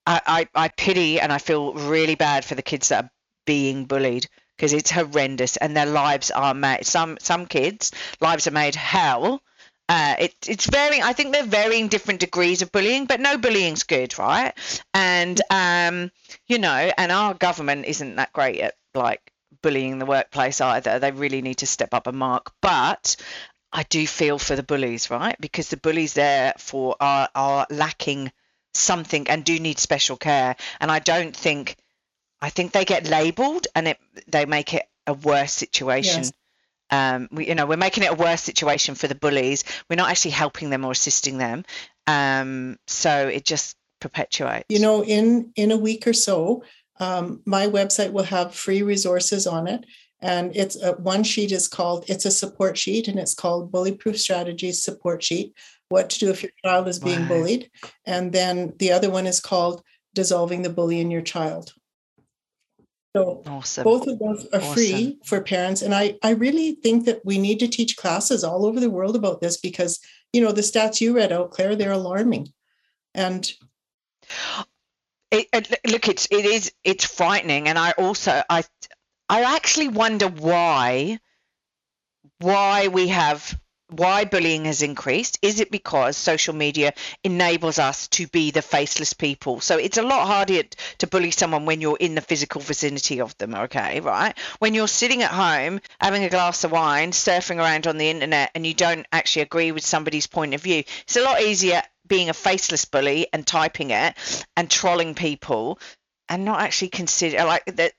I, 0.07 0.21
I 0.27 0.49
I 0.55 0.69
pity 0.69 1.21
and 1.21 1.33
I 1.33 1.39
feel 1.39 1.75
really 1.75 2.15
bad 2.15 2.45
for 2.45 2.55
the 2.55 2.63
kids 2.63 2.89
that 2.89 3.05
are 3.05 3.11
being 3.47 3.87
bullied 3.87 4.27
because 4.57 4.73
it's 4.73 4.91
horrendous 4.91 5.57
and 5.57 5.77
their 5.77 5.87
lives 5.87 6.31
are 6.31 6.55
made 6.55 6.85
some 6.85 7.17
some 7.21 7.47
kids 7.47 7.93
lives 8.21 8.47
are 8.47 8.53
made 8.53 8.75
hell 8.75 9.43
uh, 9.91 10.15
it, 10.21 10.35
it's 10.47 10.67
varying. 10.67 11.03
I 11.03 11.13
think 11.13 11.33
they're 11.33 11.43
varying 11.43 11.89
different 11.89 12.21
degrees 12.21 12.63
of 12.63 12.71
bullying, 12.71 13.07
but 13.07 13.19
no 13.19 13.37
bullying's 13.37 13.83
good, 13.83 14.17
right? 14.21 14.53
And 14.95 15.41
um, 15.51 16.13
you 16.47 16.59
know, 16.59 16.93
and 16.97 17.11
our 17.11 17.35
government 17.35 17.87
isn't 17.87 18.15
that 18.15 18.33
great 18.33 18.61
at 18.61 18.75
like 18.95 19.33
bullying 19.63 19.93
in 19.93 19.99
the 19.99 20.07
workplace 20.07 20.61
either. 20.61 20.99
They 20.99 21.13
really 21.13 21.43
need 21.43 21.59
to 21.59 21.67
step 21.67 21.95
up 21.95 22.07
a 22.07 22.13
mark. 22.13 22.53
But 22.61 23.17
I 23.73 23.85
do 23.85 24.07
feel 24.07 24.39
for 24.39 24.57
the 24.57 24.63
bullies, 24.63 25.11
right? 25.11 25.37
Because 25.41 25.69
the 25.69 25.77
bullies 25.77 26.15
there 26.15 26.55
for 26.59 26.97
are 27.01 27.29
are 27.35 27.67
lacking 27.71 28.33
something 28.75 29.29
and 29.29 29.45
do 29.45 29.59
need 29.59 29.79
special 29.79 30.17
care. 30.17 30.57
And 30.81 30.91
I 30.91 30.99
don't 30.99 31.37
think 31.37 31.77
I 32.41 32.51
think 32.51 32.73
they 32.73 32.85
get 32.85 33.09
labelled 33.09 33.67
and 33.75 33.89
it 33.89 33.99
they 34.27 34.47
make 34.47 34.75
it 34.75 34.87
a 35.07 35.15
worse 35.15 35.53
situation. 35.53 36.25
Yes. 36.25 36.33
Um, 36.93 37.29
we, 37.31 37.47
you 37.47 37.55
know, 37.55 37.67
we're 37.67 37.77
making 37.77 38.03
it 38.03 38.11
a 38.11 38.15
worse 38.15 38.43
situation 38.43 38.97
for 38.97 39.07
the 39.07 39.15
bullies. 39.15 39.63
We're 39.89 39.97
not 39.97 40.11
actually 40.11 40.33
helping 40.33 40.71
them 40.71 40.85
or 40.85 40.91
assisting 40.91 41.39
them. 41.39 41.65
Um, 42.09 42.79
so 42.89 43.29
it 43.29 43.45
just 43.45 43.77
perpetuates. 44.01 44.67
You 44.69 44.81
know, 44.81 45.05
in 45.05 45.53
in 45.55 45.71
a 45.71 45.77
week 45.77 46.07
or 46.07 46.13
so, 46.13 46.65
um, 47.01 47.41
my 47.47 47.67
website 47.67 48.13
will 48.13 48.25
have 48.25 48.55
free 48.55 48.83
resources 48.83 49.47
on 49.47 49.67
it, 49.67 49.85
And 50.23 50.55
it's 50.55 50.81
a, 50.81 50.93
one 50.93 51.25
sheet 51.25 51.53
is 51.53 51.67
called, 51.67 52.05
it's 52.09 52.27
a 52.27 52.31
support 52.31 52.77
sheet 52.77 53.09
and 53.09 53.19
it's 53.19 53.35
called 53.35 53.73
Bully 53.73 53.93
Proof 53.93 54.19
Strategies 54.19 54.83
Support 54.83 55.23
Sheet 55.23 55.55
What 55.89 56.11
to 56.11 56.19
Do 56.19 56.31
If 56.31 56.43
Your 56.43 56.53
Child 56.65 56.89
is 56.89 56.99
Being 56.99 57.23
wow. 57.23 57.29
Bullied. 57.29 57.71
And 58.07 58.33
then 58.33 58.75
the 58.79 58.93
other 58.93 59.11
one 59.11 59.27
is 59.27 59.41
called 59.41 59.83
Dissolving 60.15 60.63
the 60.63 60.71
Bully 60.71 61.01
in 61.01 61.11
Your 61.11 61.23
Child. 61.23 61.73
So 63.17 63.43
awesome. 63.47 63.85
both 63.85 64.07
of 64.07 64.19
those 64.19 64.47
are 64.53 64.61
awesome. 64.61 64.75
free 64.75 65.19
for 65.25 65.41
parents. 65.41 65.83
And 65.83 65.95
I, 65.95 66.17
I 66.23 66.31
really 66.31 66.77
think 66.77 67.07
that 67.07 67.25
we 67.25 67.39
need 67.39 67.59
to 67.61 67.67
teach 67.67 67.97
classes 67.97 68.45
all 68.45 68.65
over 68.67 68.79
the 68.79 68.91
world 68.91 69.17
about 69.17 69.41
this 69.41 69.57
because, 69.57 69.99
you 70.33 70.41
know, 70.41 70.53
the 70.53 70.61
stats 70.61 71.01
you 71.01 71.17
read 71.17 71.33
out, 71.33 71.51
Claire, 71.51 71.75
they're 71.75 71.91
alarming. 71.91 72.53
And 73.15 73.51
it, 75.31 75.49
uh, 75.53 75.61
it, 75.61 75.91
look, 75.91 76.09
it's 76.09 76.27
it 76.31 76.45
is 76.45 76.73
it's 76.85 77.05
frightening, 77.05 77.69
and 77.69 77.79
I 77.79 77.93
also 77.93 78.43
I 78.49 78.65
I 79.29 79.57
actually 79.57 79.89
wonder 79.89 80.29
why 80.29 81.19
why 82.39 82.89
we 82.89 83.09
have 83.09 83.59
why 83.91 84.25
bullying 84.25 84.67
has 84.67 84.83
increased. 84.83 85.39
Is 85.43 85.61
it 85.61 85.71
because 85.71 86.17
social 86.17 86.55
media 86.55 86.93
enables 87.25 87.79
us 87.79 88.09
to 88.09 88.27
be 88.29 88.51
the 88.51 88.63
faceless 88.63 89.13
people? 89.13 89.61
So 89.61 89.79
it's 89.79 89.99
a 89.99 90.03
lot 90.03 90.27
harder 90.27 90.63
to 90.99 91.07
bully 91.07 91.33
someone 91.33 91.67
when 91.67 91.81
you're 91.81 91.97
in 91.99 92.15
the 92.15 92.21
physical 92.21 92.61
vicinity 92.61 93.21
of 93.21 93.37
them 93.39 93.55
okay 93.55 94.01
right? 94.01 94.37
When 94.59 94.75
you're 94.75 94.89
sitting 94.89 95.23
at 95.23 95.31
home 95.31 95.81
having 96.01 96.25
a 96.25 96.31
glass 96.31 96.65
of 96.65 96.71
wine 96.73 97.11
surfing 97.11 97.59
around 97.59 97.87
on 97.87 97.99
the 97.99 98.11
internet 98.11 98.53
and 98.55 98.67
you 98.67 98.75
don't 98.75 99.07
actually 99.13 99.43
agree 99.43 99.73
with 99.73 99.85
somebody's 99.85 100.27
point 100.27 100.55
of 100.55 100.63
view 100.63 100.85
it's 101.03 101.17
a 101.17 101.23
lot 101.23 101.43
easier 101.43 101.83
being 102.11 102.29
a 102.29 102.35
faceless 102.35 102.85
bully 102.85 103.27
and 103.33 103.47
typing 103.47 103.91
it 103.91 104.15
and 104.57 104.71
trolling 104.71 105.15
people 105.15 105.79
and 106.29 106.45
not 106.45 106.61
actually 106.61 106.89
consider 106.89 107.45
like 107.45 107.65
that 107.65 107.95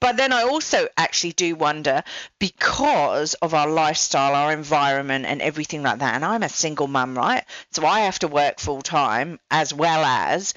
but 0.00 0.16
then 0.16 0.32
I 0.32 0.42
also 0.42 0.88
actually 0.96 1.32
do 1.32 1.54
wonder 1.54 2.02
because 2.40 3.34
of 3.34 3.54
our 3.54 3.68
lifestyle, 3.68 4.34
our 4.34 4.52
environment, 4.52 5.26
and 5.26 5.40
everything 5.40 5.84
like 5.84 6.00
that. 6.00 6.16
And 6.16 6.24
I'm 6.24 6.42
a 6.42 6.48
single 6.48 6.88
mum, 6.88 7.16
right? 7.16 7.44
So 7.70 7.86
I 7.86 8.00
have 8.00 8.18
to 8.20 8.28
work 8.28 8.58
full 8.58 8.82
time 8.82 9.38
as 9.48 9.72
well 9.72 10.04
as, 10.04 10.54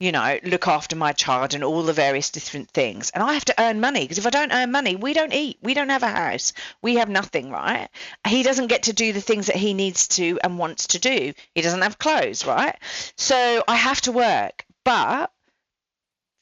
you 0.00 0.12
know, 0.12 0.38
look 0.44 0.68
after 0.68 0.94
my 0.94 1.12
child 1.12 1.54
and 1.54 1.64
all 1.64 1.82
the 1.82 1.92
various 1.92 2.30
different 2.30 2.70
things. 2.70 3.10
And 3.10 3.22
I 3.22 3.34
have 3.34 3.44
to 3.46 3.60
earn 3.60 3.80
money 3.80 4.02
because 4.02 4.18
if 4.18 4.26
I 4.26 4.30
don't 4.30 4.52
earn 4.52 4.70
money, 4.70 4.94
we 4.94 5.12
don't 5.12 5.32
eat. 5.32 5.58
We 5.60 5.74
don't 5.74 5.88
have 5.88 6.04
a 6.04 6.08
house. 6.08 6.52
We 6.82 6.96
have 6.96 7.08
nothing, 7.08 7.50
right? 7.50 7.88
He 8.26 8.42
doesn't 8.42 8.68
get 8.68 8.84
to 8.84 8.92
do 8.92 9.12
the 9.12 9.20
things 9.20 9.46
that 9.46 9.56
he 9.56 9.74
needs 9.74 10.08
to 10.08 10.38
and 10.44 10.58
wants 10.58 10.88
to 10.88 11.00
do. 11.00 11.32
He 11.54 11.62
doesn't 11.62 11.82
have 11.82 11.98
clothes, 11.98 12.46
right? 12.46 12.76
So 13.16 13.64
I 13.66 13.74
have 13.74 14.00
to 14.02 14.12
work. 14.12 14.64
But 14.84 15.30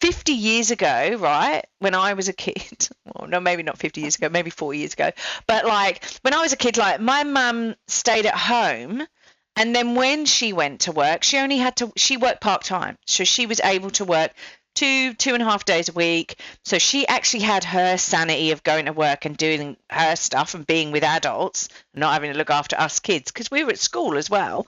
50 0.03 0.33
years 0.33 0.71
ago, 0.71 1.17
right, 1.19 1.65
when 1.79 1.95
I 1.95 2.13
was 2.13 2.29
a 2.29 2.33
kid, 2.35 2.89
well, 3.05 3.29
no, 3.29 3.41
maybe 3.41 3.63
not 3.63 3.79
50 3.79 4.03
years 4.03 4.17
ago, 4.17 4.29
maybe 4.29 4.51
four 4.51 4.75
years 4.75 4.93
ago, 4.93 5.11
but 5.47 5.65
like 5.65 6.05
when 6.21 6.35
I 6.35 6.43
was 6.43 6.53
a 6.53 6.57
kid, 6.57 6.77
like 6.77 7.01
my 7.01 7.25
mum 7.25 7.75
stayed 7.87 8.27
at 8.27 8.37
home. 8.37 9.07
And 9.57 9.75
then 9.75 9.95
when 9.95 10.27
she 10.27 10.53
went 10.53 10.83
to 10.83 10.93
work, 10.93 11.23
she 11.23 11.39
only 11.39 11.57
had 11.57 11.77
to, 11.77 11.93
she 11.97 12.17
worked 12.17 12.41
part 12.41 12.63
time. 12.63 12.99
So 13.07 13.25
she 13.25 13.47
was 13.47 13.61
able 13.61 13.91
to 13.93 14.05
work 14.05 14.33
two 14.77 15.15
two 15.15 15.33
and 15.33 15.43
a 15.43 15.47
half 15.47 15.65
days 15.65 15.89
a 15.89 15.93
week. 15.93 16.39
So 16.65 16.79
she 16.79 17.09
actually 17.09 17.43
had 17.43 17.65
her 17.65 17.97
sanity 17.97 18.53
of 18.53 18.63
going 18.63 18.85
to 18.87 18.93
work 18.93 19.25
and 19.25 19.37
doing 19.37 19.77
her 19.91 20.15
stuff 20.15 20.55
and 20.55 20.67
being 20.67 20.93
with 20.93 21.03
adults 21.03 21.69
not 21.95 22.13
having 22.13 22.31
to 22.31 22.39
look 22.39 22.51
after 22.51 22.79
us 22.79 23.01
kids 23.01 23.33
because 23.33 23.51
we 23.51 23.65
were 23.65 23.71
at 23.71 23.79
school 23.79 24.17
as 24.17 24.31
well. 24.31 24.67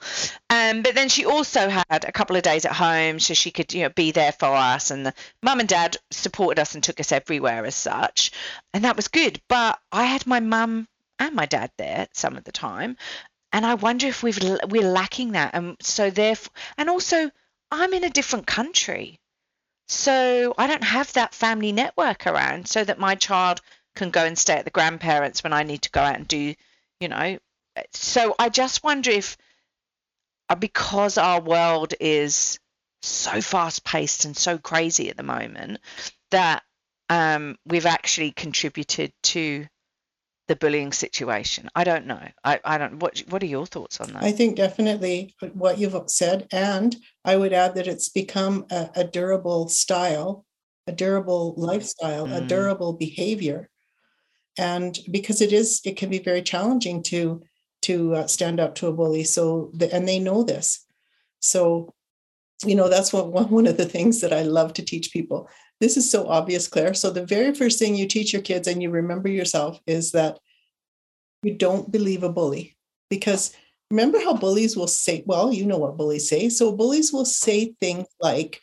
Um, 0.49 0.81
but 0.81 0.95
then 0.95 1.07
she 1.07 1.25
also 1.25 1.69
had 1.69 2.03
a 2.05 2.11
couple 2.11 2.35
of 2.35 2.41
days 2.41 2.65
at 2.65 2.73
home 2.73 3.19
so 3.19 3.33
she 3.33 3.51
could 3.51 3.73
you 3.73 3.83
know 3.83 3.89
be 3.89 4.11
there 4.11 4.33
for 4.33 4.47
us. 4.47 4.91
And 4.91 5.05
the 5.05 5.13
mum 5.41 5.59
and 5.59 5.69
dad 5.69 5.95
supported 6.11 6.59
us 6.59 6.73
and 6.73 6.83
took 6.83 6.99
us 6.99 7.11
everywhere 7.11 7.63
as 7.65 7.75
such. 7.75 8.31
And 8.73 8.83
that 8.83 8.97
was 8.97 9.07
good. 9.07 9.39
But 9.47 9.79
i 9.91 10.05
had 10.05 10.25
my 10.27 10.39
mum 10.39 10.87
and 11.19 11.35
my 11.35 11.45
dad 11.45 11.71
there 11.77 12.07
some 12.13 12.35
of 12.37 12.43
the 12.45 12.51
time 12.51 12.97
and 13.53 13.65
i 13.65 13.73
wonder 13.73 14.07
if 14.07 14.23
we've 14.23 14.39
we're 14.69 14.89
lacking 14.89 15.33
that 15.33 15.51
and 15.53 15.75
so 15.81 16.09
therefore 16.09 16.53
and 16.77 16.89
also 16.89 17.29
i'm 17.71 17.93
in 17.93 18.03
a 18.03 18.09
different 18.09 18.47
country 18.47 19.19
so 19.89 20.53
I 20.55 20.67
don't 20.67 20.83
have 20.83 21.11
that 21.13 21.33
family 21.33 21.71
network 21.71 22.27
around 22.27 22.67
so 22.67 22.83
that 22.83 22.99
my 22.99 23.15
child 23.15 23.59
can 23.95 24.11
go 24.11 24.23
and 24.23 24.37
stay 24.37 24.53
at 24.53 24.65
the 24.65 24.71
grandparents 24.71 25.43
when 25.43 25.51
I 25.51 25.63
need 25.63 25.81
to 25.81 25.89
go 25.89 26.01
out 26.01 26.15
and 26.15 26.27
do, 26.27 26.53
you 26.99 27.07
know. 27.07 27.39
So 27.93 28.35
I 28.37 28.49
just 28.49 28.83
wonder 28.83 29.09
if 29.09 29.35
uh, 30.47 30.55
because 30.55 31.17
our 31.17 31.41
world 31.41 31.95
is 31.99 32.59
so 33.01 33.41
fast 33.41 33.83
paced 33.83 34.25
and 34.25 34.37
so 34.37 34.59
crazy 34.59 35.09
at 35.09 35.17
the 35.17 35.23
moment 35.23 35.79
that 36.29 36.63
um, 37.09 37.57
we've 37.65 37.87
actually 37.87 38.31
contributed 38.31 39.11
to 39.23 39.65
the 40.49 40.55
bullying 40.55 40.91
situation. 40.91 41.69
I 41.75 41.83
don't 41.83 42.07
know. 42.07 42.27
I, 42.43 42.59
I 42.65 42.77
don't. 42.79 42.99
What 42.99 43.19
What 43.29 43.43
are 43.43 43.53
your 43.55 43.67
thoughts 43.67 44.01
on 44.01 44.11
that? 44.13 44.23
I 44.23 44.31
think 44.31 44.57
definitely 44.57 45.35
what 45.53 45.77
you've 45.77 45.95
said, 46.07 46.47
and 46.51 46.95
I 47.23 47.37
would 47.37 47.53
add 47.53 47.75
that 47.75 47.87
it's 47.87 48.09
become 48.09 48.65
a, 48.71 48.89
a 48.95 49.03
durable 49.03 49.69
style, 49.69 50.45
a 50.87 50.91
durable 50.91 51.53
lifestyle, 51.55 52.27
mm. 52.27 52.35
a 52.35 52.41
durable 52.41 52.93
behavior, 52.93 53.69
and 54.57 54.97
because 55.11 55.39
it 55.39 55.53
is, 55.53 55.81
it 55.85 55.97
can 55.97 56.09
be 56.09 56.19
very 56.19 56.41
challenging 56.41 57.03
to 57.03 57.43
to 57.83 58.15
uh, 58.15 58.27
stand 58.27 58.59
up 58.59 58.73
to 58.75 58.87
a 58.87 58.91
bully. 58.91 59.23
So, 59.23 59.69
the, 59.75 59.93
and 59.93 60.07
they 60.07 60.17
know 60.17 60.43
this. 60.43 60.83
So, 61.41 61.93
you 62.65 62.75
know, 62.75 62.89
that's 62.89 63.13
what 63.13 63.31
one 63.31 63.51
one 63.59 63.67
of 63.67 63.77
the 63.77 63.85
things 63.85 64.21
that 64.21 64.33
I 64.33 64.41
love 64.41 64.73
to 64.73 64.81
teach 64.83 65.13
people 65.13 65.47
this 65.79 65.97
is 65.97 66.09
so 66.09 66.27
obvious, 66.27 66.67
Claire. 66.67 66.93
So, 66.93 67.09
the 67.09 67.25
very 67.25 67.53
first 67.53 67.79
thing 67.79 67.95
you 67.95 68.07
teach 68.07 68.33
your 68.33 68.41
kids 68.41 68.67
and 68.67 68.81
you 68.81 68.89
remember 68.89 69.29
yourself 69.29 69.79
is 69.87 70.11
that 70.11 70.39
you 71.43 71.55
don't 71.55 71.91
believe 71.91 72.23
a 72.23 72.29
bully. 72.29 72.77
Because 73.09 73.55
remember 73.89 74.19
how 74.19 74.35
bullies 74.35 74.75
will 74.75 74.87
say, 74.87 75.23
well, 75.25 75.51
you 75.51 75.65
know 75.65 75.77
what 75.77 75.97
bullies 75.97 76.27
say. 76.27 76.49
So, 76.49 76.71
bullies 76.71 77.13
will 77.13 77.25
say 77.25 77.73
things 77.79 78.07
like, 78.19 78.61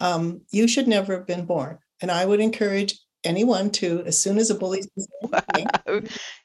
um, 0.00 0.42
you 0.50 0.66
should 0.66 0.88
never 0.88 1.14
have 1.16 1.26
been 1.26 1.44
born. 1.44 1.78
And 2.00 2.10
I 2.10 2.24
would 2.24 2.40
encourage 2.40 2.98
anyone 3.24 3.70
to, 3.70 4.02
as 4.04 4.20
soon 4.20 4.38
as 4.38 4.50
a 4.50 4.54
bully 4.54 4.82
says 4.82 5.08
anything, 5.22 5.66
wow. 5.86 6.00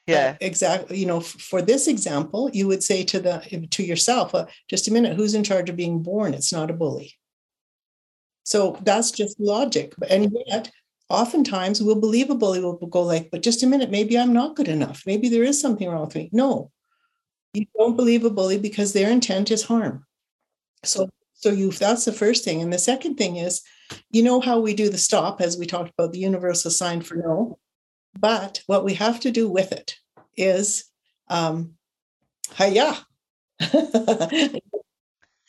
yeah, 0.06 0.30
uh, 0.34 0.36
exactly. 0.40 0.98
You 0.98 1.06
know, 1.06 1.18
f- 1.18 1.26
for 1.26 1.62
this 1.62 1.86
example, 1.86 2.50
you 2.52 2.66
would 2.68 2.82
say 2.82 3.04
to 3.04 3.20
the 3.20 3.68
to 3.70 3.82
yourself, 3.82 4.34
uh, 4.34 4.46
just 4.68 4.88
a 4.88 4.92
minute, 4.92 5.16
who's 5.16 5.34
in 5.34 5.44
charge 5.44 5.70
of 5.70 5.76
being 5.76 6.02
born? 6.02 6.34
It's 6.34 6.52
not 6.52 6.70
a 6.70 6.74
bully. 6.74 7.14
So 8.50 8.76
that's 8.82 9.12
just 9.12 9.38
logic. 9.38 9.94
And 10.08 10.36
yet, 10.48 10.72
oftentimes 11.08 11.80
we'll 11.80 12.00
believe 12.00 12.30
a 12.30 12.34
bully 12.34 12.60
will 12.60 12.74
go 12.74 13.02
like, 13.02 13.30
but 13.30 13.44
just 13.44 13.62
a 13.62 13.66
minute, 13.68 13.92
maybe 13.92 14.18
I'm 14.18 14.32
not 14.32 14.56
good 14.56 14.66
enough. 14.66 15.04
Maybe 15.06 15.28
there 15.28 15.44
is 15.44 15.60
something 15.60 15.88
wrong 15.88 16.06
with 16.06 16.16
me. 16.16 16.30
No, 16.32 16.72
you 17.54 17.66
don't 17.78 17.94
believe 17.94 18.24
a 18.24 18.30
bully 18.30 18.58
because 18.58 18.92
their 18.92 19.08
intent 19.08 19.52
is 19.52 19.62
harm. 19.62 20.04
So, 20.82 21.08
so 21.34 21.50
you 21.50 21.70
that's 21.70 22.04
the 22.04 22.12
first 22.12 22.42
thing. 22.42 22.60
And 22.60 22.72
the 22.72 22.78
second 22.78 23.14
thing 23.14 23.36
is, 23.36 23.62
you 24.10 24.20
know 24.20 24.40
how 24.40 24.58
we 24.58 24.74
do 24.74 24.88
the 24.88 24.98
stop, 24.98 25.40
as 25.40 25.56
we 25.56 25.64
talked 25.64 25.92
about 25.96 26.12
the 26.12 26.18
universal 26.18 26.72
sign 26.72 27.02
for 27.02 27.14
no. 27.14 27.56
But 28.18 28.62
what 28.66 28.84
we 28.84 28.94
have 28.94 29.20
to 29.20 29.30
do 29.30 29.48
with 29.48 29.70
it 29.70 29.94
is, 30.36 30.86
um, 31.28 31.74
hiya. 32.58 32.98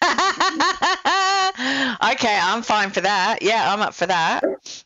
okay, 2.13 2.39
I'm 2.41 2.63
fine 2.63 2.89
for 2.89 3.01
that. 3.01 3.37
Yeah, 3.41 3.71
I'm 3.71 3.81
up 3.81 3.93
for 3.93 4.07
that. 4.07 4.43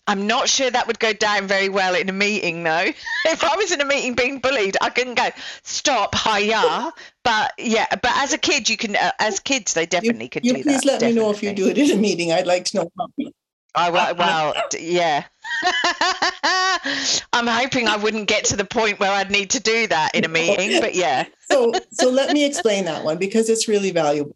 I'm 0.07 0.27
not 0.27 0.49
sure 0.49 0.69
that 0.69 0.87
would 0.87 0.99
go 0.99 1.13
down 1.13 1.47
very 1.47 1.69
well 1.69 1.95
in 1.95 2.09
a 2.09 2.13
meeting, 2.13 2.63
though. 2.63 2.91
if 3.25 3.43
I 3.43 3.55
was 3.55 3.71
in 3.71 3.79
a 3.79 3.85
meeting 3.85 4.13
being 4.13 4.39
bullied, 4.39 4.75
I 4.81 4.89
couldn't 4.89 5.15
go 5.15 5.29
stop, 5.63 6.15
hiya. 6.15 6.91
But 7.23 7.53
yeah, 7.57 7.87
but 7.89 8.11
as 8.17 8.33
a 8.33 8.37
kid, 8.37 8.69
you 8.69 8.77
can. 8.77 8.95
Uh, 8.95 9.11
as 9.19 9.39
kids, 9.39 9.73
they 9.73 9.85
definitely 9.85 10.25
you, 10.25 10.29
could 10.29 10.45
you 10.45 10.53
do 10.53 10.63
please 10.63 10.65
that. 10.65 10.81
Please 10.81 10.85
let 10.85 10.99
definitely. 10.99 11.19
me 11.19 11.25
know 11.25 11.31
if 11.31 11.43
you 11.43 11.53
do 11.53 11.69
it 11.69 11.77
in 11.77 11.91
a 11.91 11.95
meeting. 11.95 12.33
I'd 12.33 12.47
like 12.47 12.65
to 12.65 12.77
know. 12.77 13.31
I 13.75 13.89
well, 13.89 14.15
well 14.15 14.53
yeah. 14.77 15.25
I'm 17.33 17.47
hoping 17.47 17.87
I 17.87 17.97
wouldn't 17.97 18.27
get 18.27 18.45
to 18.45 18.55
the 18.55 18.65
point 18.65 18.99
where 18.99 19.11
I'd 19.11 19.31
need 19.31 19.51
to 19.51 19.59
do 19.59 19.87
that 19.87 20.15
in 20.15 20.23
a 20.23 20.29
meeting, 20.29 20.79
but 20.79 20.95
yeah. 20.95 21.25
so, 21.51 21.73
so 21.91 22.09
let 22.09 22.31
me 22.31 22.45
explain 22.45 22.85
that 22.85 23.03
one 23.03 23.17
because 23.17 23.49
it's 23.49 23.67
really 23.67 23.91
valuable. 23.91 24.35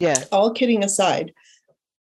Yeah. 0.00 0.24
All 0.32 0.52
kidding 0.52 0.82
aside, 0.82 1.32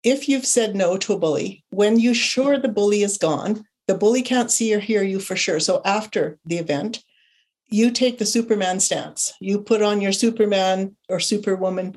if 0.02 0.28
you've 0.28 0.46
said 0.46 0.76
no 0.76 0.98
to 0.98 1.14
a 1.14 1.18
bully, 1.18 1.64
when 1.70 1.98
you're 1.98 2.14
sure 2.14 2.58
the 2.58 2.68
bully 2.68 3.02
is 3.02 3.16
gone, 3.16 3.64
the 3.86 3.94
bully 3.94 4.20
can't 4.20 4.50
see 4.50 4.74
or 4.74 4.80
hear 4.80 5.02
you 5.02 5.18
for 5.18 5.36
sure. 5.36 5.60
So 5.60 5.80
after 5.84 6.38
the 6.44 6.58
event, 6.58 7.02
you 7.68 7.90
take 7.90 8.18
the 8.18 8.26
Superman 8.26 8.80
stance. 8.80 9.32
You 9.40 9.60
put 9.60 9.82
on 9.82 10.00
your 10.00 10.12
Superman 10.12 10.96
or 11.08 11.20
Superwoman 11.20 11.96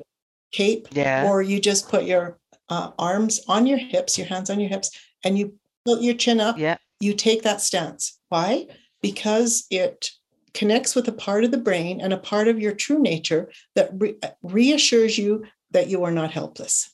cape, 0.52 0.88
yeah. 0.92 1.28
or 1.28 1.42
you 1.42 1.60
just 1.60 1.88
put 1.88 2.04
your 2.04 2.38
uh, 2.70 2.90
arms 2.98 3.40
on 3.48 3.66
your 3.66 3.78
hips, 3.78 4.16
your 4.16 4.26
hands 4.26 4.50
on 4.50 4.60
your 4.60 4.68
hips, 4.70 4.90
and 5.24 5.38
you 5.38 5.54
put 5.84 6.00
your 6.00 6.14
chin 6.14 6.40
up. 6.40 6.58
Yeah. 6.58 6.76
You 7.00 7.14
take 7.14 7.42
that 7.42 7.60
stance. 7.60 8.18
Why? 8.28 8.66
Because 9.02 9.66
it 9.70 10.10
connects 10.54 10.94
with 10.94 11.06
a 11.08 11.12
part 11.12 11.44
of 11.44 11.50
the 11.50 11.58
brain 11.58 12.00
and 12.00 12.12
a 12.12 12.18
part 12.18 12.48
of 12.48 12.58
your 12.58 12.72
true 12.72 12.98
nature 12.98 13.50
that 13.74 13.90
re- 13.94 14.18
reassures 14.42 15.18
you 15.18 15.44
that 15.72 15.88
you 15.88 16.04
are 16.04 16.10
not 16.10 16.30
helpless. 16.30 16.90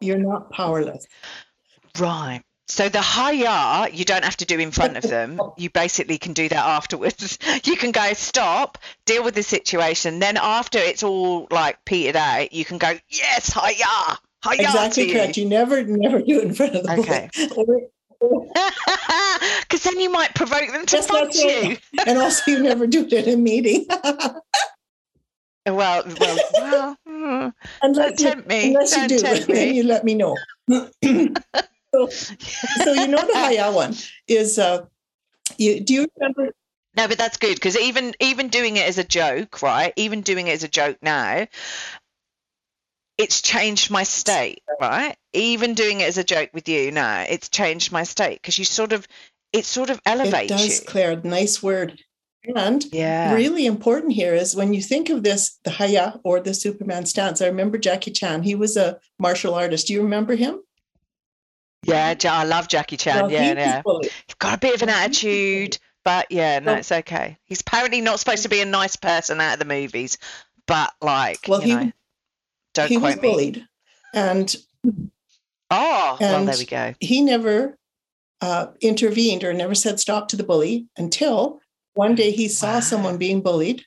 You're 0.00 0.18
not 0.18 0.50
powerless. 0.50 1.06
Right. 1.98 2.42
So 2.68 2.90
the 2.90 3.02
hiya, 3.02 3.88
you 3.92 4.04
don't 4.04 4.24
have 4.24 4.36
to 4.36 4.44
do 4.44 4.58
in 4.58 4.70
front 4.70 4.98
of 4.98 5.02
them. 5.02 5.40
You 5.56 5.70
basically 5.70 6.18
can 6.18 6.34
do 6.34 6.48
that 6.48 6.64
afterwards. 6.64 7.38
You 7.64 7.76
can 7.76 7.92
go 7.92 8.12
stop, 8.12 8.78
deal 9.04 9.24
with 9.24 9.34
the 9.34 9.42
situation. 9.42 10.20
Then 10.20 10.36
after 10.36 10.78
it's 10.78 11.02
all 11.02 11.48
like 11.50 11.84
petered 11.84 12.16
out, 12.16 12.52
you 12.52 12.64
can 12.64 12.78
go 12.78 12.92
yes, 13.08 13.52
hiya, 13.52 14.18
hiya. 14.44 14.68
Exactly 14.68 15.12
correct. 15.12 15.36
You. 15.36 15.44
you 15.44 15.48
never, 15.48 15.82
never 15.82 16.20
do 16.20 16.40
it 16.40 16.44
in 16.44 16.54
front 16.54 16.76
of 16.76 16.84
the 16.84 17.00
okay. 17.00 17.30
Because 18.20 19.82
then 19.84 20.00
you 20.00 20.10
might 20.10 20.34
provoke 20.34 20.70
them 20.72 20.86
to 20.86 20.96
yes, 20.96 21.06
punch 21.06 21.36
you. 21.36 21.76
and 22.06 22.18
also, 22.18 22.50
you 22.50 22.62
never 22.62 22.86
do 22.86 23.06
it 23.06 23.12
in 23.12 23.34
a 23.34 23.36
meeting. 23.36 23.86
Well, 25.70 26.04
well, 26.20 26.38
well. 26.54 26.96
Hmm. 27.06 27.48
Unless 27.82 27.96
don't 27.96 28.20
you, 28.20 28.26
tempt 28.26 28.48
me. 28.48 28.66
Unless 28.68 28.94
don't 28.94 29.10
you 29.10 29.18
do, 29.18 29.52
then 29.52 29.74
you 29.74 29.82
let 29.84 30.04
me 30.04 30.14
know. 30.14 30.36
so, 30.68 32.08
so 32.08 32.92
you 32.92 33.08
know 33.08 33.18
the 33.18 33.32
Haya 33.34 33.72
one 33.72 33.94
is. 34.26 34.58
Uh, 34.58 34.86
you 35.56 35.80
do 35.80 35.94
you 35.94 36.06
remember? 36.16 36.52
No, 36.96 37.08
but 37.08 37.18
that's 37.18 37.36
good 37.36 37.54
because 37.54 37.76
even 37.78 38.14
even 38.20 38.48
doing 38.48 38.76
it 38.76 38.86
as 38.86 38.98
a 38.98 39.04
joke, 39.04 39.62
right? 39.62 39.92
Even 39.96 40.22
doing 40.22 40.48
it 40.48 40.52
as 40.52 40.64
a 40.64 40.68
joke 40.68 40.98
now, 41.02 41.46
it's 43.18 43.42
changed 43.42 43.90
my 43.90 44.04
state, 44.04 44.62
right? 44.80 45.16
Even 45.32 45.74
doing 45.74 46.00
it 46.00 46.08
as 46.08 46.18
a 46.18 46.24
joke 46.24 46.50
with 46.54 46.68
you 46.68 46.92
now, 46.92 47.26
it's 47.28 47.48
changed 47.48 47.90
my 47.90 48.04
state 48.04 48.40
because 48.40 48.58
you 48.58 48.64
sort 48.64 48.92
of, 48.92 49.06
it 49.52 49.64
sort 49.64 49.90
of 49.90 50.00
elevates 50.06 50.44
it 50.44 50.48
does, 50.48 50.80
you. 50.80 50.86
Claire, 50.86 51.20
nice 51.22 51.60
word. 51.60 51.98
And 52.56 52.84
yeah. 52.92 53.34
really 53.34 53.66
important 53.66 54.12
here 54.12 54.34
is 54.34 54.54
when 54.54 54.72
you 54.72 54.80
think 54.80 55.10
of 55.10 55.22
this, 55.22 55.58
the 55.64 55.70
Haya 55.70 56.20
or 56.24 56.40
the 56.40 56.54
Superman 56.54 57.04
stance. 57.04 57.42
I 57.42 57.46
remember 57.46 57.78
Jackie 57.78 58.12
Chan. 58.12 58.42
He 58.42 58.54
was 58.54 58.76
a 58.76 58.98
martial 59.18 59.54
artist. 59.54 59.88
Do 59.88 59.92
you 59.92 60.02
remember 60.02 60.34
him? 60.34 60.60
Yeah, 61.84 62.14
I 62.24 62.44
love 62.44 62.68
Jackie 62.68 62.96
Chan. 62.96 63.22
Well, 63.22 63.30
yeah, 63.30 63.54
yeah. 63.54 63.82
He's 64.02 64.34
got 64.38 64.54
a 64.54 64.58
bit 64.58 64.74
of 64.74 64.82
an 64.82 64.88
attitude, 64.88 65.78
but 66.04 66.26
yeah, 66.30 66.58
no, 66.58 66.74
it's 66.74 66.92
okay. 66.92 67.38
He's 67.44 67.60
apparently 67.60 68.00
not 68.00 68.18
supposed 68.18 68.42
to 68.42 68.48
be 68.48 68.60
a 68.60 68.66
nice 68.66 68.96
person 68.96 69.40
out 69.40 69.54
of 69.54 69.58
the 69.58 69.64
movies, 69.64 70.18
but 70.66 70.92
like, 71.00 71.40
well, 71.46 71.60
he 71.60 71.74
know, 71.74 71.92
don't 72.74 72.88
he 72.88 72.98
was 72.98 73.16
bullied, 73.16 73.56
me. 73.56 73.66
and 74.12 74.56
oh, 75.70 76.18
and 76.20 76.32
well, 76.32 76.44
there 76.46 76.58
we 76.58 76.66
go. 76.66 76.94
He 77.00 77.22
never 77.22 77.78
uh, 78.40 78.68
intervened 78.80 79.44
or 79.44 79.52
never 79.52 79.74
said 79.74 80.00
stop 80.00 80.28
to 80.28 80.36
the 80.36 80.44
bully 80.44 80.88
until 80.96 81.60
one 81.98 82.14
day 82.14 82.30
he 82.30 82.46
saw 82.46 82.74
wow. 82.74 82.80
someone 82.80 83.18
being 83.18 83.40
bullied, 83.42 83.84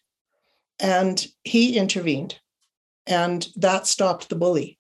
and 0.82 1.26
he 1.46 1.78
intervened, 1.78 2.38
and 3.08 3.48
that 3.56 3.88
stopped 3.88 4.28
the 4.28 4.36
bully. 4.36 4.78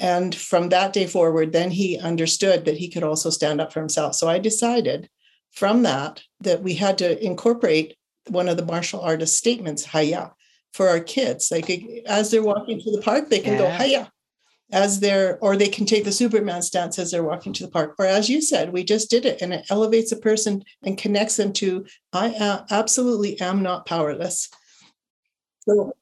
And 0.00 0.34
from 0.34 0.70
that 0.70 0.92
day 0.92 1.06
forward, 1.06 1.52
then 1.52 1.70
he 1.70 1.96
understood 2.00 2.64
that 2.64 2.76
he 2.76 2.90
could 2.90 3.04
also 3.04 3.30
stand 3.30 3.60
up 3.60 3.72
for 3.72 3.78
himself. 3.78 4.16
So 4.16 4.28
I 4.28 4.40
decided 4.40 5.08
from 5.52 5.84
that 5.84 6.22
that 6.40 6.60
we 6.60 6.74
had 6.74 6.98
to 6.98 7.24
incorporate 7.24 7.94
one 8.26 8.48
of 8.48 8.56
the 8.56 8.66
martial 8.66 9.02
artist 9.02 9.36
statements, 9.36 9.84
Haya, 9.84 10.32
for 10.72 10.88
our 10.88 11.00
kids. 11.00 11.52
Like 11.52 11.70
as 12.06 12.32
they're 12.32 12.42
walking 12.42 12.80
to 12.80 12.90
the 12.90 13.02
park, 13.02 13.28
they 13.28 13.38
can 13.38 13.52
yeah. 13.52 13.58
go 13.58 13.70
Haya. 13.70 14.10
As 14.70 15.00
they're, 15.00 15.38
or 15.40 15.56
they 15.56 15.68
can 15.68 15.86
take 15.86 16.04
the 16.04 16.12
Superman 16.12 16.60
stance 16.60 16.98
as 16.98 17.10
they're 17.10 17.22
walking 17.22 17.54
to 17.54 17.64
the 17.64 17.70
park. 17.70 17.94
Or 17.98 18.04
as 18.04 18.28
you 18.28 18.42
said, 18.42 18.72
we 18.72 18.84
just 18.84 19.08
did 19.08 19.24
it 19.24 19.40
and 19.40 19.54
it 19.54 19.66
elevates 19.70 20.12
a 20.12 20.16
person 20.16 20.62
and 20.82 20.98
connects 20.98 21.36
them 21.36 21.54
to, 21.54 21.86
I 22.12 22.64
absolutely 22.70 23.40
am 23.40 23.62
not 23.62 23.86
powerless. 23.86 24.50
So 25.60 25.94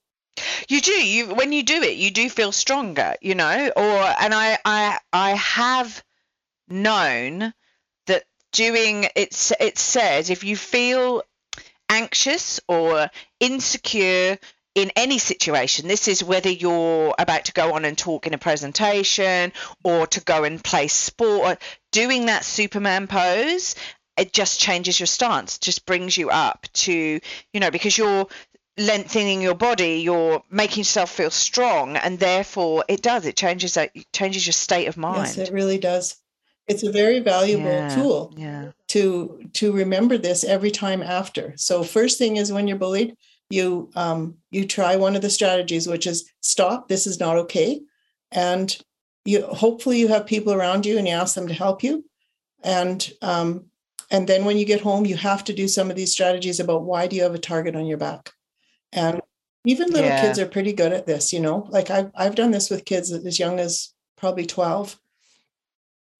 you 0.68 0.80
do 0.80 0.92
you 0.92 1.34
when 1.34 1.52
you 1.52 1.62
do 1.62 1.82
it 1.82 1.96
you 1.96 2.10
do 2.10 2.28
feel 2.28 2.52
stronger 2.52 3.14
you 3.22 3.34
know 3.34 3.70
or 3.74 4.14
and 4.20 4.34
i 4.34 4.58
i 4.64 4.98
i 5.12 5.30
have 5.30 6.02
known 6.68 7.52
that 8.06 8.24
doing 8.52 9.06
it's 9.14 9.52
it 9.60 9.78
says 9.78 10.30
if 10.30 10.44
you 10.44 10.56
feel 10.56 11.22
anxious 11.88 12.60
or 12.68 13.08
insecure 13.40 14.38
in 14.76 14.92
any 14.94 15.18
situation 15.18 15.88
this 15.88 16.06
is 16.06 16.22
whether 16.22 16.50
you're 16.50 17.14
about 17.18 17.46
to 17.46 17.52
go 17.52 17.72
on 17.72 17.84
and 17.84 17.96
talk 17.96 18.26
in 18.26 18.34
a 18.34 18.38
presentation 18.38 19.50
or 19.82 20.06
to 20.06 20.20
go 20.20 20.44
and 20.44 20.62
play 20.62 20.86
sport 20.86 21.60
doing 21.90 22.26
that 22.26 22.44
superman 22.44 23.06
pose 23.08 23.74
it 24.18 24.32
just 24.32 24.60
changes 24.60 25.00
your 25.00 25.06
stance 25.06 25.58
just 25.58 25.86
brings 25.86 26.16
you 26.16 26.28
up 26.28 26.66
to 26.74 27.18
you 27.52 27.60
know 27.60 27.70
because 27.70 27.96
you're 27.96 28.26
lengthening 28.76 29.40
your 29.40 29.54
body 29.54 30.00
you're 30.00 30.42
making 30.50 30.82
yourself 30.82 31.10
feel 31.10 31.30
strong 31.30 31.96
and 31.96 32.18
therefore 32.18 32.84
it 32.86 33.00
does 33.00 33.24
it 33.24 33.34
changes 33.34 33.78
it 33.78 33.90
changes 34.12 34.46
your 34.46 34.52
state 34.52 34.86
of 34.86 34.98
mind 34.98 35.26
yes 35.26 35.38
it 35.38 35.52
really 35.52 35.78
does. 35.78 36.16
It's 36.68 36.82
a 36.82 36.90
very 36.90 37.20
valuable 37.20 37.70
yeah, 37.70 37.94
tool 37.94 38.34
yeah. 38.36 38.72
to 38.88 39.48
to 39.52 39.70
remember 39.70 40.18
this 40.18 40.42
every 40.42 40.72
time 40.72 41.00
after. 41.00 41.54
So 41.56 41.84
first 41.84 42.18
thing 42.18 42.38
is 42.38 42.52
when 42.52 42.66
you're 42.66 42.76
bullied 42.76 43.16
you 43.50 43.90
um, 43.94 44.36
you 44.50 44.66
try 44.66 44.96
one 44.96 45.16
of 45.16 45.22
the 45.22 45.30
strategies 45.30 45.86
which 45.86 46.06
is 46.06 46.30
stop 46.40 46.88
this 46.88 47.06
is 47.06 47.20
not 47.20 47.36
okay 47.36 47.80
and 48.32 48.78
you 49.24 49.42
hopefully 49.46 49.98
you 49.98 50.08
have 50.08 50.26
people 50.26 50.52
around 50.52 50.84
you 50.84 50.98
and 50.98 51.06
you 51.06 51.14
ask 51.14 51.34
them 51.34 51.48
to 51.48 51.54
help 51.54 51.82
you 51.82 52.04
and 52.64 53.12
um, 53.22 53.64
and 54.10 54.28
then 54.28 54.44
when 54.44 54.56
you 54.58 54.64
get 54.64 54.80
home 54.80 55.06
you 55.06 55.16
have 55.16 55.44
to 55.44 55.52
do 55.52 55.68
some 55.68 55.90
of 55.90 55.96
these 55.96 56.12
strategies 56.12 56.60
about 56.60 56.84
why 56.84 57.06
do 57.06 57.16
you 57.16 57.22
have 57.22 57.34
a 57.34 57.38
target 57.38 57.76
on 57.76 57.86
your 57.86 57.98
back 57.98 58.32
and 58.92 59.20
even 59.66 59.90
little 59.90 60.08
yeah. 60.08 60.20
kids 60.20 60.38
are 60.38 60.46
pretty 60.46 60.72
good 60.72 60.92
at 60.92 61.06
this, 61.06 61.32
you 61.32 61.40
know. 61.40 61.66
Like 61.70 61.90
I've 61.90 62.10
I've 62.14 62.36
done 62.36 62.52
this 62.52 62.70
with 62.70 62.84
kids 62.84 63.10
as 63.10 63.38
young 63.38 63.58
as 63.58 63.92
probably 64.16 64.46
12, 64.46 64.98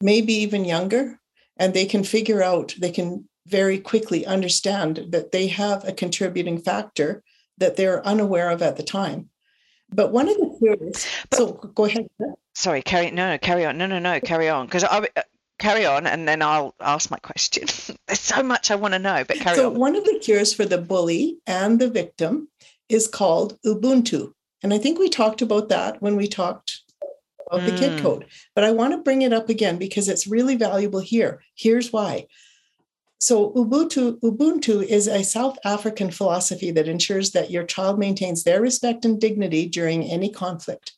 maybe 0.02 0.34
even 0.34 0.64
younger. 0.64 1.20
And 1.56 1.72
they 1.72 1.86
can 1.86 2.04
figure 2.04 2.42
out, 2.42 2.74
they 2.78 2.90
can 2.90 3.26
very 3.46 3.78
quickly 3.78 4.26
understand 4.26 5.06
that 5.10 5.32
they 5.32 5.46
have 5.48 5.86
a 5.86 5.92
contributing 5.92 6.60
factor 6.60 7.22
that 7.58 7.76
they're 7.76 8.06
unaware 8.06 8.50
of 8.50 8.62
at 8.62 8.76
the 8.76 8.82
time. 8.82 9.30
But 9.90 10.12
one 10.12 10.28
of 10.28 10.36
the 10.36 10.56
theories, 10.60 11.06
but, 11.30 11.36
so 11.36 11.52
go 11.52 11.84
ahead. 11.84 12.08
Sorry, 12.54 12.82
carry 12.82 13.10
no, 13.10 13.30
no, 13.30 13.38
carry 13.38 13.64
on. 13.64 13.78
No, 13.78 13.86
no, 13.86 13.98
no, 13.98 14.20
carry 14.20 14.48
on. 14.48 14.66
Because 14.66 14.84
I 14.84 15.06
uh, 15.16 15.22
carry 15.58 15.86
on 15.86 16.06
and 16.06 16.26
then 16.26 16.42
I'll 16.42 16.74
ask 16.80 17.10
my 17.10 17.18
question. 17.18 17.64
There's 18.06 18.20
so 18.20 18.42
much 18.42 18.70
I 18.70 18.74
want 18.74 18.94
to 18.94 18.98
know, 18.98 19.24
but 19.26 19.36
carry 19.38 19.56
so 19.56 19.68
on. 19.68 19.74
So 19.74 19.78
one 19.78 19.96
of 19.96 20.04
the 20.04 20.18
cures 20.22 20.52
for 20.52 20.64
the 20.64 20.78
bully 20.78 21.38
and 21.46 21.78
the 21.78 21.88
victim 21.88 22.48
is 22.88 23.06
called 23.06 23.58
Ubuntu. 23.64 24.32
And 24.62 24.74
I 24.74 24.78
think 24.78 24.98
we 24.98 25.08
talked 25.08 25.42
about 25.42 25.68
that 25.68 26.02
when 26.02 26.16
we 26.16 26.26
talked 26.26 26.80
about 27.46 27.60
mm. 27.60 27.66
the 27.66 27.78
kid 27.78 27.92
mm. 27.92 28.02
code. 28.02 28.26
But 28.54 28.64
I 28.64 28.72
want 28.72 28.92
to 28.92 28.98
bring 28.98 29.22
it 29.22 29.32
up 29.32 29.48
again 29.48 29.78
because 29.78 30.08
it's 30.08 30.26
really 30.26 30.56
valuable 30.56 31.00
here. 31.00 31.42
Here's 31.54 31.92
why. 31.92 32.26
So 33.26 33.50
Ubuntu, 33.54 34.20
Ubuntu 34.20 34.84
is 34.84 35.08
a 35.08 35.24
South 35.24 35.58
African 35.64 36.12
philosophy 36.12 36.70
that 36.70 36.86
ensures 36.86 37.32
that 37.32 37.50
your 37.50 37.64
child 37.64 37.98
maintains 37.98 38.44
their 38.44 38.60
respect 38.60 39.04
and 39.04 39.20
dignity 39.20 39.66
during 39.66 40.04
any 40.04 40.30
conflict. 40.30 40.92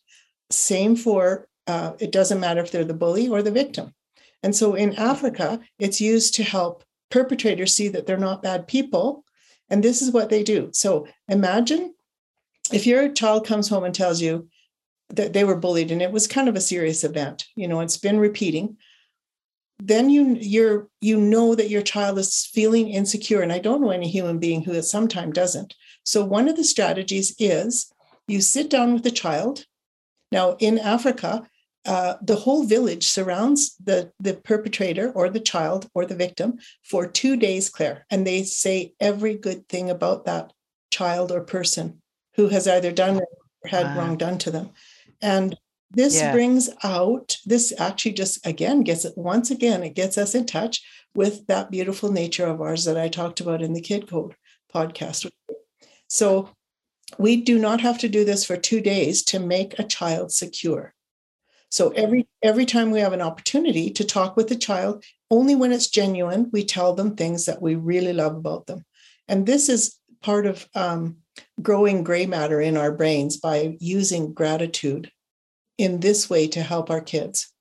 Same 0.50 0.94
for 0.94 1.48
uh, 1.66 1.92
it 1.98 2.12
doesn't 2.12 2.38
matter 2.38 2.60
if 2.60 2.70
they're 2.70 2.84
the 2.84 2.92
bully 2.92 3.30
or 3.30 3.42
the 3.42 3.50
victim. 3.50 3.94
And 4.42 4.54
so 4.54 4.74
in 4.74 4.94
Africa, 4.96 5.60
it's 5.78 6.02
used 6.02 6.34
to 6.34 6.42
help 6.42 6.84
perpetrators 7.10 7.72
see 7.72 7.88
that 7.88 8.04
they're 8.04 8.18
not 8.18 8.42
bad 8.42 8.68
people 8.68 9.24
and 9.70 9.82
this 9.82 10.02
is 10.02 10.12
what 10.12 10.28
they 10.28 10.42
do. 10.42 10.68
So 10.74 11.08
imagine 11.28 11.94
if 12.70 12.86
your 12.86 13.10
child 13.10 13.46
comes 13.46 13.70
home 13.70 13.84
and 13.84 13.94
tells 13.94 14.20
you 14.20 14.50
that 15.14 15.32
they 15.32 15.44
were 15.44 15.56
bullied 15.56 15.90
and 15.90 16.02
it 16.02 16.12
was 16.12 16.26
kind 16.26 16.50
of 16.50 16.56
a 16.56 16.60
serious 16.60 17.04
event, 17.04 17.46
you 17.56 17.66
know, 17.68 17.80
it's 17.80 17.96
been 17.96 18.20
repeating. 18.20 18.76
Then 19.80 20.10
you 20.10 20.36
you're 20.40 20.88
you 21.00 21.20
know 21.20 21.54
that 21.54 21.70
your 21.70 21.82
child 21.82 22.18
is 22.18 22.46
feeling 22.46 22.88
insecure. 22.88 23.42
And 23.42 23.52
I 23.52 23.58
don't 23.58 23.80
know 23.80 23.90
any 23.90 24.08
human 24.08 24.38
being 24.38 24.62
who 24.62 24.74
at 24.74 24.84
some 24.84 25.08
time 25.08 25.32
doesn't. 25.32 25.74
So 26.04 26.24
one 26.24 26.48
of 26.48 26.56
the 26.56 26.64
strategies 26.64 27.34
is 27.38 27.92
you 28.26 28.40
sit 28.40 28.70
down 28.70 28.92
with 28.92 29.04
the 29.04 29.10
child. 29.10 29.64
Now 30.32 30.56
in 30.58 30.78
Africa, 30.78 31.48
uh, 31.86 32.16
the 32.20 32.36
whole 32.36 32.64
village 32.64 33.06
surrounds 33.06 33.74
the, 33.82 34.12
the 34.20 34.34
perpetrator 34.34 35.10
or 35.12 35.30
the 35.30 35.40
child 35.40 35.88
or 35.94 36.04
the 36.04 36.14
victim 36.14 36.58
for 36.82 37.06
two 37.06 37.34
days, 37.34 37.70
Claire, 37.70 38.04
and 38.10 38.26
they 38.26 38.42
say 38.42 38.92
every 39.00 39.34
good 39.34 39.66
thing 39.68 39.88
about 39.88 40.26
that 40.26 40.52
child 40.90 41.32
or 41.32 41.40
person 41.40 42.02
who 42.34 42.48
has 42.48 42.68
either 42.68 42.92
done 42.92 43.16
or 43.16 43.68
had 43.70 43.86
wow. 43.86 43.98
wrong 43.98 44.16
done 44.18 44.36
to 44.38 44.50
them. 44.50 44.70
And 45.22 45.56
this 45.90 46.16
yeah. 46.16 46.32
brings 46.32 46.68
out, 46.84 47.36
this 47.46 47.72
actually 47.78 48.12
just 48.12 48.46
again 48.46 48.82
gets 48.82 49.04
it 49.04 49.16
once 49.16 49.50
again, 49.50 49.82
it 49.82 49.94
gets 49.94 50.18
us 50.18 50.34
in 50.34 50.46
touch 50.46 50.82
with 51.14 51.46
that 51.46 51.70
beautiful 51.70 52.12
nature 52.12 52.46
of 52.46 52.60
ours 52.60 52.84
that 52.84 52.98
I 52.98 53.08
talked 53.08 53.40
about 53.40 53.62
in 53.62 53.72
the 53.72 53.80
Kid 53.80 54.08
Code 54.08 54.34
podcast. 54.74 55.30
So 56.08 56.50
we 57.18 57.36
do 57.36 57.58
not 57.58 57.80
have 57.80 57.98
to 57.98 58.08
do 58.08 58.24
this 58.24 58.44
for 58.44 58.56
two 58.56 58.80
days 58.80 59.22
to 59.24 59.38
make 59.38 59.78
a 59.78 59.84
child 59.84 60.30
secure. 60.30 60.94
So 61.70 61.90
every 61.90 62.26
every 62.42 62.66
time 62.66 62.90
we 62.90 63.00
have 63.00 63.12
an 63.12 63.22
opportunity 63.22 63.90
to 63.90 64.04
talk 64.04 64.36
with 64.36 64.50
a 64.50 64.56
child, 64.56 65.04
only 65.30 65.54
when 65.54 65.72
it's 65.72 65.88
genuine, 65.88 66.50
we 66.52 66.64
tell 66.64 66.94
them 66.94 67.14
things 67.14 67.44
that 67.46 67.60
we 67.60 67.74
really 67.74 68.12
love 68.12 68.36
about 68.36 68.66
them. 68.66 68.84
And 69.26 69.46
this 69.46 69.68
is 69.68 69.96
part 70.22 70.46
of 70.46 70.66
um, 70.74 71.18
growing 71.60 72.04
gray 72.04 72.26
matter 72.26 72.60
in 72.60 72.76
our 72.76 72.92
brains 72.92 73.36
by 73.36 73.76
using 73.80 74.32
gratitude 74.32 75.10
in 75.78 76.00
this 76.00 76.28
way 76.28 76.48
to 76.48 76.62
help 76.62 76.90
our 76.90 77.00
kids. 77.00 77.52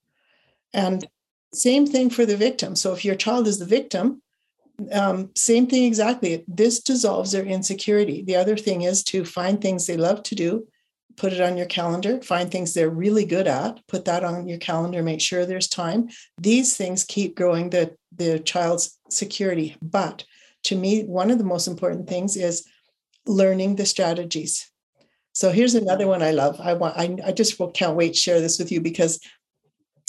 And 0.74 1.08
same 1.54 1.86
thing 1.86 2.10
for 2.10 2.26
the 2.26 2.36
victim. 2.36 2.76
So 2.76 2.92
if 2.92 3.04
your 3.04 3.14
child 3.14 3.46
is 3.46 3.58
the 3.58 3.64
victim, 3.64 4.20
um, 4.92 5.30
same 5.34 5.66
thing 5.66 5.84
exactly. 5.84 6.44
This 6.46 6.80
dissolves 6.80 7.32
their 7.32 7.44
insecurity. 7.44 8.22
The 8.22 8.36
other 8.36 8.56
thing 8.56 8.82
is 8.82 9.02
to 9.04 9.24
find 9.24 9.60
things 9.60 9.86
they 9.86 9.96
love 9.96 10.22
to 10.24 10.34
do, 10.34 10.68
put 11.16 11.32
it 11.32 11.40
on 11.40 11.56
your 11.56 11.66
calendar, 11.66 12.20
find 12.22 12.50
things 12.50 12.74
they're 12.74 12.90
really 12.90 13.24
good 13.24 13.48
at, 13.48 13.80
put 13.88 14.04
that 14.04 14.24
on 14.24 14.46
your 14.46 14.58
calendar, 14.58 15.02
make 15.02 15.20
sure 15.20 15.44
there's 15.46 15.68
time. 15.68 16.08
These 16.38 16.76
things 16.76 17.04
keep 17.04 17.34
growing 17.34 17.70
the, 17.70 17.96
the 18.16 18.38
child's 18.38 18.98
security. 19.10 19.76
But 19.82 20.24
to 20.64 20.76
me, 20.76 21.02
one 21.04 21.30
of 21.30 21.38
the 21.38 21.44
most 21.44 21.66
important 21.66 22.08
things 22.08 22.36
is 22.36 22.68
learning 23.26 23.76
the 23.76 23.86
strategies. 23.86 24.70
So 25.38 25.52
here's 25.52 25.76
another 25.76 26.08
one 26.08 26.20
I 26.20 26.32
love. 26.32 26.60
I 26.60 26.72
want 26.72 26.96
I, 26.96 27.16
I 27.24 27.30
just 27.30 27.60
can't 27.72 27.94
wait 27.94 28.14
to 28.14 28.18
share 28.18 28.40
this 28.40 28.58
with 28.58 28.72
you 28.72 28.80
because 28.80 29.20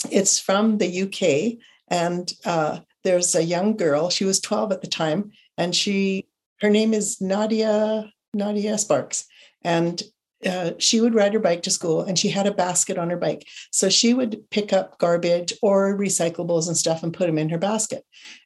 it's 0.09 0.39
from 0.39 0.79
the 0.79 1.03
UK 1.03 1.59
and 1.87 2.33
uh, 2.45 2.79
there's 3.03 3.35
a 3.35 3.43
young 3.43 3.77
girl. 3.77 4.09
She 4.09 4.25
was 4.25 4.39
12 4.39 4.71
at 4.71 4.81
the 4.81 4.87
time, 4.87 5.31
and 5.55 5.75
she 5.75 6.27
her 6.61 6.69
name 6.71 6.95
is 6.95 7.21
Nadia 7.21 8.11
Nadia 8.33 8.75
Sparkes, 8.79 9.25
and 9.63 10.01
uh, 10.43 10.71
she 10.79 10.99
would 10.99 11.13
ride 11.13 11.33
her 11.33 11.39
bike 11.39 11.61
to 11.61 11.69
school 11.69 12.01
and 12.01 12.17
she 12.17 12.29
had 12.29 12.47
a 12.47 12.51
basket 12.51 12.97
on 12.97 13.11
her 13.11 13.17
bike. 13.17 13.45
So 13.71 13.87
she 13.87 14.15
would 14.15 14.49
pick 14.49 14.73
up 14.73 14.97
garbage 14.97 15.53
or 15.61 15.95
recyclables 15.95 16.67
and 16.67 16.77
stuff 16.77 17.03
and 17.03 17.13
put 17.13 17.27
them 17.27 17.37
in 17.37 17.49
her 17.49 17.57
basket. 17.59 18.03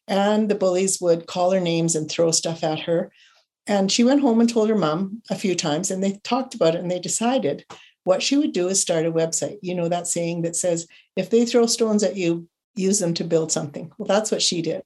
And 0.08 0.50
the 0.50 0.56
bullies 0.56 1.00
would 1.00 1.28
call 1.28 1.52
her 1.52 1.62
names 1.62 1.96
and 1.96 2.10
throw 2.10 2.32
stuff 2.32 2.62
at 2.62 2.80
her. 2.80 3.12
And 3.66 3.92
she 3.92 4.04
went 4.04 4.22
home 4.22 4.42
and 4.42 4.50
told 4.50 4.70
her 4.70 4.78
mom 4.78 5.22
a 5.30 5.36
few 5.36 5.56
times, 5.56 5.90
and 5.90 6.04
they 6.04 6.20
talked 6.24 6.54
about 6.54 6.76
it 6.76 6.82
and 6.82 6.92
they 6.92 7.00
decided 7.00 7.66
what 8.04 8.22
she 8.22 8.36
would 8.36 8.52
do 8.52 8.68
is 8.68 8.82
start 8.82 9.06
a 9.06 9.12
website. 9.12 9.58
You 9.62 9.76
know, 9.76 9.88
that 9.88 10.08
saying 10.08 10.42
that 10.42 10.56
says, 10.56 10.88
if 11.16 11.30
they 11.30 11.46
throw 11.46 11.66
stones 11.66 12.04
at 12.04 12.18
you, 12.18 12.48
use 12.76 13.00
them 13.00 13.14
to 13.16 13.24
build 13.24 13.52
something. 13.52 13.92
Well, 13.98 14.08
that's 14.08 14.32
what 14.32 14.42
she 14.42 14.62
did. 14.62 14.84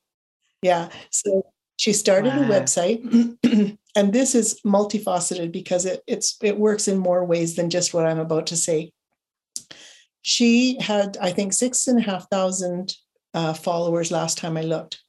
Yeah. 0.62 0.90
So 1.10 1.46
she 1.78 1.94
started 1.94 2.36
wow. 2.36 2.44
a 2.44 2.46
website, 2.46 3.38
and 3.96 4.14
this 4.14 4.36
is 4.36 4.60
multifaceted 4.66 5.52
because 5.52 5.86
it 5.86 6.02
it's 6.08 6.38
it 6.42 6.58
works 6.58 6.88
in 6.88 6.98
more 6.98 7.24
ways 7.24 7.56
than 7.56 7.70
just 7.70 7.94
what 7.94 8.06
I'm 8.06 8.20
about 8.20 8.48
to 8.48 8.58
say. 8.58 8.92
She 10.24 10.78
had, 10.82 11.18
I 11.22 11.32
think, 11.32 11.54
six 11.54 11.88
and 11.88 12.00
a 12.00 12.02
half 12.02 12.30
thousand 12.30 12.96
uh, 13.34 13.54
followers 13.54 14.12
last 14.12 14.38
time 14.38 14.58
I 14.58 14.62
looked, 14.62 15.02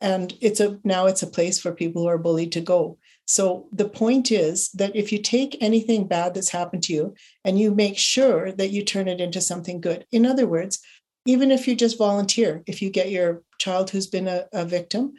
and 0.00 0.34
it's 0.40 0.60
a 0.60 0.78
now 0.84 1.06
it's 1.06 1.22
a 1.22 1.26
place 1.26 1.58
for 1.58 1.72
people 1.72 2.02
who 2.02 2.08
are 2.08 2.18
bullied 2.18 2.52
to 2.52 2.60
go. 2.60 2.98
So 3.26 3.68
the 3.72 3.88
point 3.88 4.30
is 4.30 4.70
that 4.72 4.94
if 4.94 5.10
you 5.10 5.20
take 5.20 5.60
anything 5.60 6.06
bad 6.06 6.34
that's 6.34 6.50
happened 6.50 6.84
to 6.84 6.92
you 6.92 7.14
and 7.44 7.58
you 7.58 7.74
make 7.74 7.98
sure 7.98 8.52
that 8.52 8.70
you 8.70 8.84
turn 8.84 9.08
it 9.08 9.20
into 9.20 9.40
something 9.40 9.80
good. 9.80 10.06
In 10.12 10.24
other 10.24 10.46
words, 10.46 10.80
even 11.26 11.50
if 11.50 11.66
you 11.66 11.74
just 11.74 11.98
volunteer, 11.98 12.62
if 12.66 12.80
you 12.80 12.88
get 12.88 13.10
your 13.10 13.42
child 13.58 13.90
who's 13.90 14.06
been 14.06 14.28
a, 14.28 14.46
a 14.52 14.64
victim 14.64 15.14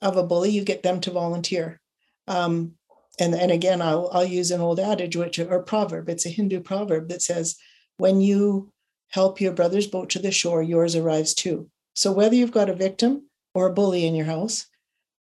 of 0.00 0.16
a 0.16 0.24
bully, 0.24 0.50
you 0.50 0.64
get 0.64 0.82
them 0.82 1.00
to 1.02 1.12
volunteer. 1.12 1.80
Um, 2.26 2.72
and, 3.20 3.34
and 3.34 3.52
again, 3.52 3.80
I'll, 3.80 4.10
I'll 4.12 4.24
use 4.24 4.50
an 4.50 4.60
old 4.60 4.80
adage, 4.80 5.14
which 5.14 5.38
or 5.38 5.62
proverb. 5.62 6.08
It's 6.08 6.26
a 6.26 6.30
Hindu 6.30 6.60
proverb 6.60 7.08
that 7.10 7.22
says, 7.22 7.56
"When 7.98 8.20
you 8.20 8.72
help 9.10 9.40
your 9.40 9.52
brother's 9.52 9.86
boat 9.86 10.10
to 10.10 10.18
the 10.18 10.32
shore, 10.32 10.62
yours 10.62 10.96
arrives 10.96 11.34
too." 11.34 11.68
So 11.94 12.10
whether 12.10 12.34
you've 12.34 12.52
got 12.52 12.70
a 12.70 12.74
victim 12.74 13.28
or 13.54 13.66
a 13.66 13.72
bully 13.72 14.06
in 14.06 14.14
your 14.14 14.26
house, 14.26 14.66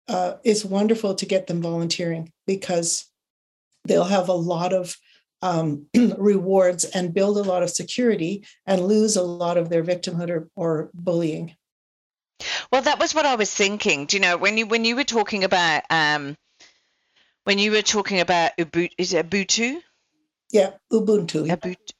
uh, 0.08 0.34
it's 0.44 0.64
wonderful 0.64 1.14
to 1.14 1.26
get 1.26 1.46
them 1.46 1.60
volunteering 1.62 2.32
because 2.46 3.06
they'll 3.84 4.04
have 4.04 4.28
a 4.28 4.34
lot 4.34 4.72
of 4.72 4.96
um, 5.42 5.86
rewards 6.18 6.84
and 6.84 7.14
build 7.14 7.38
a 7.38 7.42
lot 7.42 7.62
of 7.62 7.70
security 7.70 8.44
and 8.66 8.86
lose 8.86 9.16
a 9.16 9.22
lot 9.22 9.56
of 9.56 9.68
their 9.68 9.84
victimhood 9.84 10.30
or, 10.30 10.48
or 10.56 10.90
bullying. 10.94 11.54
Well, 12.70 12.82
that 12.82 12.98
was 12.98 13.14
what 13.14 13.26
I 13.26 13.34
was 13.34 13.52
thinking. 13.52 14.06
Do 14.06 14.16
you 14.16 14.20
know 14.20 14.36
when 14.36 14.58
you 14.58 14.66
when 14.66 14.84
you 14.84 14.94
were 14.94 15.04
talking 15.04 15.42
about 15.44 15.82
um, 15.90 16.36
when 17.44 17.58
you 17.58 17.72
were 17.72 17.82
talking 17.82 18.20
about 18.20 18.52
Ubuntu, 18.58 18.92
is 18.98 19.12
it 19.12 19.28
Ubuntu? 19.28 19.80
Yeah, 20.50 20.70
Ubuntu. 20.90 21.46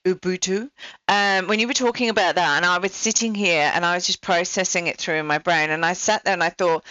Ubuntu. 0.07 0.71
Um, 1.07 1.49
when 1.49 1.59
you 1.59 1.67
were 1.67 1.75
talking 1.75 2.09
about 2.09 2.37
that, 2.37 2.57
and 2.57 2.65
I 2.65 2.79
was 2.79 2.93
sitting 2.93 3.35
here 3.35 3.71
and 3.75 3.85
I 3.85 3.95
was 3.95 4.07
just 4.07 4.23
processing 4.23 4.87
it 4.87 4.97
through 4.97 5.17
in 5.17 5.27
my 5.27 5.39
brain, 5.39 5.71
and 5.71 5.85
I 5.85 5.93
sat 5.93 6.25
there 6.25 6.33
and 6.33 6.43
I 6.43 6.49
thought, 6.49 6.85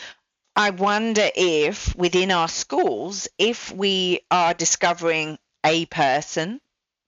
I 0.55 0.69
wonder 0.71 1.29
if 1.35 1.95
within 1.95 2.31
our 2.31 2.47
schools, 2.47 3.27
if 3.37 3.71
we 3.71 4.21
are 4.29 4.53
discovering 4.53 5.39
a 5.63 5.85
person, 5.85 6.61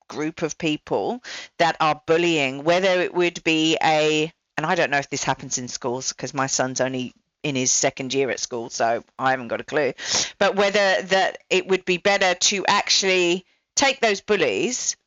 group 0.08 0.42
of 0.42 0.58
people 0.58 1.24
that 1.60 1.78
are 1.80 2.02
bullying, 2.06 2.64
whether 2.64 3.02
it 3.02 3.14
would 3.14 3.44
be 3.44 3.78
a, 3.84 4.32
and 4.58 4.66
I 4.66 4.76
don't 4.76 4.90
know 4.90 4.98
if 4.98 5.10
this 5.10 5.24
happens 5.24 5.58
in 5.58 5.68
schools 5.68 6.12
because 6.12 6.34
my 6.34 6.48
son's 6.48 6.82
only 6.82 7.14
in 7.44 7.56
his 7.56 7.72
second 7.72 8.14
year 8.14 8.30
at 8.30 8.40
school, 8.40 8.70
so 8.70 9.04
I 9.18 9.32
haven't 9.32 9.48
got 9.48 9.62
a 9.62 9.64
clue, 9.64 9.94
but 10.40 10.56
whether 10.56 11.02
that 11.04 11.38
it 11.50 11.68
would 11.68 11.86
be 11.86 11.98
better 11.98 12.34
to 12.34 12.66
actually 12.68 13.46
take 13.80 14.02
those 14.02 14.22
bullies 14.22 14.98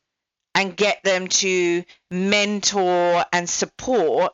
and 0.55 0.75
get 0.75 1.03
them 1.03 1.27
to 1.27 1.83
mentor 2.09 3.23
and 3.31 3.49
support 3.49 4.33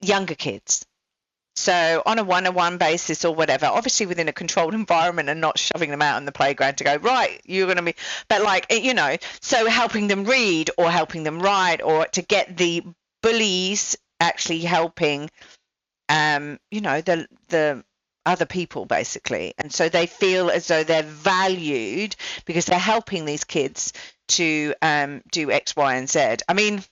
younger 0.00 0.34
kids. 0.34 0.86
So 1.56 2.02
on 2.04 2.18
a 2.18 2.24
one-on-one 2.24 2.78
basis 2.78 3.24
or 3.24 3.34
whatever, 3.34 3.66
obviously 3.66 4.06
within 4.06 4.28
a 4.28 4.32
controlled 4.32 4.74
environment 4.82 5.28
and 5.28 5.40
not 5.40 5.58
shoving 5.58 5.90
them 5.90 6.02
out 6.02 6.16
on 6.16 6.24
the 6.24 6.32
playground 6.32 6.78
to 6.78 6.84
go 6.84 6.96
right, 6.96 7.40
you're 7.44 7.66
going 7.66 7.76
to 7.76 7.82
be, 7.82 7.94
but 8.28 8.42
like 8.42 8.66
you 8.70 8.94
know, 8.94 9.16
so 9.40 9.66
helping 9.66 10.08
them 10.08 10.24
read 10.24 10.70
or 10.78 10.90
helping 10.90 11.22
them 11.22 11.40
write 11.40 11.82
or 11.82 12.06
to 12.06 12.22
get 12.22 12.56
the 12.56 12.82
bullies 13.22 13.96
actually 14.20 14.60
helping, 14.60 15.30
um, 16.08 16.58
you 16.70 16.80
know, 16.80 17.00
the 17.00 17.26
the 17.48 17.84
other 18.26 18.46
people 18.46 18.84
basically, 18.86 19.54
and 19.58 19.72
so 19.72 19.88
they 19.88 20.06
feel 20.06 20.50
as 20.50 20.68
though 20.68 20.84
they're 20.84 21.02
valued 21.02 22.16
because 22.44 22.66
they're 22.66 22.78
helping 22.78 23.24
these 23.24 23.44
kids 23.44 23.92
to 24.28 24.74
um, 24.82 25.22
do 25.30 25.50
X, 25.50 25.76
Y, 25.76 25.94
and 25.94 26.08
Z. 26.08 26.36
I 26.48 26.54
mean. 26.54 26.82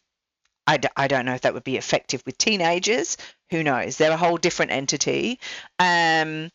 I 0.65 0.77
d- 0.77 0.89
I 0.97 1.09
don't 1.09 1.27
know 1.27 1.35
if 1.35 1.41
that 1.41 1.55
would 1.55 1.65
be 1.65 1.77
effective 1.77 2.23
with 2.25 2.39
teenagers 2.39 3.17
who 3.53 3.63
knows? 3.63 3.99
They're 3.99 4.11
a 4.11 4.17
whole 4.17 4.39
different 4.39 4.73
entity. 4.73 5.39
Um, 5.79 6.51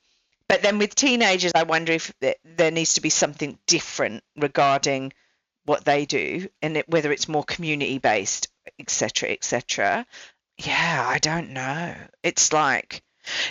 but 0.49 0.63
then 0.63 0.79
with 0.79 0.95
teenagers, 0.95 1.51
I 1.53 1.63
wonder 1.63 1.93
if 1.93 2.11
there 2.19 2.71
needs 2.71 2.95
to 2.95 3.01
be 3.01 3.11
something 3.11 3.57
different 3.67 4.23
regarding 4.35 5.13
what 5.65 5.85
they 5.85 6.05
do 6.05 6.47
and 6.61 6.75
it, 6.75 6.89
whether 6.89 7.11
it's 7.11 7.27
more 7.29 7.43
community 7.43 7.99
based, 7.99 8.47
etc., 8.79 9.29
etc. 9.29 10.07
Yeah, 10.57 11.05
I 11.07 11.19
don't 11.19 11.51
know. 11.51 11.93
It's 12.23 12.51
like, 12.51 13.03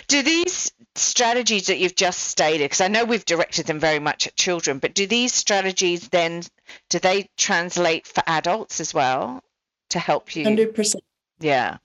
do 0.07 0.21
these 0.23 0.71
strategies 0.95 1.67
that 1.67 1.77
you've 1.77 1.95
just 1.95 2.19
stated, 2.19 2.65
because 2.65 2.81
I 2.81 2.87
know 2.87 3.05
we've 3.05 3.25
directed 3.25 3.65
them 3.65 3.79
very 3.79 3.99
much 3.99 4.27
at 4.27 4.35
children, 4.35 4.79
but 4.79 4.93
do 4.93 5.05
these 5.07 5.33
strategies 5.33 6.09
then 6.09 6.43
do 6.89 6.99
they 6.99 7.29
translate 7.37 8.07
for 8.07 8.23
adults 8.27 8.79
as 8.79 8.93
well 8.93 9.43
to 9.89 9.99
help 9.99 10.35
you? 10.35 10.43
Hundred 10.43 10.75
percent. 10.75 11.03
Yeah. 11.39 11.77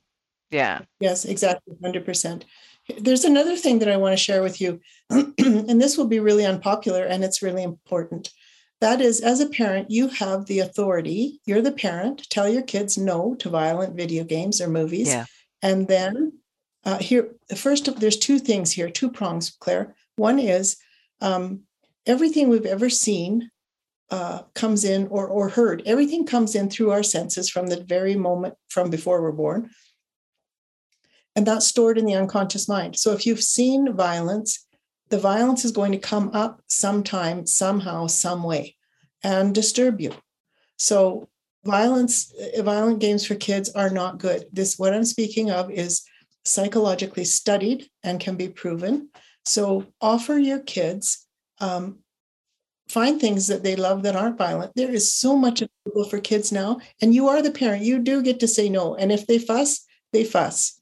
Yeah. 0.50 0.81
Yes, 1.00 1.24
exactly. 1.24 1.74
100%. 1.83 2.44
There's 2.98 3.24
another 3.24 3.57
thing 3.57 3.78
that 3.78 3.90
I 3.90 3.96
want 3.96 4.12
to 4.12 4.22
share 4.22 4.42
with 4.42 4.61
you, 4.61 4.81
and 5.11 5.81
this 5.81 5.96
will 5.96 6.09
be 6.09 6.20
really 6.20 6.44
unpopular 6.44 7.05
and 7.05 7.24
it's 7.24 7.42
really 7.42 7.62
important. 7.62 8.31
That 8.81 9.00
is, 9.00 9.20
as 9.20 9.40
a 9.40 9.48
parent, 9.48 9.90
you 9.90 10.09
have 10.09 10.46
the 10.46 10.59
authority. 10.59 11.40
You're 11.46 11.62
the 11.62 11.72
parent. 11.72 12.28
Tell 12.28 12.48
your 12.48 12.62
kids 12.62 12.98
no 12.98 13.37
to 13.37 13.48
violent 13.48 13.96
video 13.96 14.24
games 14.24 14.61
or 14.61 14.68
movies. 14.68 15.09
Yeah. 15.09 15.26
And 15.62 15.87
then 15.87 16.33
uh, 16.84 16.98
here, 16.98 17.34
first, 17.56 18.00
there's 18.00 18.16
two 18.16 18.38
things 18.38 18.72
here, 18.72 18.90
two 18.90 19.10
prongs, 19.10 19.56
Claire. 19.60 19.94
One 20.16 20.38
is 20.38 20.76
um, 21.20 21.60
everything 22.06 22.48
we've 22.48 22.66
ever 22.66 22.90
seen 22.90 23.50
uh, 24.10 24.42
comes 24.54 24.84
in 24.84 25.06
or, 25.08 25.26
or 25.26 25.48
heard. 25.48 25.82
Everything 25.86 26.26
comes 26.26 26.54
in 26.54 26.68
through 26.68 26.90
our 26.90 27.02
senses 27.02 27.48
from 27.48 27.68
the 27.68 27.82
very 27.82 28.16
moment 28.16 28.54
from 28.68 28.90
before 28.90 29.22
we're 29.22 29.32
born 29.32 29.70
and 31.34 31.46
that's 31.46 31.66
stored 31.66 31.98
in 31.98 32.04
the 32.04 32.14
unconscious 32.14 32.68
mind. 32.68 32.98
So 32.98 33.12
if 33.12 33.26
you've 33.26 33.42
seen 33.42 33.94
violence, 33.94 34.66
the 35.08 35.18
violence 35.18 35.64
is 35.64 35.72
going 35.72 35.92
to 35.92 35.98
come 35.98 36.30
up 36.33 36.60
sometime, 36.66 37.46
somehow, 37.46 38.06
some 38.06 38.42
way, 38.42 38.76
and 39.22 39.54
disturb 39.54 40.00
you. 40.00 40.12
So 40.76 41.28
violence, 41.64 42.33
violent 42.58 42.98
games 42.98 43.26
for 43.26 43.35
kids 43.35 43.70
are 43.70 43.90
not 43.90 44.18
good. 44.18 44.46
This 44.52 44.78
what 44.78 44.94
I'm 44.94 45.04
speaking 45.04 45.50
of 45.50 45.70
is 45.70 46.02
psychologically 46.44 47.24
studied 47.24 47.88
and 48.02 48.20
can 48.20 48.36
be 48.36 48.48
proven. 48.48 49.08
So 49.44 49.86
offer 50.00 50.38
your 50.38 50.60
kids 50.60 51.26
um, 51.60 51.98
find 52.88 53.20
things 53.20 53.46
that 53.46 53.62
they 53.62 53.76
love 53.76 54.02
that 54.02 54.16
aren't 54.16 54.36
violent. 54.36 54.72
There 54.74 54.90
is 54.90 55.12
so 55.12 55.36
much 55.36 55.62
available 55.62 56.08
for 56.08 56.20
kids 56.20 56.52
now, 56.52 56.80
and 57.00 57.14
you 57.14 57.28
are 57.28 57.40
the 57.40 57.50
parent. 57.50 57.84
You 57.84 57.98
do 57.98 58.22
get 58.22 58.40
to 58.40 58.48
say 58.48 58.68
no, 58.68 58.94
and 58.94 59.10
if 59.10 59.26
they 59.26 59.38
fuss, 59.38 59.86
they 60.12 60.24
fuss. 60.24 60.80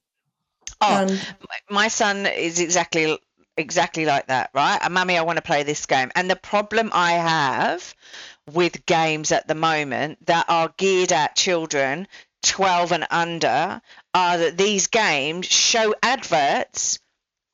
Oh, 0.80 1.06
um, 1.06 1.18
my 1.68 1.88
son 1.88 2.26
is 2.26 2.58
exactly 2.58 3.18
exactly 3.56 4.06
like 4.06 4.26
that, 4.28 4.50
right? 4.54 4.78
And 4.82 4.94
mummy, 4.94 5.18
I 5.18 5.22
want 5.22 5.36
to 5.36 5.42
play 5.42 5.62
this 5.62 5.84
game. 5.86 6.10
And 6.14 6.30
the 6.30 6.36
problem 6.36 6.90
I 6.92 7.12
have 7.12 7.94
with 8.50 8.86
games 8.86 9.32
at 9.32 9.46
the 9.46 9.54
moment 9.54 10.24
that 10.26 10.46
are 10.48 10.72
geared 10.78 11.12
at 11.12 11.36
children 11.36 12.08
12 12.42 12.92
and 12.92 13.06
under 13.10 13.82
are 14.14 14.38
that 14.38 14.56
these 14.56 14.86
games 14.86 15.46
show 15.46 15.94
adverts 16.02 16.98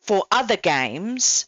for 0.01 0.25
other 0.31 0.57
games 0.57 1.47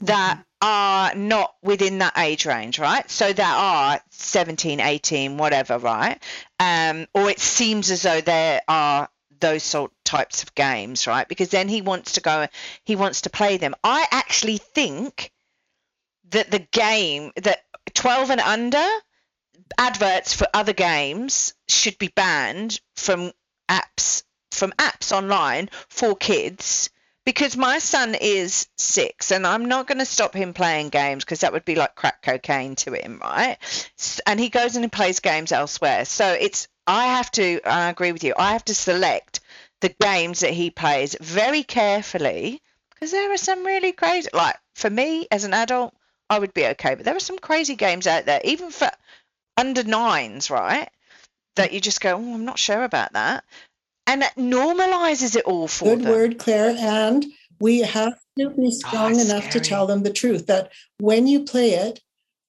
that 0.00 0.36
mm-hmm. 0.36 0.42
are 0.62 1.14
not 1.14 1.54
within 1.62 1.98
that 1.98 2.18
age 2.18 2.46
range, 2.46 2.78
right? 2.78 3.08
So 3.10 3.32
that 3.32 3.56
are 3.56 4.00
17, 4.10 4.80
18, 4.80 5.36
whatever, 5.36 5.78
right? 5.78 6.20
Um, 6.58 7.06
or 7.14 7.30
it 7.30 7.38
seems 7.38 7.90
as 7.90 8.02
though 8.02 8.20
there 8.20 8.60
are 8.66 9.08
those 9.40 9.62
sort 9.62 9.92
types 10.04 10.42
of 10.42 10.54
games, 10.54 11.06
right? 11.06 11.28
Because 11.28 11.50
then 11.50 11.68
he 11.68 11.82
wants 11.82 12.12
to 12.12 12.20
go, 12.20 12.46
he 12.84 12.96
wants 12.96 13.22
to 13.22 13.30
play 13.30 13.56
them. 13.56 13.74
I 13.84 14.06
actually 14.10 14.58
think 14.58 15.30
that 16.30 16.50
the 16.50 16.60
game 16.72 17.32
that 17.36 17.64
12 17.94 18.30
and 18.30 18.40
under 18.40 18.86
adverts 19.78 20.34
for 20.34 20.46
other 20.54 20.72
games 20.72 21.54
should 21.68 21.98
be 21.98 22.08
banned 22.08 22.80
from 22.96 23.32
apps 23.68 24.22
from 24.50 24.72
apps 24.72 25.10
online 25.10 25.68
for 25.88 26.14
kids 26.14 26.90
because 27.24 27.56
my 27.56 27.78
son 27.78 28.14
is 28.14 28.68
six 28.76 29.32
and 29.32 29.46
I'm 29.46 29.66
not 29.66 29.86
going 29.86 29.98
to 29.98 30.04
stop 30.04 30.34
him 30.34 30.52
playing 30.52 30.90
games 30.90 31.24
because 31.24 31.40
that 31.40 31.52
would 31.52 31.64
be 31.64 31.74
like 31.74 31.94
crack 31.94 32.22
cocaine 32.22 32.76
to 32.76 32.92
him, 32.92 33.18
right? 33.22 33.56
And 34.26 34.38
he 34.38 34.50
goes 34.50 34.76
and 34.76 34.84
he 34.84 34.88
plays 34.88 35.20
games 35.20 35.50
elsewhere. 35.50 36.04
So 36.04 36.26
it's, 36.32 36.68
I 36.86 37.06
have 37.06 37.30
to, 37.32 37.60
I 37.64 37.88
agree 37.88 38.12
with 38.12 38.24
you, 38.24 38.34
I 38.38 38.52
have 38.52 38.64
to 38.66 38.74
select 38.74 39.40
the 39.80 39.94
games 40.00 40.40
that 40.40 40.52
he 40.52 40.70
plays 40.70 41.16
very 41.20 41.62
carefully 41.62 42.60
because 42.90 43.10
there 43.10 43.32
are 43.32 43.38
some 43.38 43.64
really 43.64 43.92
crazy, 43.92 44.28
like 44.32 44.56
for 44.74 44.90
me 44.90 45.26
as 45.30 45.44
an 45.44 45.54
adult, 45.54 45.94
I 46.28 46.38
would 46.38 46.54
be 46.54 46.66
okay. 46.66 46.94
But 46.94 47.04
there 47.04 47.16
are 47.16 47.20
some 47.20 47.38
crazy 47.38 47.74
games 47.74 48.06
out 48.06 48.26
there, 48.26 48.40
even 48.44 48.70
for 48.70 48.90
under 49.56 49.84
nines, 49.84 50.50
right? 50.50 50.88
That 51.56 51.72
you 51.72 51.80
just 51.80 52.00
go, 52.00 52.16
oh, 52.16 52.34
I'm 52.34 52.44
not 52.44 52.58
sure 52.58 52.82
about 52.82 53.12
that. 53.12 53.44
And 54.06 54.22
that 54.22 54.36
normalizes 54.36 55.36
it 55.36 55.44
all 55.44 55.68
for 55.68 55.96
Good 55.96 56.02
them. 56.02 56.12
word, 56.12 56.38
Claire. 56.38 56.76
And 56.78 57.24
we 57.60 57.80
have 57.80 58.18
to 58.38 58.50
be 58.50 58.66
oh, 58.66 58.70
strong 58.70 59.16
oh, 59.16 59.20
enough 59.20 59.44
scary. 59.44 59.52
to 59.52 59.60
tell 59.60 59.86
them 59.86 60.02
the 60.02 60.12
truth 60.12 60.46
that 60.46 60.72
when 60.98 61.26
you 61.26 61.44
play 61.44 61.70
it, 61.70 62.00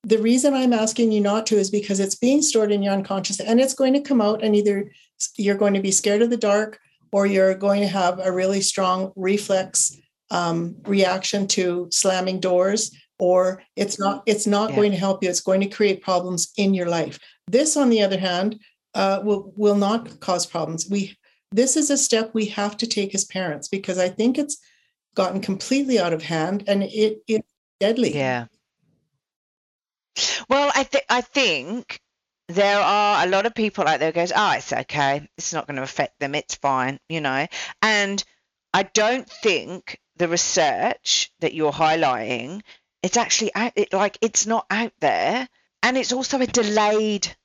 the 0.03 0.17
reason 0.17 0.53
I'm 0.53 0.73
asking 0.73 1.11
you 1.11 1.21
not 1.21 1.47
to 1.47 1.55
is 1.55 1.71
because 1.71 1.99
it's 1.99 2.15
being 2.15 2.41
stored 2.41 2.71
in 2.71 2.83
your 2.83 2.93
unconscious 2.93 3.39
and 3.39 3.59
it's 3.59 3.73
going 3.73 3.93
to 3.93 4.01
come 4.01 4.21
out, 4.21 4.43
and 4.43 4.55
either 4.55 4.91
you're 5.35 5.55
going 5.55 5.73
to 5.73 5.81
be 5.81 5.91
scared 5.91 6.21
of 6.21 6.29
the 6.29 6.37
dark 6.37 6.79
or 7.11 7.25
you're 7.25 7.55
going 7.55 7.81
to 7.81 7.87
have 7.87 8.19
a 8.19 8.31
really 8.31 8.61
strong 8.61 9.13
reflex 9.15 9.97
um, 10.31 10.75
reaction 10.85 11.47
to 11.47 11.87
slamming 11.91 12.39
doors 12.39 12.91
or 13.20 13.63
it's 13.76 13.99
not 13.99 14.24
it's 14.26 14.47
not 14.47 14.72
yeah. 14.72 14.76
going 14.76 14.91
to 14.91 14.97
help 14.97 15.24
you 15.24 15.30
it's 15.30 15.41
going 15.41 15.61
to 15.61 15.68
create 15.68 16.01
problems 16.01 16.51
in 16.57 16.74
your 16.74 16.88
life. 16.88 17.20
This 17.47 17.78
on 17.78 17.89
the 17.89 18.01
other 18.01 18.18
hand 18.18 18.59
uh, 18.93 19.22
will 19.24 19.53
will 19.55 19.76
not 19.76 20.20
cause 20.20 20.45
problems. 20.45 20.89
We 20.89 21.18
this 21.51 21.78
is 21.78 21.89
a 21.89 21.97
step 21.97 22.32
we 22.34 22.45
have 22.47 22.78
to 22.78 22.88
take 22.88 23.16
as 23.16 23.24
parents 23.26 23.68
because 23.68 23.97
i 23.97 24.09
think 24.09 24.38
it's 24.38 24.57
gotten 25.16 25.39
completely 25.39 25.97
out 25.99 26.13
of 26.13 26.22
hand 26.22 26.63
and 26.68 26.84
it 26.84 27.22
it's 27.28 27.51
deadly. 27.80 28.16
Yeah. 28.16 28.47
Well 30.49 30.72
i 30.76 30.84
think 30.84 31.05
i 31.09 31.22
think 31.22 31.99
there 32.47 32.80
are 32.80 33.26
a 33.26 33.30
lot 33.30 33.45
of 33.45 33.55
people 33.55 33.88
out 33.88 33.99
there 33.99 34.11
who 34.11 34.16
goes 34.16 34.32
oh 34.36 34.51
it's 34.51 34.72
okay 34.72 35.28
it's 35.38 35.53
not 35.53 35.66
going 35.68 35.78
to 35.78 35.84
affect 35.84 36.20
them 36.20 36.36
it's 36.36 36.55
fine 36.55 36.99
you 37.09 37.22
know? 37.22 37.47
And 37.82 38.24
i 38.74 38.84
don't 38.84 39.30
think 39.30 39.99
the 40.18 40.28
research 40.28 41.32
that 41.39 41.53
you're 41.53 41.72
highlighting 41.72 42.61
it's 43.05 43.17
actually 43.17 43.53
out, 43.53 43.73
it, 43.75 43.93
like 43.93 44.17
it's 44.21 44.47
not 44.47 44.65
out 44.71 44.93
there, 44.99 45.47
and 45.83 45.95
it's 45.95 46.11
also 46.11 46.41
a 46.41 46.47
delayed 46.47 47.35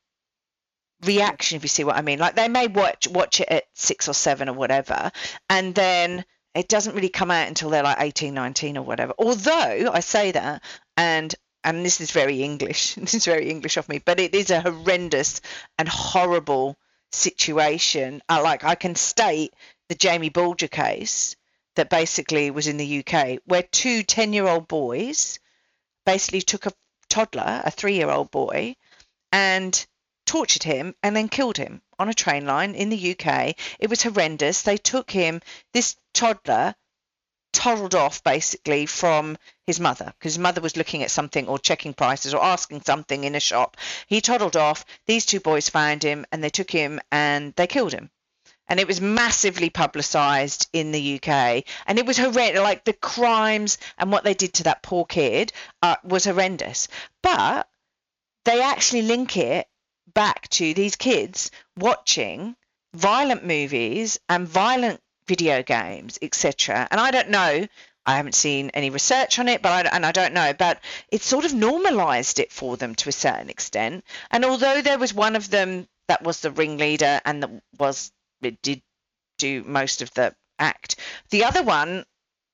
reaction 1.04 1.56
if 1.56 1.62
you 1.62 1.68
see 1.68 1.84
what 1.84 1.96
I 1.96 2.00
mean. 2.00 2.18
Like 2.18 2.34
they 2.34 2.48
may 2.48 2.66
watch 2.66 3.06
watch 3.08 3.42
it 3.42 3.48
at 3.50 3.64
six 3.74 4.08
or 4.08 4.14
seven 4.14 4.48
or 4.48 4.54
whatever, 4.54 5.12
and 5.50 5.74
then 5.74 6.24
it 6.54 6.66
doesn't 6.66 6.94
really 6.94 7.10
come 7.10 7.30
out 7.30 7.46
until 7.46 7.68
they're 7.68 7.82
like 7.82 8.00
18, 8.00 8.32
19 8.32 8.78
or 8.78 8.82
whatever. 8.82 9.12
Although 9.18 9.90
I 9.92 10.00
say 10.00 10.32
that, 10.32 10.62
and 10.96 11.34
and 11.62 11.84
this 11.84 12.00
is 12.00 12.10
very 12.10 12.42
English. 12.42 12.94
This 12.96 13.12
is 13.12 13.26
very 13.26 13.50
English 13.50 13.76
of 13.76 13.86
me, 13.86 13.98
but 13.98 14.18
it 14.18 14.34
is 14.34 14.50
a 14.50 14.62
horrendous 14.62 15.42
and 15.78 15.90
horrible 15.90 16.78
situation. 17.12 18.22
I, 18.30 18.40
like 18.40 18.64
I 18.64 18.76
can 18.76 18.94
state 18.94 19.52
the 19.90 19.94
Jamie 19.94 20.30
Bulger 20.30 20.68
case 20.68 21.36
that 21.76 21.90
basically 21.90 22.50
was 22.50 22.66
in 22.66 22.78
the 22.78 23.04
UK, 23.04 23.40
where 23.44 23.62
two 23.62 24.02
10 24.04 24.32
year 24.32 24.48
old 24.48 24.66
boys 24.66 25.38
basically 26.12 26.42
took 26.42 26.66
a 26.66 26.72
toddler, 27.08 27.62
a 27.64 27.70
three 27.70 27.94
year 27.94 28.10
old 28.10 28.30
boy, 28.32 28.74
and 29.30 29.86
tortured 30.26 30.64
him 30.64 30.94
and 31.02 31.14
then 31.14 31.28
killed 31.28 31.56
him 31.56 31.82
on 32.00 32.08
a 32.08 32.14
train 32.14 32.44
line 32.46 32.74
in 32.74 32.88
the 32.88 33.12
UK. 33.12 33.54
It 33.78 33.88
was 33.88 34.02
horrendous. 34.02 34.62
They 34.62 34.76
took 34.76 35.10
him, 35.10 35.40
this 35.72 35.96
toddler 36.12 36.74
toddled 37.52 37.94
off 37.94 38.24
basically 38.24 38.86
from 38.86 39.36
his 39.66 39.78
mother 39.78 40.06
because 40.06 40.34
his 40.34 40.38
mother 40.38 40.60
was 40.60 40.76
looking 40.76 41.02
at 41.02 41.10
something 41.10 41.46
or 41.46 41.58
checking 41.58 41.94
prices 41.94 42.34
or 42.34 42.42
asking 42.42 42.82
something 42.82 43.22
in 43.24 43.34
a 43.36 43.40
shop. 43.40 43.76
He 44.06 44.20
toddled 44.20 44.56
off. 44.56 44.84
These 45.06 45.26
two 45.26 45.40
boys 45.40 45.68
found 45.68 46.02
him 46.02 46.26
and 46.32 46.42
they 46.42 46.50
took 46.50 46.70
him 46.70 47.00
and 47.12 47.54
they 47.54 47.66
killed 47.66 47.92
him 47.92 48.10
and 48.70 48.78
it 48.78 48.86
was 48.86 49.00
massively 49.00 49.68
publicized 49.68 50.68
in 50.72 50.92
the 50.92 51.16
UK. 51.16 51.64
And 51.86 51.98
it 51.98 52.06
was 52.06 52.16
horrendous. 52.16 52.62
Like 52.62 52.84
the 52.84 52.92
crimes 52.92 53.78
and 53.98 54.12
what 54.12 54.22
they 54.22 54.32
did 54.32 54.54
to 54.54 54.62
that 54.62 54.82
poor 54.82 55.04
kid 55.04 55.52
uh, 55.82 55.96
was 56.04 56.24
horrendous. 56.24 56.86
But 57.20 57.68
they 58.44 58.62
actually 58.62 59.02
link 59.02 59.36
it 59.36 59.66
back 60.14 60.48
to 60.50 60.72
these 60.72 60.94
kids 60.94 61.50
watching 61.76 62.54
violent 62.94 63.44
movies 63.44 64.20
and 64.28 64.46
violent 64.46 65.00
video 65.26 65.64
games, 65.64 66.18
etc. 66.22 66.86
And 66.92 67.00
I 67.00 67.10
don't 67.10 67.30
know. 67.30 67.66
I 68.06 68.16
haven't 68.16 68.34
seen 68.34 68.70
any 68.70 68.90
research 68.90 69.38
on 69.40 69.48
it, 69.48 69.62
but 69.62 69.86
I, 69.86 69.96
and 69.96 70.06
I 70.06 70.12
don't 70.12 70.32
know. 70.32 70.52
But 70.52 70.80
it 71.10 71.22
sort 71.22 71.44
of 71.44 71.52
normalized 71.54 72.38
it 72.38 72.52
for 72.52 72.76
them 72.76 72.94
to 72.94 73.08
a 73.08 73.12
certain 73.12 73.50
extent. 73.50 74.04
And 74.30 74.44
although 74.44 74.80
there 74.80 74.98
was 74.98 75.12
one 75.12 75.34
of 75.34 75.50
them 75.50 75.88
that 76.06 76.22
was 76.22 76.40
the 76.40 76.50
ringleader 76.50 77.20
and 77.24 77.42
that 77.42 77.50
was 77.78 78.10
it 78.42 78.62
did 78.62 78.82
do 79.38 79.64
most 79.64 80.02
of 80.02 80.12
the 80.14 80.34
act. 80.58 80.96
The 81.30 81.44
other 81.44 81.62
one 81.62 82.04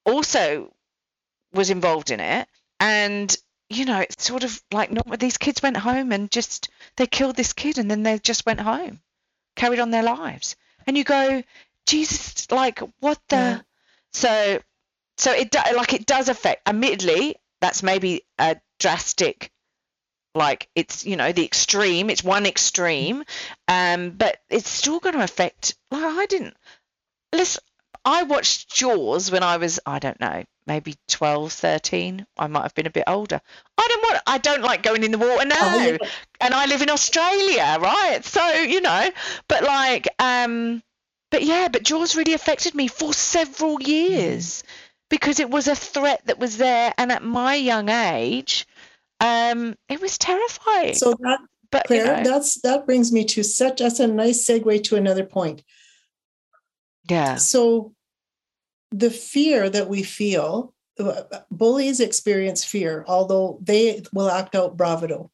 also 0.04 0.72
was 1.52 1.70
involved 1.70 2.10
in 2.10 2.20
it, 2.20 2.48
and 2.80 3.34
you 3.68 3.84
know, 3.84 4.00
it's 4.00 4.24
sort 4.24 4.44
of 4.44 4.62
like 4.72 4.92
not 4.92 5.18
these 5.18 5.38
kids 5.38 5.62
went 5.62 5.76
home 5.76 6.12
and 6.12 6.30
just 6.30 6.68
they 6.96 7.06
killed 7.06 7.36
this 7.36 7.52
kid 7.52 7.78
and 7.78 7.90
then 7.90 8.02
they 8.02 8.18
just 8.18 8.46
went 8.46 8.60
home, 8.60 9.00
carried 9.56 9.80
on 9.80 9.90
their 9.90 10.02
lives, 10.02 10.56
and 10.86 10.96
you 10.96 11.04
go, 11.04 11.42
Jesus, 11.86 12.50
like 12.50 12.80
what 13.00 13.18
the? 13.28 13.36
Yeah. 13.36 13.60
So, 14.12 14.60
so 15.18 15.32
it 15.32 15.54
like 15.54 15.92
it 15.92 16.06
does 16.06 16.28
affect. 16.28 16.68
Admittedly, 16.68 17.36
that's 17.60 17.82
maybe 17.82 18.22
a 18.38 18.56
drastic 18.78 19.50
like 20.36 20.68
it's 20.74 21.04
you 21.04 21.16
know 21.16 21.32
the 21.32 21.44
extreme 21.44 22.10
it's 22.10 22.22
one 22.22 22.46
extreme 22.46 23.24
um 23.68 24.10
but 24.10 24.38
it's 24.50 24.68
still 24.68 25.00
going 25.00 25.14
to 25.14 25.24
affect 25.24 25.74
like 25.90 26.04
i 26.04 26.26
didn't 26.26 26.56
listen 27.32 27.62
i 28.04 28.22
watched 28.22 28.72
jaws 28.72 29.30
when 29.30 29.42
i 29.42 29.56
was 29.56 29.80
i 29.86 29.98
don't 29.98 30.20
know 30.20 30.44
maybe 30.66 30.94
12 31.08 31.52
13 31.52 32.26
i 32.38 32.46
might 32.46 32.62
have 32.62 32.74
been 32.74 32.86
a 32.86 32.90
bit 32.90 33.04
older. 33.06 33.40
I 33.78 33.86
don't 33.88 34.02
want 34.02 34.22
i 34.26 34.38
don't 34.38 34.62
like 34.62 34.82
going 34.82 35.02
in 35.02 35.12
the 35.12 35.18
water 35.18 35.46
now 35.46 35.56
oh, 35.60 35.98
and 36.40 36.54
i 36.54 36.66
live 36.66 36.82
in 36.82 36.90
australia 36.90 37.78
right? 37.80 38.24
So 38.24 38.48
you 38.62 38.80
know 38.80 39.10
but 39.48 39.62
like 39.62 40.08
um 40.18 40.82
but 41.30 41.42
yeah 41.42 41.68
but 41.68 41.82
jaws 41.82 42.16
really 42.16 42.34
affected 42.34 42.74
me 42.74 42.88
for 42.88 43.12
several 43.14 43.80
years 43.80 44.62
mm. 44.62 44.68
because 45.08 45.40
it 45.40 45.50
was 45.50 45.68
a 45.68 45.76
threat 45.76 46.22
that 46.26 46.38
was 46.38 46.56
there 46.56 46.92
and 46.98 47.12
at 47.12 47.22
my 47.22 47.54
young 47.54 47.88
age 47.88 48.66
um, 49.20 49.74
it 49.88 50.00
was 50.00 50.18
terrifying. 50.18 50.94
So 50.94 51.14
that, 51.20 51.40
but, 51.70 51.84
Claire, 51.86 52.18
you 52.18 52.24
know. 52.24 52.30
that's 52.30 52.60
that 52.62 52.86
brings 52.86 53.12
me 53.12 53.24
to 53.26 53.42
such 53.42 53.78
that's 53.78 54.00
a 54.00 54.06
nice 54.06 54.46
segue 54.46 54.82
to 54.84 54.96
another 54.96 55.24
point. 55.24 55.62
Yeah. 57.08 57.36
So 57.36 57.94
the 58.90 59.10
fear 59.10 59.68
that 59.70 59.88
we 59.88 60.02
feel, 60.02 60.74
uh, 60.98 61.22
bullies 61.50 62.00
experience 62.00 62.64
fear, 62.64 63.04
although 63.06 63.58
they 63.62 64.02
will 64.12 64.30
act 64.30 64.54
out 64.54 64.76
bravado. 64.76 65.30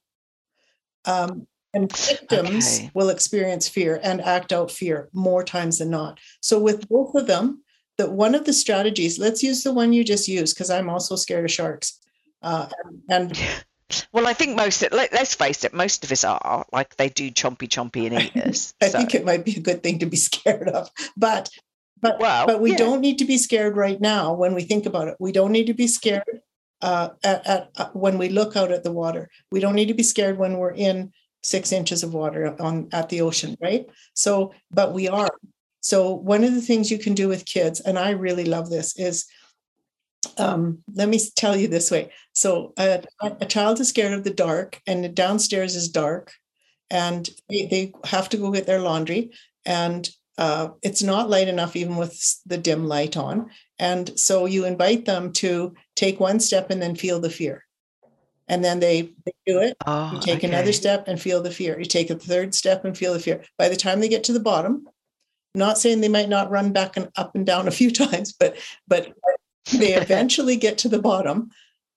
Um, 1.04 1.46
and 1.74 1.90
victims 1.96 2.78
okay. 2.78 2.90
will 2.94 3.08
experience 3.08 3.66
fear 3.66 3.98
and 4.02 4.20
act 4.20 4.52
out 4.52 4.70
fear 4.70 5.08
more 5.12 5.42
times 5.42 5.78
than 5.78 5.90
not. 5.90 6.20
So 6.40 6.60
with 6.60 6.86
both 6.88 7.14
of 7.14 7.26
them, 7.26 7.62
that 7.98 8.12
one 8.12 8.34
of 8.34 8.44
the 8.44 8.52
strategies, 8.52 9.18
let's 9.18 9.42
use 9.42 9.62
the 9.62 9.72
one 9.72 9.92
you 9.92 10.04
just 10.04 10.28
used 10.28 10.54
because 10.54 10.70
I'm 10.70 10.90
also 10.90 11.16
scared 11.16 11.44
of 11.44 11.50
sharks. 11.50 11.98
Uh, 12.42 12.68
and 13.08 13.38
Well, 14.12 14.26
I 14.26 14.32
think 14.32 14.56
most, 14.56 14.84
let, 14.92 15.12
us 15.12 15.34
face 15.34 15.64
it, 15.64 15.74
most 15.74 16.04
of 16.04 16.12
us 16.12 16.24
are 16.24 16.66
like 16.72 16.96
they 16.96 17.08
do 17.08 17.30
chompy 17.30 17.68
chompy 17.68 18.06
and 18.06 18.20
eat 18.20 18.36
us. 18.36 18.74
I 18.80 18.88
so. 18.88 18.98
think 18.98 19.14
it 19.14 19.24
might 19.24 19.44
be 19.44 19.56
a 19.56 19.60
good 19.60 19.82
thing 19.82 19.98
to 20.00 20.06
be 20.06 20.16
scared 20.28 20.68
of, 20.68 20.90
but 21.16 21.50
but 22.00 22.18
well, 22.18 22.46
but 22.46 22.60
we 22.60 22.72
yeah. 22.72 22.78
don't 22.78 23.00
need 23.00 23.18
to 23.18 23.24
be 23.24 23.38
scared 23.38 23.76
right 23.76 24.00
now 24.00 24.34
when 24.34 24.54
we 24.54 24.62
think 24.62 24.86
about 24.86 25.08
it. 25.08 25.16
We 25.20 25.30
don't 25.30 25.52
need 25.52 25.68
to 25.68 25.74
be 25.74 25.86
scared 25.86 26.42
uh, 26.82 27.10
at, 27.22 27.46
at 27.46 27.70
uh, 27.76 27.88
when 27.92 28.18
we 28.18 28.28
look 28.28 28.56
out 28.56 28.72
at 28.72 28.82
the 28.82 28.90
water. 28.90 29.30
We 29.52 29.60
don't 29.60 29.76
need 29.76 29.88
to 29.88 29.94
be 29.94 30.02
scared 30.02 30.36
when 30.36 30.58
we're 30.58 30.72
in 30.72 31.12
six 31.44 31.72
inches 31.72 32.02
of 32.02 32.12
water 32.12 32.60
on 32.60 32.88
at 32.92 33.08
the 33.08 33.20
ocean, 33.20 33.56
right? 33.60 33.86
So, 34.14 34.52
but 34.70 34.92
we 34.92 35.08
are. 35.08 35.30
So 35.80 36.12
one 36.12 36.44
of 36.44 36.54
the 36.54 36.60
things 36.60 36.90
you 36.90 36.98
can 36.98 37.14
do 37.14 37.28
with 37.28 37.44
kids, 37.44 37.80
and 37.80 37.98
I 37.98 38.10
really 38.10 38.44
love 38.44 38.68
this, 38.68 38.98
is 38.98 39.26
um, 40.38 40.78
let 40.94 41.08
me 41.08 41.20
tell 41.36 41.56
you 41.56 41.68
this 41.68 41.90
way. 41.90 42.10
So 42.32 42.72
a, 42.76 43.02
a 43.20 43.46
child 43.46 43.80
is 43.80 43.88
scared 43.88 44.12
of 44.12 44.24
the 44.24 44.32
dark, 44.32 44.80
and 44.86 45.14
downstairs 45.14 45.76
is 45.76 45.88
dark, 45.88 46.32
and 46.90 47.28
they, 47.48 47.66
they 47.66 47.92
have 48.04 48.28
to 48.30 48.36
go 48.36 48.50
get 48.50 48.66
their 48.66 48.80
laundry, 48.80 49.32
and 49.64 50.08
uh, 50.38 50.68
it's 50.82 51.02
not 51.02 51.30
light 51.30 51.48
enough 51.48 51.76
even 51.76 51.96
with 51.96 52.40
the 52.46 52.58
dim 52.58 52.86
light 52.86 53.16
on. 53.16 53.50
And 53.78 54.18
so 54.18 54.46
you 54.46 54.64
invite 54.64 55.04
them 55.04 55.32
to 55.34 55.74
take 55.94 56.20
one 56.20 56.40
step 56.40 56.70
and 56.70 56.80
then 56.80 56.96
feel 56.96 57.20
the 57.20 57.30
fear. 57.30 57.64
And 58.48 58.64
then 58.64 58.80
they, 58.80 59.12
they 59.24 59.32
do 59.46 59.60
it. 59.60 59.76
Oh, 59.86 60.12
you 60.12 60.20
take 60.20 60.38
okay. 60.38 60.48
another 60.48 60.72
step 60.72 61.06
and 61.06 61.20
feel 61.20 61.42
the 61.42 61.50
fear. 61.50 61.78
You 61.78 61.84
take 61.84 62.10
a 62.10 62.16
third 62.16 62.54
step 62.54 62.84
and 62.84 62.96
feel 62.96 63.12
the 63.12 63.20
fear. 63.20 63.42
By 63.56 63.68
the 63.68 63.76
time 63.76 64.00
they 64.00 64.08
get 64.08 64.24
to 64.24 64.32
the 64.32 64.40
bottom, 64.40 64.88
not 65.54 65.78
saying 65.78 66.00
they 66.00 66.08
might 66.08 66.28
not 66.28 66.50
run 66.50 66.72
back 66.72 66.96
and 66.96 67.08
up 67.16 67.34
and 67.34 67.46
down 67.46 67.68
a 67.68 67.72
few 67.72 67.90
times, 67.92 68.32
but 68.32 68.56
but 68.88 69.12
they 69.72 69.94
eventually 69.94 70.56
get 70.56 70.78
to 70.78 70.88
the 70.88 71.00
bottom, 71.00 71.50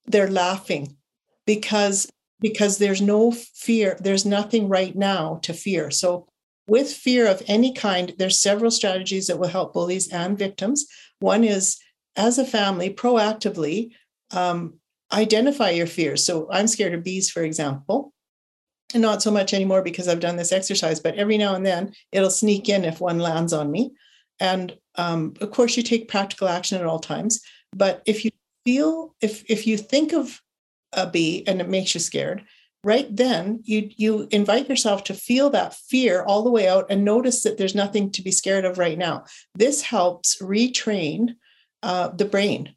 they're 0.05 0.29
laughing 0.29 0.97
because 1.45 2.09
because 2.41 2.77
there's 2.77 3.01
no 3.01 3.31
fear, 3.31 3.97
there's 4.01 4.25
nothing 4.25 4.67
right 4.67 4.95
now 4.95 5.39
to 5.41 5.53
fear. 5.53 5.89
So 5.89 6.27
with 6.67 6.91
fear 6.91 7.27
of 7.27 7.41
any 7.47 7.73
kind, 7.73 8.13
there's 8.17 8.41
several 8.41 8.71
strategies 8.71 9.27
that 9.27 9.39
will 9.39 9.47
help 9.47 9.73
bullies 9.73 10.09
and 10.09 10.37
victims. 10.37 10.85
One 11.19 11.43
is 11.43 11.77
as 12.15 12.37
a 12.37 12.45
family, 12.45 12.93
proactively 12.93 13.91
um, 14.31 14.75
identify 15.13 15.69
your 15.69 15.87
fears. 15.87 16.25
So 16.25 16.47
I'm 16.51 16.67
scared 16.67 16.93
of 16.93 17.03
bees, 17.03 17.29
for 17.29 17.43
example. 17.43 18.13
And 18.93 19.01
not 19.01 19.21
so 19.21 19.31
much 19.31 19.53
anymore 19.53 19.81
because 19.81 20.07
I've 20.07 20.19
done 20.19 20.35
this 20.35 20.51
exercise, 20.51 20.99
but 20.99 21.15
every 21.15 21.37
now 21.37 21.55
and 21.55 21.65
then 21.65 21.93
it'll 22.11 22.29
sneak 22.29 22.69
in 22.69 22.85
if 22.85 23.01
one 23.01 23.19
lands 23.19 23.51
on 23.51 23.71
me. 23.71 23.91
And 24.39 24.77
um, 24.95 25.33
of 25.41 25.51
course, 25.51 25.75
you 25.75 25.83
take 25.83 26.07
practical 26.07 26.47
action 26.47 26.79
at 26.79 26.85
all 26.85 26.99
times. 26.99 27.41
But 27.75 28.01
if 28.05 28.25
you 28.25 28.31
feel, 28.65 29.13
if 29.21 29.43
if 29.49 29.67
you 29.67 29.77
think 29.77 30.13
of 30.13 30.41
a 30.93 31.05
bee 31.05 31.43
and 31.45 31.61
it 31.61 31.69
makes 31.69 31.93
you 31.93 31.99
scared, 31.99 32.43
right 32.83 33.13
then 33.13 33.61
you 33.63 33.89
you 33.97 34.27
invite 34.31 34.69
yourself 34.69 35.03
to 35.03 35.13
feel 35.13 35.49
that 35.49 35.75
fear 35.75 36.23
all 36.23 36.43
the 36.43 36.51
way 36.51 36.67
out 36.67 36.85
and 36.89 37.03
notice 37.03 37.43
that 37.43 37.57
there's 37.57 37.75
nothing 37.75 38.11
to 38.11 38.21
be 38.21 38.31
scared 38.31 38.65
of 38.65 38.77
right 38.77 38.97
now. 38.97 39.25
This 39.53 39.81
helps 39.81 40.41
retrain 40.41 41.35
uh, 41.83 42.09
the 42.09 42.25
brain. 42.25 42.75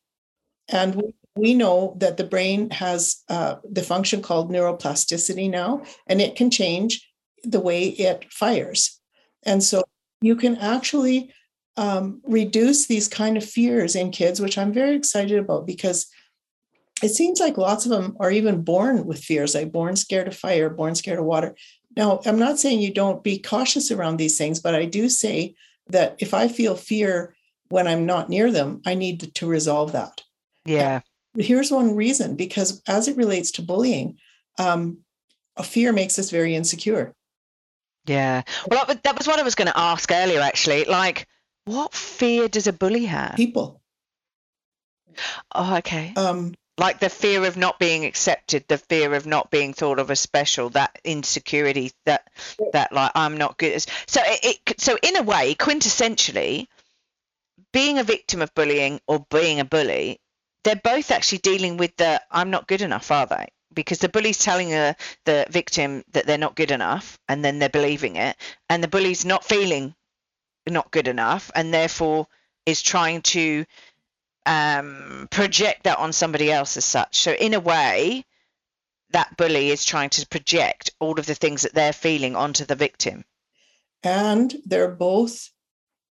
And 0.69 0.97
we, 0.97 1.15
we 1.37 1.55
know 1.55 1.97
that 1.99 2.17
the 2.17 2.25
brain 2.25 2.71
has 2.71 3.23
uh, 3.29 3.57
the 3.65 3.83
function 3.83 4.21
called 4.21 4.51
neuroplasticity 4.51 5.49
now 5.49 5.83
and 6.07 6.21
it 6.21 6.37
can 6.37 6.51
change 6.51 7.09
the 7.45 7.61
way 7.61 7.85
it 7.85 8.31
fires. 8.31 9.01
And 9.45 9.63
so 9.63 9.85
you 10.21 10.37
can 10.37 10.57
actually 10.57 11.33
um, 11.79 12.21
reduce 12.27 12.87
these 12.87 13.09
kind 13.09 13.37
of 13.37 13.45
fears 13.45 13.97
in 13.97 14.11
kids 14.11 14.41
which 14.41 14.59
i'm 14.59 14.73
very 14.73 14.95
excited 14.95 15.39
about 15.39 15.67
because 15.67 16.11
it 17.03 17.11
seems 17.11 17.41
like 17.41 17.59
lots 17.59 17.85
of 17.85 17.91
them 17.91 18.17
are 18.19 18.31
even 18.31 18.63
born 18.63 19.07
with 19.07 19.23
fears, 19.23 19.55
like 19.55 19.73
born 19.73 19.97
scared 19.97 20.29
of 20.29 20.37
fire, 20.37 20.69
born 20.69 20.95
scared 20.95 21.19
of 21.19 21.25
water. 21.25 21.55
Now, 21.97 22.21
I'm 22.27 22.39
not 22.39 22.59
saying 22.59 22.81
you 22.81 22.93
don't 22.93 23.23
be 23.23 23.39
cautious 23.39 23.91
around 23.91 24.17
these 24.17 24.37
things, 24.37 24.61
but 24.61 24.75
I 24.75 24.85
do 24.85 25.09
say 25.09 25.55
that 25.89 26.17
if 26.19 26.35
I 26.35 26.49
feel 26.49 26.77
fear 26.77 27.35
when 27.69 27.87
I'm 27.87 28.07
not 28.07 28.29
near 28.29 28.51
them, 28.51 28.83
I 28.87 28.95
need 28.95 29.35
to 29.35 29.47
resolve 29.47 29.93
that. 29.93 30.23
Yeah. 30.65 31.01
Here's 31.37 31.71
one 31.71 31.95
reason 31.95 32.35
because 32.37 32.83
as 32.89 33.09
it 33.09 33.17
relates 33.17 33.51
to 33.53 33.63
bullying, 33.63 34.19
um, 34.59 34.99
a 35.57 35.63
fear 35.63 35.93
makes 35.93 36.19
us 36.19 36.31
very 36.31 36.55
insecure. 36.55 37.15
Yeah. 38.07 38.43
Well, 38.69 38.87
that 38.87 39.19
was 39.19 39.27
what 39.27 39.39
I 39.39 39.43
was 39.43 39.55
going 39.55 39.69
to 39.69 39.79
ask 39.79 40.11
earlier, 40.11 40.41
actually. 40.41 40.85
Like, 40.85 41.27
what 41.69 41.93
fear 41.93 42.49
does 42.49 42.67
a 42.67 42.73
bully 42.73 43.05
have? 43.05 43.37
People. 43.37 43.81
Oh, 45.55 45.77
okay. 45.77 46.13
Um, 46.17 46.55
like 46.79 47.01
the 47.01 47.11
fear 47.11 47.45
of 47.45 47.57
not 47.57 47.79
being 47.79 48.05
accepted 48.05 48.65
the 48.69 48.79
fear 48.79 49.15
of 49.15 49.27
not 49.27 49.51
being 49.51 49.75
thought 49.75 49.99
of 49.99 50.11
as 50.11 50.21
special 50.21 50.71
that 50.71 50.99
insecurity 51.05 51.91
that 52.07 52.29
that 52.73 52.93
like 52.93 53.11
i'm 53.17 53.37
not 53.37 53.59
good 53.59 53.83
so 54.07 54.21
it, 54.25 54.61
it 54.69 54.81
so 54.81 54.97
in 55.03 55.17
a 55.17 55.23
way 55.23 55.57
quintessentially 55.57 56.69
being 57.73 57.99
a 57.99 58.05
victim 58.05 58.41
of 58.41 58.55
bullying 58.55 59.01
or 59.09 59.27
being 59.29 59.59
a 59.59 59.65
bully 59.65 60.21
they're 60.63 60.77
both 60.77 61.11
actually 61.11 61.39
dealing 61.39 61.79
with 61.79 61.95
the 61.97 62.23
i'm 62.31 62.51
not 62.51 62.69
good 62.69 62.81
enough 62.81 63.11
are 63.11 63.27
they 63.27 63.49
because 63.75 63.99
the 63.99 64.09
bully's 64.09 64.39
telling 64.39 64.71
the, 64.71 64.95
the 65.25 65.47
victim 65.51 66.05
that 66.13 66.27
they're 66.27 66.39
not 66.39 66.55
good 66.55 66.71
enough 66.71 67.19
and 67.29 67.45
then 67.45 67.59
they're 67.59 67.69
believing 67.69 68.15
it 68.15 68.37
and 68.71 68.85
the 68.85 68.89
bully's 68.89 69.25
not 69.25 69.45
feeling 69.45 69.95
not 70.71 70.91
good 70.91 71.09
enough 71.09 71.51
and 71.55 71.73
therefore 71.73 72.27
is 72.67 72.83
trying 72.83 73.23
to 73.23 73.65
um, 74.47 75.29
project 75.31 75.85
that 75.85 75.99
on 75.99 76.13
somebody 76.13 76.51
else 76.51 76.77
as 76.77 76.85
such. 76.85 77.19
So 77.19 77.33
in 77.33 77.55
a 77.55 77.61
way, 77.61 78.25
that 79.11 79.37
bully 79.37 79.71
is 79.71 79.85
trying 79.85 80.11
to 80.11 80.27
project 80.27 80.91
all 81.01 81.19
of 81.19 81.27
the 81.27 81.35
things 81.35 81.63
that 81.63 81.75
they're 81.75 81.93
feeling 81.93 82.37
onto 82.37 82.65
the 82.65 82.75
victim. 82.75 83.25
And 84.03 84.55
they're 84.65 84.91
both 84.91 85.51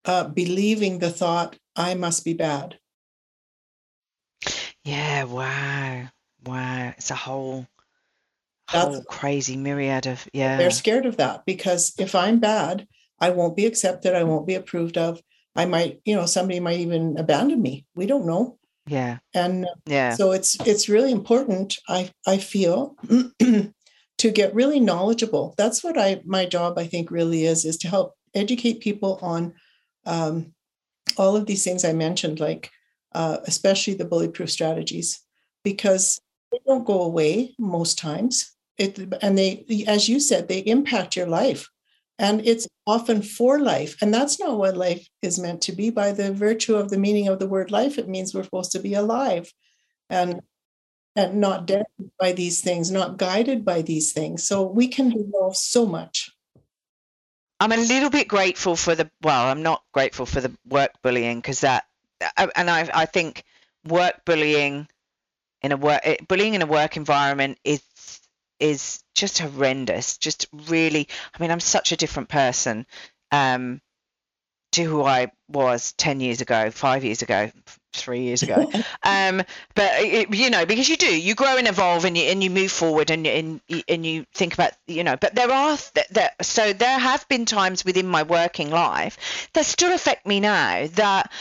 uh, 0.04 0.24
believing 0.24 0.98
the 0.98 1.10
thought, 1.10 1.56
I 1.76 1.94
must 1.94 2.24
be 2.24 2.34
bad. 2.34 2.78
Yeah, 4.84 5.24
wow. 5.24 6.08
Wow. 6.44 6.92
It's 6.96 7.10
a 7.10 7.14
whole 7.14 7.66
whole 8.68 8.92
That's, 8.92 9.06
crazy 9.06 9.56
myriad 9.56 10.06
of 10.06 10.28
yeah. 10.32 10.56
They're 10.56 10.70
scared 10.70 11.06
of 11.06 11.16
that 11.16 11.44
because 11.44 11.92
if 11.98 12.14
I'm 12.14 12.38
bad, 12.38 12.86
I 13.20 13.30
won't 13.30 13.56
be 13.56 13.66
accepted, 13.66 14.14
I 14.14 14.24
won't 14.24 14.46
be 14.46 14.54
approved 14.54 14.96
of. 14.98 15.20
I 15.56 15.66
might, 15.66 16.00
you 16.04 16.14
know, 16.14 16.26
somebody 16.26 16.60
might 16.60 16.80
even 16.80 17.18
abandon 17.18 17.60
me. 17.60 17.84
We 17.94 18.06
don't 18.06 18.26
know. 18.26 18.58
Yeah. 18.86 19.18
And 19.34 19.66
yeah. 19.86 20.14
So 20.14 20.32
it's 20.32 20.56
it's 20.66 20.88
really 20.88 21.12
important. 21.12 21.78
I 21.88 22.10
I 22.26 22.38
feel 22.38 22.96
to 24.18 24.30
get 24.30 24.54
really 24.54 24.80
knowledgeable. 24.80 25.54
That's 25.56 25.84
what 25.84 25.98
I 25.98 26.22
my 26.24 26.46
job 26.46 26.78
I 26.78 26.86
think 26.86 27.10
really 27.10 27.44
is 27.44 27.64
is 27.64 27.76
to 27.78 27.88
help 27.88 28.14
educate 28.34 28.80
people 28.80 29.18
on 29.22 29.54
um, 30.06 30.52
all 31.16 31.36
of 31.36 31.46
these 31.46 31.64
things 31.64 31.84
I 31.84 31.92
mentioned, 31.92 32.40
like 32.40 32.70
uh, 33.12 33.38
especially 33.44 33.94
the 33.94 34.04
bully-proof 34.04 34.50
strategies, 34.50 35.20
because 35.64 36.20
they 36.52 36.58
don't 36.66 36.86
go 36.86 37.02
away 37.02 37.54
most 37.58 37.98
times. 37.98 38.54
It 38.78 38.98
and 39.20 39.36
they, 39.36 39.84
as 39.86 40.08
you 40.08 40.20
said, 40.20 40.48
they 40.48 40.60
impact 40.60 41.16
your 41.16 41.26
life. 41.26 41.68
And 42.20 42.46
it's 42.46 42.68
often 42.86 43.22
for 43.22 43.58
life. 43.58 43.96
And 44.02 44.12
that's 44.12 44.38
not 44.38 44.58
what 44.58 44.76
life 44.76 45.08
is 45.22 45.38
meant 45.38 45.62
to 45.62 45.72
be. 45.72 45.88
By 45.88 46.12
the 46.12 46.32
virtue 46.32 46.76
of 46.76 46.90
the 46.90 46.98
meaning 46.98 47.28
of 47.28 47.38
the 47.38 47.48
word 47.48 47.70
life, 47.70 47.98
it 47.98 48.10
means 48.10 48.34
we're 48.34 48.44
supposed 48.44 48.72
to 48.72 48.78
be 48.78 48.92
alive 48.92 49.50
and 50.10 50.42
and 51.16 51.40
not 51.40 51.66
dead 51.66 51.86
by 52.20 52.32
these 52.32 52.60
things, 52.60 52.90
not 52.90 53.16
guided 53.16 53.64
by 53.64 53.82
these 53.82 54.12
things. 54.12 54.46
So 54.46 54.62
we 54.62 54.86
can 54.86 55.12
evolve 55.12 55.56
so 55.56 55.86
much. 55.86 56.30
I'm 57.58 57.72
a 57.72 57.76
little 57.76 58.10
bit 58.10 58.28
grateful 58.28 58.76
for 58.76 58.94
the 58.94 59.10
well, 59.22 59.46
I'm 59.46 59.62
not 59.62 59.82
grateful 59.92 60.26
for 60.26 60.42
the 60.42 60.54
work 60.68 60.92
bullying 61.02 61.38
because 61.38 61.60
that 61.62 61.84
uh, 62.36 62.48
and 62.54 62.68
I 62.68 62.88
I 62.92 63.06
think 63.06 63.44
work 63.86 64.26
bullying 64.26 64.88
in 65.62 65.72
a 65.72 65.78
work 65.78 66.02
bullying 66.28 66.52
in 66.52 66.60
a 66.60 66.66
work 66.66 66.98
environment 66.98 67.58
is 67.64 68.19
is 68.60 69.02
just 69.14 69.38
horrendous. 69.38 70.18
Just 70.18 70.46
really, 70.68 71.08
I 71.34 71.42
mean, 71.42 71.50
I'm 71.50 71.60
such 71.60 71.92
a 71.92 71.96
different 71.96 72.28
person 72.28 72.86
um, 73.32 73.80
to 74.72 74.84
who 74.84 75.02
I 75.02 75.32
was 75.48 75.92
10 75.92 76.20
years 76.20 76.40
ago, 76.40 76.70
five 76.70 77.04
years 77.04 77.22
ago, 77.22 77.50
three 77.92 78.22
years 78.22 78.42
ago. 78.42 78.70
um, 79.02 79.42
but 79.74 79.90
it, 79.96 80.34
you 80.34 80.50
know, 80.50 80.64
because 80.64 80.88
you 80.88 80.96
do, 80.96 81.20
you 81.20 81.34
grow 81.34 81.56
and 81.56 81.66
evolve, 81.66 82.04
and 82.04 82.16
you 82.16 82.24
and 82.24 82.42
you 82.42 82.50
move 82.50 82.70
forward, 82.70 83.10
and 83.10 83.26
and 83.26 83.60
and 83.88 84.06
you 84.06 84.26
think 84.34 84.54
about, 84.54 84.72
you 84.86 85.02
know. 85.02 85.16
But 85.16 85.34
there 85.34 85.50
are 85.50 85.76
there, 86.10 86.30
so 86.40 86.72
there 86.72 86.98
have 86.98 87.26
been 87.28 87.46
times 87.46 87.84
within 87.84 88.06
my 88.06 88.22
working 88.22 88.70
life 88.70 89.48
that 89.54 89.66
still 89.66 89.92
affect 89.92 90.26
me 90.26 90.40
now 90.40 90.86
that 90.94 91.32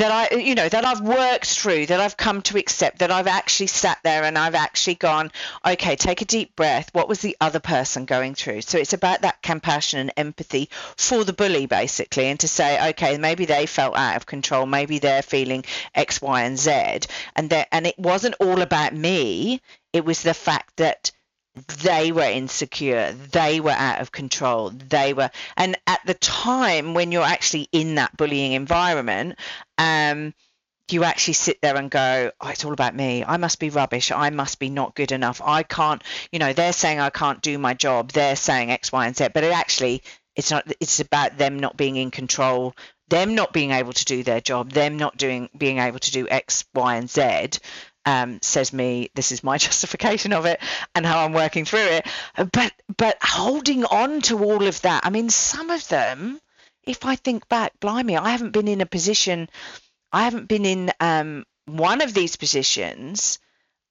that 0.00 0.32
I, 0.32 0.36
you 0.36 0.54
know, 0.54 0.66
that 0.66 0.86
I've 0.86 1.02
worked 1.02 1.46
through, 1.46 1.86
that 1.86 2.00
I've 2.00 2.16
come 2.16 2.40
to 2.42 2.58
accept, 2.58 3.00
that 3.00 3.10
I've 3.10 3.26
actually 3.26 3.66
sat 3.66 3.98
there 4.02 4.24
and 4.24 4.38
I've 4.38 4.54
actually 4.54 4.94
gone, 4.94 5.30
okay, 5.66 5.94
take 5.94 6.22
a 6.22 6.24
deep 6.24 6.56
breath. 6.56 6.88
What 6.94 7.06
was 7.06 7.20
the 7.20 7.36
other 7.38 7.60
person 7.60 8.06
going 8.06 8.34
through? 8.34 8.62
So 8.62 8.78
it's 8.78 8.94
about 8.94 9.20
that 9.22 9.42
compassion 9.42 10.00
and 10.00 10.12
empathy 10.16 10.70
for 10.96 11.22
the 11.22 11.34
bully, 11.34 11.66
basically, 11.66 12.28
and 12.28 12.40
to 12.40 12.48
say, 12.48 12.90
okay, 12.90 13.18
maybe 13.18 13.44
they 13.44 13.66
felt 13.66 13.94
out 13.94 14.16
of 14.16 14.24
control, 14.24 14.64
maybe 14.64 15.00
they're 15.00 15.20
feeling 15.20 15.66
X, 15.94 16.22
Y, 16.22 16.44
and 16.44 16.58
Z, 16.58 17.00
and 17.36 17.50
that, 17.50 17.68
and 17.70 17.86
it 17.86 17.98
wasn't 17.98 18.36
all 18.40 18.62
about 18.62 18.94
me. 18.94 19.60
It 19.92 20.06
was 20.06 20.22
the 20.22 20.32
fact 20.32 20.78
that 20.78 21.10
they 21.82 22.12
were 22.12 22.22
insecure 22.22 23.12
they 23.32 23.60
were 23.60 23.70
out 23.70 24.00
of 24.00 24.12
control 24.12 24.70
they 24.70 25.12
were 25.12 25.30
and 25.56 25.76
at 25.86 26.00
the 26.06 26.14
time 26.14 26.94
when 26.94 27.12
you're 27.12 27.22
actually 27.22 27.68
in 27.72 27.96
that 27.96 28.16
bullying 28.16 28.52
environment 28.52 29.38
um 29.78 30.32
you 30.92 31.04
actually 31.04 31.34
sit 31.34 31.60
there 31.60 31.76
and 31.76 31.90
go, 31.90 32.30
oh, 32.40 32.48
it's 32.48 32.64
all 32.64 32.72
about 32.72 32.94
me. 32.94 33.24
I 33.24 33.36
must 33.36 33.58
be 33.58 33.70
rubbish. 33.70 34.10
I 34.10 34.30
must 34.30 34.58
be 34.58 34.70
not 34.70 34.94
good 34.94 35.12
enough. 35.12 35.40
I 35.44 35.62
can't, 35.62 36.02
you 36.32 36.38
know, 36.38 36.52
they're 36.52 36.72
saying 36.72 37.00
I 37.00 37.10
can't 37.10 37.42
do 37.42 37.58
my 37.58 37.74
job. 37.74 38.12
They're 38.12 38.36
saying 38.36 38.70
X, 38.70 38.92
Y, 38.92 39.06
and 39.06 39.16
Z. 39.16 39.28
But 39.32 39.44
it 39.44 39.52
actually, 39.52 40.02
it's 40.34 40.50
not, 40.50 40.70
it's 40.80 41.00
about 41.00 41.38
them 41.38 41.58
not 41.58 41.76
being 41.76 41.96
in 41.96 42.10
control, 42.10 42.74
them 43.08 43.34
not 43.34 43.52
being 43.52 43.70
able 43.72 43.92
to 43.92 44.04
do 44.04 44.22
their 44.22 44.40
job, 44.40 44.70
them 44.72 44.96
not 44.96 45.16
doing, 45.16 45.48
being 45.56 45.78
able 45.78 45.98
to 45.98 46.12
do 46.12 46.28
X, 46.28 46.64
Y, 46.74 46.96
and 46.96 47.10
Z. 47.10 47.58
Um, 48.06 48.38
says 48.40 48.72
me, 48.72 49.10
this 49.14 49.30
is 49.30 49.44
my 49.44 49.58
justification 49.66 50.32
of 50.32 50.46
it 50.46 50.60
and 50.94 51.04
how 51.04 51.24
I'm 51.24 51.32
working 51.32 51.64
through 51.64 51.80
it. 51.80 52.06
But, 52.36 52.72
but 52.96 53.18
holding 53.22 53.84
on 53.84 54.22
to 54.22 54.42
all 54.42 54.66
of 54.66 54.80
that, 54.82 55.04
I 55.04 55.10
mean, 55.10 55.28
some 55.28 55.70
of 55.70 55.86
them, 55.88 56.40
if 56.82 57.04
I 57.04 57.16
think 57.16 57.48
back, 57.48 57.78
blimey, 57.78 58.16
I 58.16 58.30
haven't 58.30 58.52
been 58.52 58.68
in 58.68 58.80
a 58.80 58.86
position 58.86 59.48
I 60.12 60.24
haven't 60.24 60.48
been 60.48 60.64
in 60.64 60.92
um, 61.00 61.44
one 61.66 62.02
of 62.02 62.14
these 62.14 62.36
positions 62.36 63.38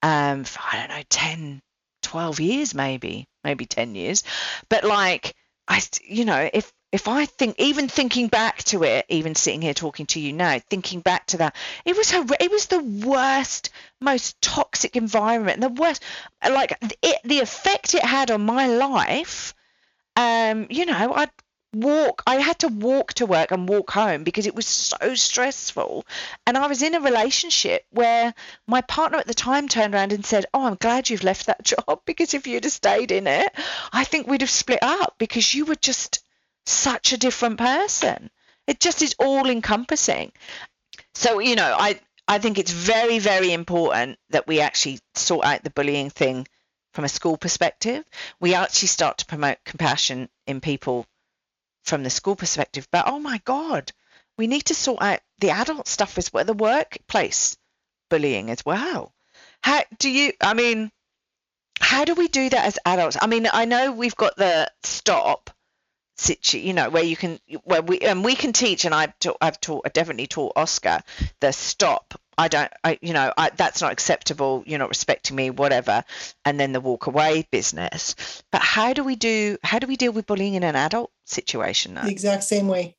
um, 0.01 0.43
for, 0.43 0.60
I 0.62 0.78
don't 0.80 0.97
know, 0.97 1.03
10, 1.10 1.62
12 2.03 2.39
years, 2.39 2.74
maybe, 2.74 3.28
maybe 3.43 3.66
10 3.66 3.95
years. 3.95 4.24
But 4.70 4.84
like, 4.84 5.36
I, 5.68 5.82
you 6.03 6.26
know, 6.26 6.49
if, 6.51 6.72
if 6.91 7.07
I 7.07 7.25
think, 7.25 7.55
even 7.59 7.87
thinking 7.87 8.27
back 8.27 8.63
to 8.65 8.83
it, 8.83 9.05
even 9.09 9.35
sitting 9.35 9.61
here 9.61 9.73
talking 9.73 10.07
to 10.07 10.19
you 10.19 10.33
now, 10.33 10.59
thinking 10.69 11.01
back 11.01 11.27
to 11.27 11.37
that, 11.37 11.55
it 11.85 11.95
was 11.95 12.11
her, 12.11 12.25
it 12.39 12.49
was 12.49 12.65
the 12.65 12.79
worst, 12.79 13.69
most 13.99 14.41
toxic 14.41 14.95
environment, 14.95 15.61
the 15.61 15.69
worst, 15.69 16.03
like 16.43 16.77
it, 17.03 17.17
the 17.23 17.39
effect 17.39 17.93
it 17.93 18.03
had 18.03 18.31
on 18.31 18.41
my 18.41 18.67
life. 18.67 19.53
Um, 20.15 20.67
you 20.69 20.85
know, 20.85 21.13
I'd 21.13 21.29
walk 21.71 22.23
i 22.25 22.37
had 22.37 22.57
to 22.57 22.67
walk 22.67 23.13
to 23.13 23.27
work 23.27 23.51
and 23.51 23.69
walk 23.69 23.91
home 23.91 24.23
because 24.23 24.47
it 24.47 24.55
was 24.55 24.65
so 24.65 25.13
stressful 25.13 26.03
and 26.47 26.57
i 26.57 26.65
was 26.65 26.81
in 26.81 26.95
a 26.95 26.99
relationship 26.99 27.85
where 27.91 28.33
my 28.65 28.81
partner 28.81 29.19
at 29.19 29.27
the 29.27 29.35
time 29.35 29.67
turned 29.67 29.93
around 29.93 30.11
and 30.11 30.25
said 30.25 30.47
oh 30.51 30.65
i'm 30.65 30.73
glad 30.73 31.07
you've 31.07 31.23
left 31.23 31.45
that 31.45 31.63
job 31.87 32.01
because 32.05 32.33
if 32.33 32.47
you'd 32.47 32.63
have 32.63 32.73
stayed 32.73 33.11
in 33.11 33.27
it 33.27 33.53
i 33.93 34.03
think 34.03 34.25
we'd 34.25 34.41
have 34.41 34.49
split 34.49 34.79
up 34.81 35.13
because 35.19 35.53
you 35.53 35.63
were 35.65 35.75
just 35.75 36.23
such 36.70 37.13
a 37.13 37.17
different 37.17 37.57
person 37.57 38.30
it 38.67 38.80
just 38.80 39.01
is 39.01 39.15
all 39.20 39.49
encompassing 39.49 40.32
so 41.13 41.39
you 41.39 41.55
know 41.55 41.76
i 41.78 41.99
i 42.28 42.39
think 42.39 42.57
it's 42.57 42.72
very 42.72 43.20
very 43.20 43.51
important 43.51 44.17
that 44.30 44.47
we 44.47 44.59
actually 44.59 44.99
sort 45.15 45.45
out 45.45 45.63
the 45.63 45.70
bullying 45.70 46.09
thing 46.09 46.47
from 46.93 47.03
a 47.03 47.09
school 47.09 47.38
perspective 47.38 48.03
we 48.39 48.53
actually 48.53 48.88
start 48.88 49.17
to 49.17 49.26
promote 49.26 49.57
compassion 49.65 50.30
in 50.47 50.61
people 50.61 51.05
from 51.89 52.03
the 52.03 52.09
school 52.09 52.36
perspective, 52.36 52.88
but 52.91 53.05
oh 53.07 53.20
my 53.20 53.39
God, 53.45 53.91
we 54.38 54.47
need 54.47 54.65
to 54.65 54.76
sort 54.76 55.01
out 55.01 55.20
the 55.39 55.49
adult 55.49 55.88
stuff 55.88 56.17
as 56.17 56.32
well, 56.32 56.45
the 56.45 56.53
workplace 56.53 57.57
bullying 58.09 58.49
as 58.49 58.65
well. 58.65 59.13
How 59.61 59.84
do 59.97 60.09
you, 60.09 60.34
I 60.39 60.53
mean, 60.53 60.91
how 61.80 62.05
do 62.05 62.13
we 62.13 62.28
do 62.28 62.49
that 62.49 62.65
as 62.65 62.80
adults? 62.86 63.17
I 63.20 63.28
mean, 63.28 63.47
I 63.51 63.65
know 63.65 63.91
we've 63.91 64.15
got 64.15 64.38
the 64.38 64.72
stop 64.84 65.49
situ, 66.20 66.57
you 66.57 66.74
know, 66.74 66.89
where 66.89 67.03
you 67.03 67.15
can, 67.15 67.39
where 67.63 67.82
we, 67.82 67.99
and 67.99 68.24
we 68.24 68.36
can 68.36 68.53
teach, 68.53 68.86
and 68.86 68.93
I've 68.93 69.17
taught, 69.20 69.38
I've 69.41 69.59
taught, 69.59 69.84
I 69.86 69.89
definitely 69.89 70.28
taught 70.28 70.53
Oscar 70.55 71.01
the 71.39 71.51
stop 71.51 72.20
I 72.39 72.47
don't, 72.47 72.72
I, 72.86 72.97
you 73.01 73.11
know, 73.11 73.34
I, 73.38 73.49
that's 73.49 73.82
not 73.82 73.91
acceptable. 73.91 74.63
You're 74.65 74.80
not 74.80 74.88
respecting 74.88 75.36
me, 75.36 75.49
whatever. 75.49 76.05
And 76.45 76.57
then 76.57 76.72
the 76.72 76.80
walk 76.80 77.07
away 77.07 77.45
business. 77.51 78.15
But 78.49 78.61
how 78.61 78.93
do 78.93 79.03
we 79.03 79.17
do? 79.17 79.57
How 79.61 79.78
do 79.78 79.88
we 79.88 79.97
deal 79.97 80.13
with 80.13 80.26
bullying 80.26 80.53
in 80.53 80.63
an 80.63 80.78
adult 80.78 81.11
situation? 81.26 81.95
The 81.95 82.09
exact 82.09 82.45
same 82.45 82.70
way. 82.70 82.95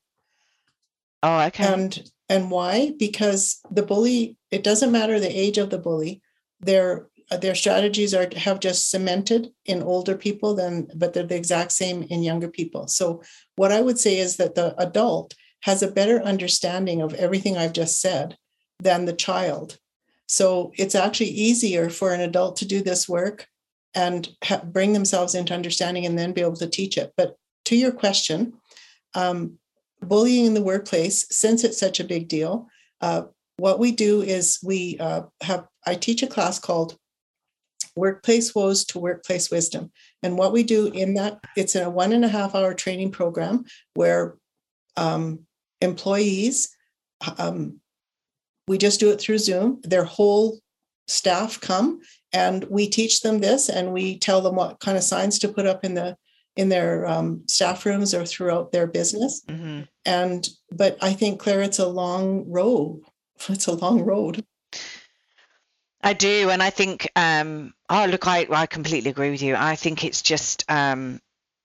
Oh, 1.23 1.39
okay. 1.47 1.73
And 1.73 2.11
and 2.29 2.51
why? 2.51 2.93
Because 2.99 3.61
the 3.71 3.81
bully. 3.81 4.37
It 4.51 4.63
doesn't 4.63 4.91
matter 4.91 5.19
the 5.19 5.27
age 5.27 5.57
of 5.57 5.71
the 5.71 5.79
bully. 5.79 6.21
Their 6.59 7.07
their 7.39 7.55
strategies 7.55 8.13
are 8.13 8.27
have 8.35 8.59
just 8.59 8.91
cemented 8.91 9.51
in 9.65 9.81
older 9.81 10.15
people 10.15 10.53
than, 10.53 10.87
but 10.95 11.13
they're 11.13 11.23
the 11.23 11.35
exact 11.35 11.71
same 11.71 12.03
in 12.03 12.23
younger 12.23 12.49
people. 12.49 12.87
So 12.87 13.23
what 13.55 13.71
I 13.71 13.81
would 13.81 13.99
say 13.99 14.17
is 14.17 14.37
that 14.37 14.55
the 14.55 14.75
adult 14.81 15.33
has 15.61 15.81
a 15.81 15.91
better 15.91 16.21
understanding 16.21 17.01
of 17.01 17.13
everything 17.13 17.57
I've 17.57 17.73
just 17.73 18.01
said 18.01 18.37
than 18.79 19.05
the 19.05 19.13
child. 19.13 19.77
So 20.27 20.71
it's 20.77 20.95
actually 20.95 21.29
easier 21.29 21.89
for 21.89 22.13
an 22.13 22.21
adult 22.21 22.57
to 22.57 22.65
do 22.65 22.81
this 22.81 23.07
work 23.07 23.47
and 23.93 24.29
ha- 24.43 24.63
bring 24.63 24.93
themselves 24.93 25.35
into 25.35 25.53
understanding 25.53 26.05
and 26.05 26.17
then 26.17 26.33
be 26.33 26.41
able 26.41 26.55
to 26.55 26.69
teach 26.69 26.97
it. 26.97 27.13
But 27.15 27.35
to 27.65 27.75
your 27.75 27.91
question, 27.91 28.53
um, 29.13 29.57
bullying 30.01 30.45
in 30.45 30.53
the 30.53 30.63
workplace, 30.63 31.27
since 31.29 31.63
it's 31.63 31.79
such 31.79 31.99
a 31.99 32.05
big 32.05 32.27
deal, 32.27 32.67
uh, 33.01 33.23
what 33.57 33.79
we 33.79 33.91
do 33.91 34.21
is 34.21 34.59
we 34.63 34.97
uh, 34.99 35.23
have, 35.41 35.67
I 35.85 35.95
teach 35.95 36.23
a 36.23 36.27
class 36.27 36.57
called 36.59 36.97
Workplace 38.01 38.55
Woes 38.55 38.83
to 38.85 38.99
Workplace 38.99 39.51
Wisdom. 39.51 39.91
And 40.23 40.37
what 40.37 40.51
we 40.51 40.63
do 40.63 40.87
in 40.87 41.13
that, 41.13 41.39
it's 41.55 41.75
a 41.75 41.87
one 41.87 42.13
and 42.13 42.25
a 42.25 42.27
half 42.27 42.55
hour 42.55 42.73
training 42.73 43.11
program 43.11 43.63
where 43.93 44.37
um, 44.97 45.41
employees 45.81 46.75
um, 47.37 47.79
we 48.67 48.79
just 48.79 48.99
do 48.99 49.11
it 49.11 49.21
through 49.21 49.37
Zoom. 49.37 49.79
Their 49.83 50.03
whole 50.03 50.59
staff 51.07 51.61
come 51.61 51.99
and 52.33 52.63
we 52.65 52.89
teach 52.89 53.21
them 53.21 53.39
this 53.39 53.69
and 53.69 53.93
we 53.93 54.17
tell 54.17 54.41
them 54.41 54.55
what 54.55 54.79
kind 54.79 54.97
of 54.97 55.03
signs 55.03 55.37
to 55.39 55.47
put 55.47 55.67
up 55.67 55.85
in 55.85 55.93
the 55.93 56.17
in 56.57 56.69
their 56.69 57.05
um, 57.05 57.43
staff 57.47 57.85
rooms 57.85 58.13
or 58.15 58.25
throughout 58.25 58.71
their 58.71 58.87
business. 58.87 59.43
Mm-hmm. 59.47 59.81
And 60.05 60.49
but 60.71 60.97
I 61.01 61.13
think 61.13 61.39
Claire, 61.39 61.61
it's 61.61 61.79
a 61.79 61.87
long 61.87 62.49
road. 62.49 63.01
It's 63.49 63.67
a 63.67 63.73
long 63.73 64.01
road. 64.03 64.43
I 66.03 66.13
do, 66.13 66.49
and 66.49 66.63
I 66.63 66.69
think 66.69 67.09
um, 67.15 67.73
oh 67.89 68.05
look, 68.05 68.27
I 68.27 68.47
I 68.49 68.65
completely 68.65 69.11
agree 69.11 69.31
with 69.31 69.41
you. 69.41 69.55
I 69.55 69.75
think 69.75 70.03
it's 70.03 70.21
just 70.21 70.65
um, 70.69 71.21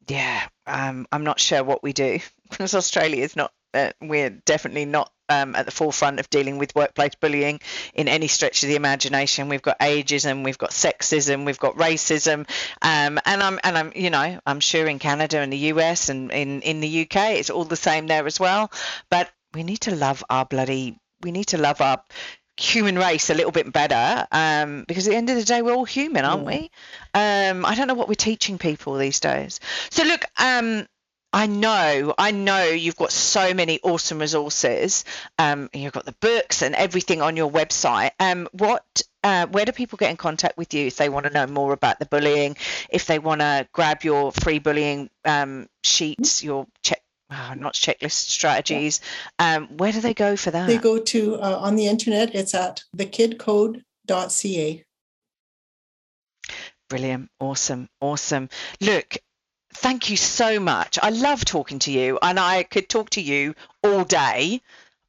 yeah, 0.09 0.47
um, 0.67 1.07
I'm 1.11 1.25
not 1.25 1.41
sure 1.41 1.65
what 1.65 1.83
we 1.83 1.93
do 1.93 2.21
because 2.51 2.75
Australia 2.75 3.23
is 3.23 3.37
not. 3.37 3.53
Uh, 3.75 3.93
we're 4.01 4.31
definitely 4.31 4.87
not 4.87 5.13
um, 5.29 5.55
at 5.55 5.67
the 5.67 5.73
forefront 5.73 6.19
of 6.19 6.31
dealing 6.31 6.57
with 6.57 6.75
workplace 6.75 7.15
bullying 7.15 7.61
in 7.93 8.09
any 8.09 8.27
stretch 8.27 8.63
of 8.63 8.69
the 8.69 8.77
imagination. 8.77 9.49
We've 9.49 9.61
got 9.61 9.79
ageism, 9.81 10.45
we've 10.45 10.57
got 10.57 10.71
sexism, 10.71 11.45
we've 11.45 11.59
got 11.59 11.77
racism, 11.77 12.49
um, 12.81 13.19
and 13.25 13.43
I'm 13.43 13.61
and 13.65 13.77
I'm 13.77 13.93
you 13.95 14.11
know 14.11 14.41
I'm 14.47 14.61
sure 14.61 14.87
in 14.87 14.99
Canada 14.99 15.39
and 15.41 15.53
the 15.53 15.73
US 15.75 16.09
and 16.09 16.31
in 16.31 16.63
in 16.63 16.81
the 16.81 17.03
UK 17.03 17.33
it's 17.33 17.51
all 17.51 17.65
the 17.65 17.77
same 17.77 18.07
there 18.07 18.27
as 18.27 18.41
well. 18.41 18.71
But 19.11 19.31
we 19.55 19.63
need 19.63 19.81
to 19.83 19.95
love 19.95 20.25
our 20.31 20.45
bloody 20.45 20.99
we 21.23 21.33
need 21.33 21.49
to 21.49 21.59
love 21.59 21.81
our 21.81 22.03
human 22.59 22.99
race 22.99 23.31
a 23.31 23.35
little 23.35 23.53
bit 23.53 23.71
better 23.73 24.27
um, 24.33 24.85
because 24.89 25.07
at 25.07 25.11
the 25.11 25.17
end 25.17 25.29
of 25.29 25.37
the 25.37 25.45
day 25.45 25.61
we're 25.63 25.75
all 25.75 25.85
human 25.85 26.25
aren't 26.25 26.43
yeah. 26.45 26.49
we 26.49 26.71
um, 27.15 27.67
i 27.67 27.75
don't 27.75 27.87
know 27.87 27.95
what 27.95 28.09
we're 28.09 28.15
teaching 28.15 28.57
people 28.57 28.97
these 28.97 29.21
days 29.21 29.61
so 29.91 30.05
look 30.05 30.25
um, 30.39 30.87
I 31.37 31.47
know, 31.47 32.15
I 32.17 32.31
know 32.31 32.65
you've 32.65 32.97
got 32.97 33.13
so 33.13 33.53
many 33.53 33.79
awesome 33.83 34.19
resources. 34.19 35.05
Um, 35.39 35.69
you've 35.75 35.93
got 35.93 36.07
the 36.07 36.15
books 36.21 36.63
and 36.63 36.75
everything 36.75 37.21
on 37.21 37.37
your 37.37 37.51
website. 37.51 38.13
Um, 38.19 38.49
what, 38.53 39.03
uh, 39.23 39.47
where 39.49 39.67
do 39.67 39.73
people 39.73 39.99
get 39.99 40.11
in 40.11 40.17
contact 40.17 40.57
with 40.57 40.73
you 40.73 40.87
if 40.87 40.97
they 40.97 41.11
want 41.11 41.27
to 41.27 41.33
know 41.33 41.47
more 41.47 41.75
about 41.75 41.99
the 41.99 42.07
bullying? 42.07 42.57
If 42.89 43.07
they 43.07 43.19
want 43.19 43.43
to 43.43 43.69
grab 43.73 44.03
your 44.03 44.33
free 44.33 44.61
bullying 44.61 45.11
um, 45.27 45.69
sheets, 45.83 46.43
your 46.43 46.67
check, 46.83 46.96
oh, 47.31 47.55
not 47.57 47.75
checklist 47.75 48.29
strategies, 48.31 49.01
um, 49.39 49.69
where 49.77 49.93
do 49.93 50.01
they 50.01 50.15
go 50.15 50.37
for 50.37 50.51
that? 50.51 50.67
They 50.67 50.79
go 50.79 50.99
to 50.99 51.37
uh, 51.37 51.59
on 51.61 51.77
the 51.77 51.87
internet. 51.87 52.35
It's 52.35 52.55
at 52.55 52.85
thekidcode.ca. 52.97 54.85
Brilliant. 56.89 57.31
Awesome. 57.41 57.89
Awesome. 58.01 58.49
Look, 58.81 59.17
thank 59.75 60.11
you 60.11 60.17
so 60.17 60.61
much. 60.61 60.99
I 61.03 61.11
love 61.11 61.45
talking 61.45 61.81
to 61.81 61.91
you, 61.91 62.19
and 62.23 62.39
I 62.39 62.63
could 62.63 62.89
talk 62.89 63.11
to 63.11 63.21
you 63.21 63.55
all 63.83 64.05
day. 64.05 64.63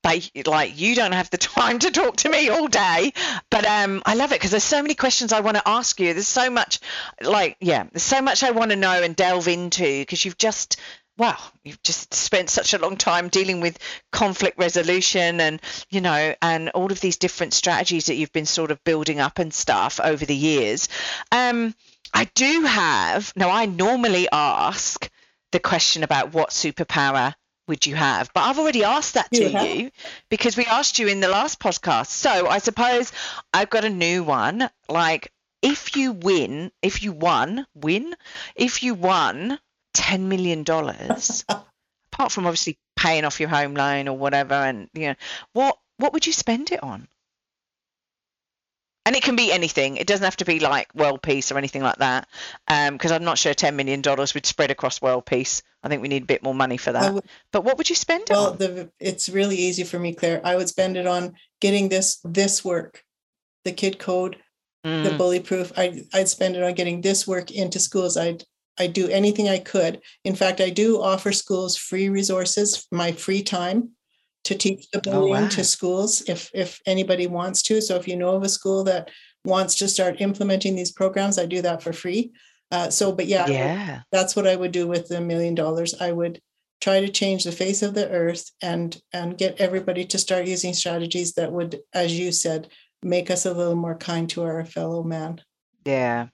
But 0.04 0.30
like 0.46 0.80
you 0.80 0.96
don't 0.96 1.12
have 1.12 1.30
the 1.30 1.38
time 1.60 1.80
to 1.80 1.92
talk 1.92 2.18
to 2.18 2.30
me 2.30 2.50
all 2.50 2.68
day. 2.68 3.14
But 3.50 3.66
um, 3.66 4.02
I 4.06 4.16
love 4.16 4.32
it 4.32 4.36
because 4.36 4.52
there's 4.52 4.64
so 4.64 4.82
many 4.82 4.96
questions 4.96 5.34
I 5.34 5.42
want 5.42 5.58
to 5.58 5.68
ask 5.68 6.00
you. 6.00 6.14
There's 6.14 6.28
so 6.28 6.50
much, 6.50 6.80
like 7.22 7.58
yeah, 7.60 7.84
there's 7.92 8.04
so 8.04 8.22
much 8.22 8.44
I 8.44 8.52
want 8.52 8.72
to 8.72 8.78
know 8.78 9.04
and 9.04 9.16
delve 9.16 9.48
into 9.48 10.02
because 10.02 10.24
you've 10.24 10.38
just 10.38 10.78
wow, 11.18 11.38
you've 11.64 11.82
just 11.82 12.14
spent 12.14 12.50
such 12.50 12.74
a 12.74 12.78
long 12.78 12.96
time 12.96 13.28
dealing 13.28 13.60
with 13.60 13.80
conflict 14.12 14.58
resolution 14.58 15.40
and, 15.40 15.62
you 15.90 16.02
know, 16.02 16.36
and 16.42 16.70
all 16.70 16.92
of 16.92 17.00
these 17.00 17.18
different 17.18 17.54
strategies 17.54 18.06
that 18.06 18.16
you've 18.16 18.34
been 18.34 18.46
sort 18.46 18.72
of 18.72 18.84
building 18.84 19.20
up 19.20 19.40
and 19.40 19.54
stuff 19.54 20.00
over 20.04 20.26
the 20.26 20.36
years. 20.36 20.90
Um, 21.32 21.74
I 22.14 22.26
do 22.36 22.64
have, 22.64 23.34
now 23.36 23.50
I 23.50 23.66
normally 23.66 24.28
ask 24.32 25.10
the 25.52 25.60
question 25.60 26.04
about 26.04 26.34
what 26.34 26.50
superpower 26.50 27.34
would 27.68 27.86
you 27.86 27.96
have? 27.96 28.32
But 28.34 28.44
I've 28.44 28.60
already 28.60 28.84
asked 28.84 29.16
that 29.16 29.32
to 29.32 29.50
you, 29.50 29.60
you 29.60 29.92
because 30.30 30.56
we 30.56 30.66
asked 30.66 31.00
you 31.00 31.08
in 31.08 31.20
the 31.20 31.28
last 31.28 31.60
podcast. 31.60 32.08
So 32.08 32.48
I 32.48 32.60
suppose 32.60 33.12
I've 33.54 33.70
got 33.70 33.86
a 33.86 33.90
new 33.90 34.24
one. 34.24 34.70
Like, 34.88 35.32
if 35.62 35.96
you 35.96 36.14
win, 36.14 36.72
if 36.82 37.04
you 37.04 37.12
won, 37.12 37.66
win, 37.74 38.16
if 38.56 38.84
you 38.84 38.94
won 38.94 39.60
$10 39.98 40.22
million, 40.22 40.62
apart 42.12 42.32
from 42.32 42.46
obviously 42.46 42.78
paying 42.96 43.26
off 43.26 43.40
your 43.40 43.50
home 43.50 43.74
loan 43.74 44.08
or 44.08 44.18
whatever, 44.18 44.54
and, 44.54 44.90
you 44.94 45.08
know, 45.08 45.16
what, 45.54 45.78
what 45.98 46.14
would 46.14 46.28
you 46.28 46.34
spend 46.34 46.72
it 46.72 46.84
on? 46.84 47.08
and 49.08 49.16
it 49.16 49.24
can 49.24 49.38
be 49.38 49.54
anything. 49.54 49.96
It 49.96 50.06
doesn't 50.06 50.26
have 50.26 50.36
to 50.36 50.46
be 50.46 50.60
like 50.60 50.94
world 50.94 51.22
peace 51.22 51.50
or 51.50 51.58
anything 51.58 51.82
like 51.82 51.96
that. 52.00 52.28
Because 52.68 53.12
um, 53.12 53.16
I'm 53.16 53.24
not 53.24 53.38
sure 53.38 53.54
ten 53.54 53.78
million 53.78 54.02
dollars 54.02 54.34
would 54.34 54.46
spread 54.46 54.70
across 54.70 55.02
world 55.02 55.26
peace. 55.26 55.64
I 55.82 55.88
think 55.88 56.02
we 56.02 56.10
need 56.10 56.24
a 56.24 56.26
bit 56.26 56.44
more 56.44 56.54
money 56.54 56.76
for 56.76 56.92
that. 56.92 57.14
Would, 57.14 57.24
but 57.54 57.64
what 57.64 57.78
would 57.78 57.90
you 57.90 57.96
spend 57.96 58.24
it 58.24 58.32
well, 58.32 58.52
on? 58.52 58.58
The, 58.58 58.92
it's 59.00 59.30
really 59.30 59.56
easy 59.56 59.86
for 59.86 59.98
me, 59.98 60.14
Claire. 60.14 60.42
I 60.44 60.58
would 60.58 60.68
spend 60.68 60.98
it 60.98 61.08
on 61.08 61.36
getting 61.62 61.88
this 61.88 62.20
this 62.26 62.66
work, 62.66 63.06
the 63.64 63.72
kid 63.72 63.98
code, 63.98 64.36
mm. 64.86 65.06
the 65.06 65.18
bully 65.18 65.40
proof. 65.40 65.72
I 65.78 66.04
I'd 66.14 66.28
spend 66.28 66.58
it 66.58 66.64
on 66.64 66.74
getting 66.74 67.00
this 67.00 67.26
work 67.26 67.50
into 67.50 67.80
schools. 67.80 68.18
I'd 68.18 68.44
I 68.80 68.88
do 68.88 69.08
anything 69.08 69.50
I 69.50 69.60
could. 69.60 70.02
In 70.24 70.36
fact, 70.36 70.62
I 70.62 70.70
do 70.70 71.02
offer 71.02 71.32
schools 71.32 71.78
free 71.78 72.10
resources, 72.10 72.88
my 72.92 73.12
free 73.12 73.42
time 73.42 73.92
to 74.44 74.56
teach 74.56 74.90
the 74.92 75.00
oh, 75.00 75.12
bullying 75.12 75.38
oh, 75.38 75.42
wow. 75.42 75.50
to 75.50 75.64
schools 75.64 76.24
if 76.28 76.50
if 76.54 76.80
anybody 76.86 77.28
wants 77.28 77.62
to. 77.64 77.82
So 77.82 77.96
if 77.96 78.08
you 78.08 78.16
know 78.16 78.36
of 78.36 78.44
a 78.44 78.50
school 78.50 78.84
that 78.86 79.10
wants 79.44 79.76
to 79.76 79.88
start 79.88 80.22
implementing 80.22 80.76
these 80.76 80.92
programs, 80.92 81.38
I 81.38 81.46
do 81.46 81.62
that 81.62 81.82
for 81.82 81.94
free. 81.94 82.32
Uh, 82.72 82.90
so, 82.90 83.12
but 83.12 83.28
yeah, 83.28 83.48
yeah, 83.48 84.02
that's 84.12 84.36
what 84.36 84.48
I 84.48 84.56
would 84.56 84.72
do 84.72 84.88
with 84.88 85.08
the 85.08 85.22
million 85.22 85.56
dollars. 85.56 85.96
I 86.00 86.12
would 86.12 86.42
try 86.82 87.00
to 87.00 87.10
change 87.10 87.44
the 87.44 87.52
face 87.52 87.82
of 87.82 87.94
the 87.94 88.10
earth 88.10 88.52
and 88.62 89.02
and 89.14 89.38
get 89.38 89.60
everybody 89.60 90.06
to 90.06 90.18
start 90.18 90.48
using 90.48 90.74
strategies 90.74 91.34
that 91.34 91.52
would, 91.52 91.80
as 91.94 92.18
you 92.18 92.32
said, 92.32 92.70
make 93.02 93.32
us 93.32 93.46
a 93.46 93.54
little 93.54 93.76
more 93.76 93.96
kind 93.96 94.30
to 94.30 94.44
our 94.44 94.66
fellow 94.66 95.04
man. 95.04 95.42
Yeah, 95.86 96.28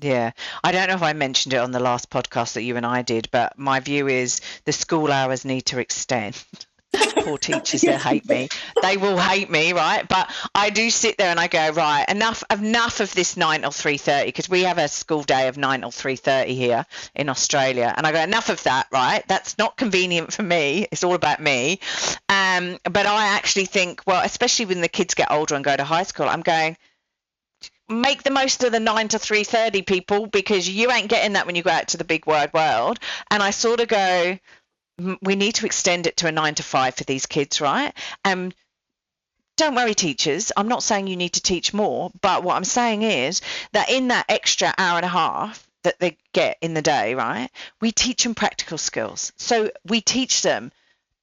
yeah, 0.00 0.32
I 0.62 0.72
don't 0.72 0.88
know 0.88 0.94
if 0.94 1.02
I 1.02 1.12
mentioned 1.12 1.54
it 1.54 1.58
on 1.58 1.72
the 1.72 1.80
last 1.80 2.10
podcast 2.10 2.54
that 2.54 2.62
you 2.62 2.76
and 2.76 2.86
I 2.86 3.02
did, 3.02 3.28
but 3.30 3.58
my 3.58 3.80
view 3.80 4.08
is 4.08 4.40
the 4.64 4.72
school 4.72 5.10
hours 5.10 5.44
need 5.44 5.62
to 5.66 5.78
extend. 5.78 6.42
Poor 7.18 7.36
teachers, 7.36 7.82
they 7.82 7.98
hate 7.98 8.26
me. 8.26 8.48
They 8.80 8.96
will 8.96 9.18
hate 9.18 9.50
me, 9.50 9.74
right? 9.74 10.08
But 10.08 10.32
I 10.54 10.70
do 10.70 10.88
sit 10.88 11.18
there 11.18 11.28
and 11.28 11.38
I 11.38 11.46
go, 11.46 11.70
right, 11.70 12.08
enough, 12.08 12.42
enough 12.50 13.00
of 13.00 13.12
this 13.14 13.36
nine 13.36 13.64
or 13.66 13.72
three 13.72 13.98
thirty, 13.98 14.28
because 14.28 14.48
we 14.48 14.62
have 14.62 14.78
a 14.78 14.88
school 14.88 15.22
day 15.22 15.48
of 15.48 15.58
nine 15.58 15.84
or 15.84 15.92
three 15.92 16.16
thirty 16.16 16.54
here 16.54 16.86
in 17.14 17.28
Australia, 17.28 17.92
and 17.94 18.06
I 18.06 18.12
go, 18.12 18.20
enough 18.20 18.48
of 18.48 18.62
that, 18.62 18.86
right? 18.90 19.22
That's 19.28 19.58
not 19.58 19.76
convenient 19.76 20.32
for 20.32 20.42
me. 20.42 20.86
It's 20.90 21.04
all 21.04 21.14
about 21.14 21.40
me. 21.40 21.80
Um, 22.30 22.78
but 22.84 23.04
I 23.04 23.34
actually 23.36 23.66
think, 23.66 24.02
well, 24.06 24.24
especially 24.24 24.66
when 24.66 24.80
the 24.80 24.88
kids 24.88 25.12
get 25.12 25.30
older 25.30 25.56
and 25.56 25.64
go 25.64 25.76
to 25.76 25.84
high 25.84 26.04
school, 26.04 26.26
I'm 26.26 26.42
going 26.42 26.78
make 27.88 28.22
the 28.22 28.30
most 28.30 28.64
of 28.64 28.72
the 28.72 28.80
9 28.80 29.08
to 29.08 29.18
3.30 29.18 29.86
people 29.86 30.26
because 30.26 30.68
you 30.68 30.90
ain't 30.90 31.08
getting 31.08 31.32
that 31.34 31.46
when 31.46 31.54
you 31.54 31.62
go 31.62 31.70
out 31.70 31.88
to 31.88 31.96
the 31.96 32.04
big 32.04 32.26
wide 32.26 32.52
world. 32.52 32.98
And 33.30 33.42
i 33.42 33.50
sort 33.50 33.80
of 33.80 33.88
go 33.88 34.38
we 35.22 35.36
need 35.36 35.54
to 35.54 35.66
extend 35.66 36.08
it 36.08 36.16
to 36.18 36.26
a 36.26 36.32
9 36.32 36.56
to 36.56 36.62
5 36.62 36.94
for 36.94 37.04
these 37.04 37.26
kids 37.26 37.60
right? 37.60 37.92
And 38.24 38.54
don't 39.56 39.74
worry 39.74 39.94
teachers. 39.94 40.52
I'm 40.56 40.68
not 40.68 40.82
saying 40.82 41.06
you 41.06 41.16
need 41.16 41.34
to 41.34 41.40
teach 41.40 41.72
more 41.72 42.10
but 42.20 42.42
what 42.42 42.56
i'm 42.56 42.64
saying 42.64 43.02
is 43.02 43.40
that 43.72 43.90
in 43.90 44.08
that 44.08 44.26
extra 44.28 44.72
hour 44.76 44.96
and 44.96 45.06
a 45.06 45.08
half 45.08 45.68
that 45.84 45.98
they 45.98 46.16
get 46.32 46.58
in 46.60 46.74
the 46.74 46.82
day 46.82 47.14
right 47.14 47.48
we 47.80 47.92
teach 47.92 48.24
them 48.24 48.34
practical 48.34 48.78
skills. 48.78 49.32
So 49.36 49.70
we 49.84 50.00
teach 50.00 50.42
them 50.42 50.72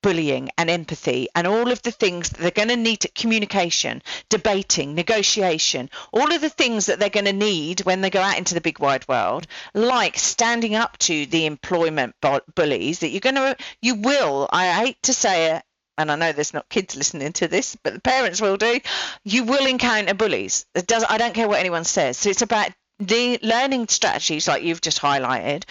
bullying 0.06 0.52
and 0.56 0.70
empathy 0.70 1.28
and 1.34 1.48
all 1.48 1.72
of 1.72 1.82
the 1.82 1.90
things 1.90 2.30
that 2.30 2.40
they're 2.40 2.52
going 2.52 2.68
to 2.68 2.76
need 2.76 3.04
communication, 3.16 4.04
debating, 4.30 4.94
negotiation, 4.94 5.90
all 6.12 6.32
of 6.32 6.42
the 6.42 6.50
things 6.50 6.86
that 6.86 7.00
they're 7.00 7.10
going 7.10 7.26
to 7.26 7.34
need 7.34 7.80
when 7.80 8.02
they 8.02 8.12
go 8.12 8.22
out 8.22 8.38
into 8.38 8.54
the 8.54 8.62
big 8.62 8.78
wide 8.78 9.08
world, 9.08 9.48
like 9.74 10.16
standing 10.16 10.76
up 10.76 10.96
to 11.00 11.26
the 11.26 11.48
employment 11.48 12.14
bullies 12.54 13.00
that 13.00 13.10
you're 13.10 13.20
going 13.20 13.34
to, 13.34 13.58
you 13.82 13.96
will, 13.96 14.48
I 14.52 14.74
hate 14.74 15.02
to 15.02 15.14
say 15.14 15.56
it, 15.56 15.64
and 15.98 16.12
I 16.12 16.16
know 16.18 16.32
there's 16.32 16.54
not 16.54 16.70
kids 16.70 16.96
listening 16.96 17.34
to 17.34 17.48
this, 17.48 17.76
but 17.82 17.96
the 17.96 18.00
parents 18.00 18.40
will 18.40 18.58
do. 18.58 18.80
You 19.24 19.44
will 19.44 19.66
encounter 19.66 20.14
bullies. 20.14 20.68
It 20.76 20.86
does. 20.86 21.04
I 21.10 21.18
don't 21.18 21.34
care 21.34 21.48
what 21.48 21.62
anyone 21.62 21.84
says. 21.84 22.18
So 22.18 22.30
it's 22.30 22.44
about 22.44 22.70
the 23.00 23.40
learning 23.42 23.88
strategies, 23.88 24.48
like 24.48 24.62
you've 24.62 24.82
just 24.82 25.02
highlighted, 25.02 25.64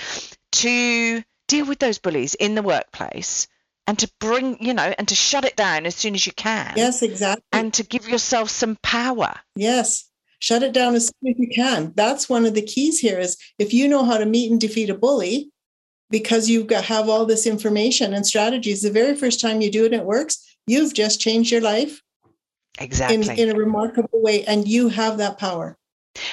to 0.53 1.23
deal 1.47 1.67
with 1.67 1.79
those 1.79 1.99
bullies 2.01 2.35
in 2.35 2.57
the 2.57 2.63
workplace 2.63 3.47
and 3.87 3.99
to 3.99 4.11
bring, 4.19 4.63
you 4.65 4.75
know, 4.75 4.95
and 4.99 5.07
to 5.09 5.15
shut 5.15 5.45
it 5.45 5.57
down 5.57 5.87
as 5.87 5.95
soon 5.95 6.15
as 6.15 6.27
you 6.27 6.33
can. 6.33 6.73
Yes, 6.77 7.03
exactly. 7.03 7.45
And 7.53 7.73
to 7.75 7.83
give 7.83 8.09
yourself 8.09 8.51
some 8.51 8.77
power. 8.83 9.35
Yes. 9.57 10.09
Shut 10.39 10.63
it 10.63 10.73
down 10.73 10.95
as 10.95 11.07
soon 11.07 11.33
as 11.33 11.39
you 11.39 11.49
can. 11.55 11.93
That's 11.95 12.29
one 12.29 12.45
of 12.45 12.55
the 12.55 12.63
keys 12.63 12.99
here 12.99 13.19
is 13.19 13.37
if 13.59 13.73
you 13.73 13.89
know 13.89 14.05
how 14.05 14.19
to 14.19 14.27
meet 14.27 14.51
and 14.51 14.61
defeat 14.61 14.91
a 14.91 14.95
bully, 14.95 15.51
because 16.11 16.49
you 16.49 16.67
have 16.69 17.09
all 17.09 17.27
this 17.27 17.47
information 17.47 18.15
and 18.15 18.27
strategies, 18.27 18.83
the 18.83 18.91
very 18.91 19.17
first 19.17 19.41
time 19.41 19.61
you 19.61 19.71
do 19.71 19.85
it, 19.85 19.93
it 19.93 20.05
works, 20.05 20.57
you've 20.67 20.95
just 20.95 21.21
changed 21.21 21.51
your 21.51 21.63
life. 21.63 22.03
Exactly. 22.79 23.17
In, 23.17 23.49
in 23.49 23.55
a 23.55 23.59
remarkable 23.59 24.23
way. 24.23 24.45
And 24.45 24.69
you 24.69 24.89
have 24.89 25.19
that 25.19 25.39
power. 25.39 25.77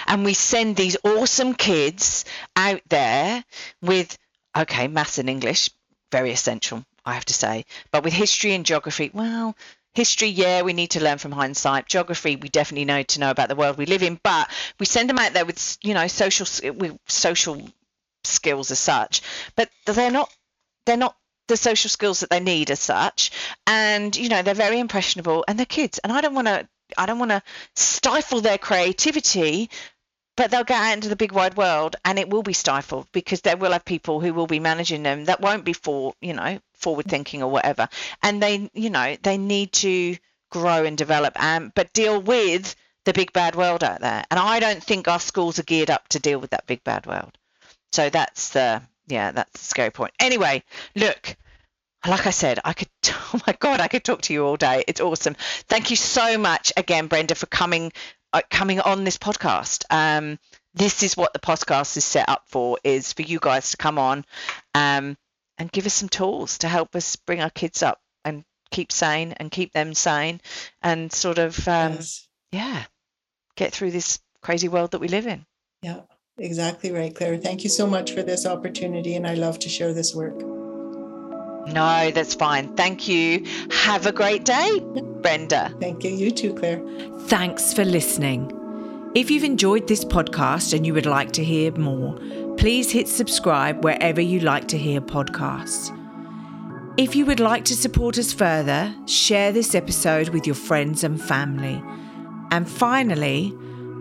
And 0.08 0.24
we 0.24 0.34
send 0.34 0.76
these 0.76 0.97
awesome 1.04 1.54
kids 1.54 2.26
out 2.56 2.82
there 2.89 3.43
with, 3.82 4.18
okay, 4.56 4.88
maths 4.88 5.18
and 5.18 5.30
English, 5.30 5.70
very 6.12 6.32
essential 6.32 6.84
I 7.06 7.14
have 7.14 7.26
to 7.26 7.34
say. 7.34 7.66
But 7.91 8.04
with 8.04 8.14
history 8.14 8.54
and 8.54 8.66
geography, 8.66 9.12
well, 9.14 9.56
history, 9.93 10.30
yeah, 10.30 10.62
we 10.62 10.74
need 10.74 10.91
to 10.91 11.04
learn 11.04 11.18
from 11.18 11.32
hindsight. 11.32 11.88
Geography, 11.88 12.36
we 12.36 12.49
definitely 12.49 12.86
need 12.86 13.08
to 13.10 13.20
know 13.20 13.32
about 13.32 13.49
the 13.49 13.56
world 13.56 13.78
we 13.78 13.86
live 13.86 14.04
in. 14.04 14.20
But 14.22 14.49
we 14.80 14.86
send 14.86 15.10
them 15.10 15.20
out 15.20 15.34
there 15.34 15.45
with, 15.45 15.78
you 15.82 15.93
know, 15.93 16.08
social 16.08 16.47
with 16.74 16.97
social 17.08 17.62
skills 18.24 18.72
as 18.72 18.80
such. 18.80 19.22
But 19.56 19.70
they're 19.86 20.12
not 20.12 20.34
they're 20.86 20.97
not 20.97 21.16
the 21.47 21.58
social 21.58 21.89
skills 21.89 22.22
that 22.22 22.30
they 22.30 22.39
need 22.39 22.72
as 22.72 22.80
such. 22.80 23.32
And 23.68 24.16
you 24.16 24.30
know, 24.30 24.41
they're 24.41 24.54
very 24.54 24.80
impressionable 24.80 25.43
and 25.47 25.58
they're 25.58 25.66
kids. 25.66 25.99
And 25.99 26.14
I 26.14 26.22
don't 26.22 26.36
want 26.36 26.47
to 26.47 26.68
I 26.97 27.06
don't 27.06 27.20
want 27.20 27.32
to 27.32 27.41
stifle 27.76 28.41
their 28.41 28.58
creativity 28.58 29.70
but 30.36 30.50
they'll 30.50 30.64
get 30.64 30.82
out 30.82 30.94
into 30.94 31.10
the 31.10 31.16
big 31.16 31.32
wide 31.32 31.58
world 31.58 31.96
and 32.06 32.18
it 32.18 32.30
will 32.30 32.44
be 32.44 32.54
stifled 32.54 33.08
because 33.12 33.42
there 33.42 33.58
will 33.58 33.72
have 33.72 33.86
people 33.86 34.20
who 34.20 34.34
will 34.34 34.48
be 34.48 34.60
managing 34.60 35.04
them 35.04 35.26
that 35.26 35.42
won't 35.42 35.66
be 35.66 35.74
for 35.74 36.14
you 36.22 36.34
know 36.34 36.60
forward 36.74 37.06
thinking 37.06 37.44
or 37.44 37.52
whatever 37.52 37.88
and 38.24 38.42
they 38.42 38.70
you 38.74 38.90
know 38.90 39.16
they 39.24 39.38
need 39.38 39.72
to 39.72 40.16
grow 40.50 40.84
and 40.86 40.98
develop 40.98 41.34
and 41.42 41.74
but 41.74 41.94
deal 41.94 42.22
with 42.22 42.76
the 43.06 43.14
big 43.14 43.34
bad 43.34 43.56
world 43.56 43.84
out 43.84 44.02
there 44.02 44.24
and 44.30 44.40
i 44.40 44.60
don't 44.60 44.84
think 44.84 45.08
our 45.08 45.20
schools 45.20 45.60
are 45.60 45.64
geared 45.64 45.90
up 45.90 46.08
to 46.08 46.20
deal 46.20 46.40
with 46.40 46.52
that 46.52 46.68
big 46.68 46.84
bad 46.84 47.06
world 47.06 47.38
so 47.92 48.10
that's 48.10 48.50
the 48.50 48.82
yeah 49.08 49.32
that's 49.32 49.52
the 49.52 49.60
scary 49.60 49.92
point 49.92 50.14
anyway 50.20 50.64
look 50.96 51.36
like 52.08 52.26
I 52.26 52.32
said, 52.32 52.60
I 52.66 52.74
could, 52.74 52.90
oh 53.10 53.42
my 53.46 53.56
God, 53.60 53.80
I 53.80 53.88
could 53.88 54.04
talk 54.04 54.22
to 54.24 54.34
you 54.34 54.44
all 54.44 54.58
day. 54.58 54.84
It's 54.88 55.02
awesome. 55.02 55.36
Thank 55.68 55.92
you 55.92 55.96
so 55.96 56.38
much 56.38 56.74
again, 56.76 57.06
Brenda, 57.06 57.36
for 57.36 57.46
coming 57.46 57.92
coming 58.50 58.80
on 58.80 59.04
this 59.04 59.18
podcast. 59.18 59.84
Um, 59.90 60.40
this 60.74 61.04
is 61.04 61.18
what 61.18 61.34
the 61.34 61.40
podcast 61.40 61.98
is 61.98 62.06
set 62.06 62.30
up 62.30 62.44
for: 62.48 62.78
is 62.84 63.14
for 63.14 63.24
you 63.24 63.40
guys 63.40 63.72
to 63.72 63.78
come 63.78 63.98
on 63.98 64.26
um, 64.74 65.18
and 65.58 65.72
give 65.72 65.86
us 65.86 65.94
some 65.94 66.10
tools 66.10 66.60
to 66.60 66.68
help 66.68 66.96
us 66.96 67.16
bring 67.16 67.42
our 67.42 67.50
kids 67.50 67.84
up 67.84 68.00
and 68.24 68.44
keep 68.70 68.92
sane 68.92 69.34
and 69.34 69.52
keep 69.52 69.74
them 69.74 69.94
sane 69.94 70.40
and 70.82 71.12
sort 71.12 71.38
of 71.38 71.68
um, 71.68 71.94
yes. 71.94 72.28
yeah 72.52 72.84
get 73.56 73.74
through 73.74 73.92
this 73.92 74.20
crazy 74.42 74.68
world 74.68 74.92
that 74.92 75.00
we 75.00 75.08
live 75.08 75.28
in. 75.28 75.46
Yeah, 75.82 76.02
exactly 76.38 76.92
right, 76.92 77.14
Claire. 77.14 77.38
Thank 77.38 77.64
you 77.64 77.70
so 77.70 77.86
much 77.88 78.12
for 78.12 78.24
this 78.24 78.46
opportunity, 78.46 79.16
and 79.16 79.28
I 79.28 79.34
love 79.34 79.60
to 79.60 79.70
share 79.70 79.94
this 79.94 80.16
work. 80.16 80.61
No, 81.68 82.12
that's 82.12 82.34
fine. 82.34 82.76
Thank 82.76 83.07
you. 83.07 83.45
Have 83.72 84.05
a 84.05 84.12
great 84.12 84.45
day, 84.45 84.80
Brenda. 85.22 85.74
Thank 85.80 86.03
you. 86.03 86.12
You 86.12 86.32
too, 86.32 86.53
Claire. 86.53 86.82
Thanks 87.28 87.74
for 87.74 87.86
listening. 87.86 88.57
If 89.14 89.30
you've 89.30 89.43
enjoyed 89.43 89.88
this 89.88 90.05
podcast 90.05 90.74
and 90.74 90.86
you 90.86 90.93
would 90.93 91.05
like 91.05 91.34
to 91.34 91.43
hear 91.43 91.72
more, 91.74 92.18
please 92.57 92.91
hit 92.91 93.07
subscribe 93.07 93.84
wherever 93.84 94.22
you 94.22 94.39
like 94.39 94.68
to 94.70 94.78
hear 94.78 95.01
podcasts. 95.01 95.97
If 96.97 97.16
you 97.16 97.26
would 97.26 97.39
like 97.39 97.66
to 97.66 97.76
support 97.76 98.18
us 98.18 98.34
further, 98.34 98.93
share 99.05 99.51
this 99.51 99.76
episode 99.76 100.30
with 100.30 100.45
your 100.45 100.55
friends 100.55 101.03
and 101.03 101.22
family. 101.22 101.82
And 102.51 102.70
finally, 102.70 103.53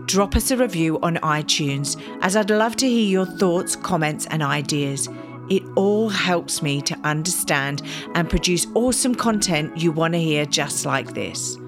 drop 0.06 0.34
us 0.34 0.50
a 0.50 0.56
review 0.56 0.98
on 1.00 1.16
iTunes 1.16 2.00
as 2.20 2.36
I'd 2.36 2.50
love 2.50 2.76
to 2.76 2.88
hear 2.88 3.08
your 3.08 3.26
thoughts, 3.26 3.76
comments, 3.76 4.26
and 4.26 4.42
ideas. 4.42 5.08
It 5.50 5.62
all 5.76 6.08
helps 6.08 6.62
me 6.62 6.80
to 6.82 6.96
understand 7.04 7.82
and 8.14 8.30
produce 8.30 8.66
awesome 8.74 9.14
content 9.14 9.76
you 9.76 9.92
want 9.92 10.14
to 10.14 10.20
hear 10.20 10.46
just 10.46 10.86
like 10.86 11.14
this. 11.14 11.58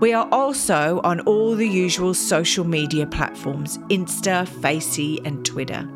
We 0.00 0.12
are 0.12 0.28
also 0.30 1.00
on 1.02 1.20
all 1.20 1.56
the 1.56 1.68
usual 1.68 2.14
social 2.14 2.64
media 2.64 3.04
platforms 3.04 3.78
Insta, 3.88 4.46
Facey, 4.46 5.20
and 5.24 5.44
Twitter. 5.44 5.88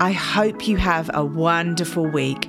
I 0.00 0.12
hope 0.12 0.66
you 0.66 0.78
have 0.78 1.10
a 1.12 1.22
wonderful 1.22 2.06
week 2.06 2.48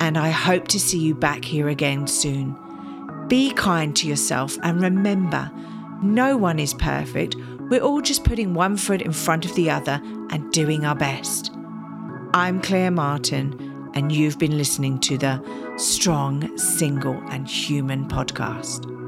and 0.00 0.18
I 0.18 0.30
hope 0.30 0.68
to 0.68 0.80
see 0.80 0.98
you 0.98 1.14
back 1.14 1.44
here 1.44 1.68
again 1.68 2.06
soon. 2.06 2.56
Be 3.28 3.52
kind 3.52 3.96
to 3.96 4.06
yourself 4.06 4.58
and 4.62 4.82
remember, 4.82 5.50
no 6.02 6.36
one 6.36 6.58
is 6.58 6.74
perfect. 6.74 7.36
We're 7.70 7.80
all 7.80 8.02
just 8.02 8.24
putting 8.24 8.52
one 8.52 8.76
foot 8.76 9.00
in 9.00 9.12
front 9.12 9.46
of 9.46 9.54
the 9.54 9.70
other 9.70 10.00
and 10.30 10.52
doing 10.52 10.84
our 10.84 10.96
best. 10.96 11.52
I'm 12.34 12.60
Claire 12.60 12.90
Martin, 12.90 13.90
and 13.94 14.12
you've 14.12 14.38
been 14.38 14.58
listening 14.58 14.98
to 15.00 15.16
the 15.16 15.42
Strong, 15.76 16.58
Single, 16.58 17.22
and 17.30 17.48
Human 17.48 18.08
podcast. 18.08 18.99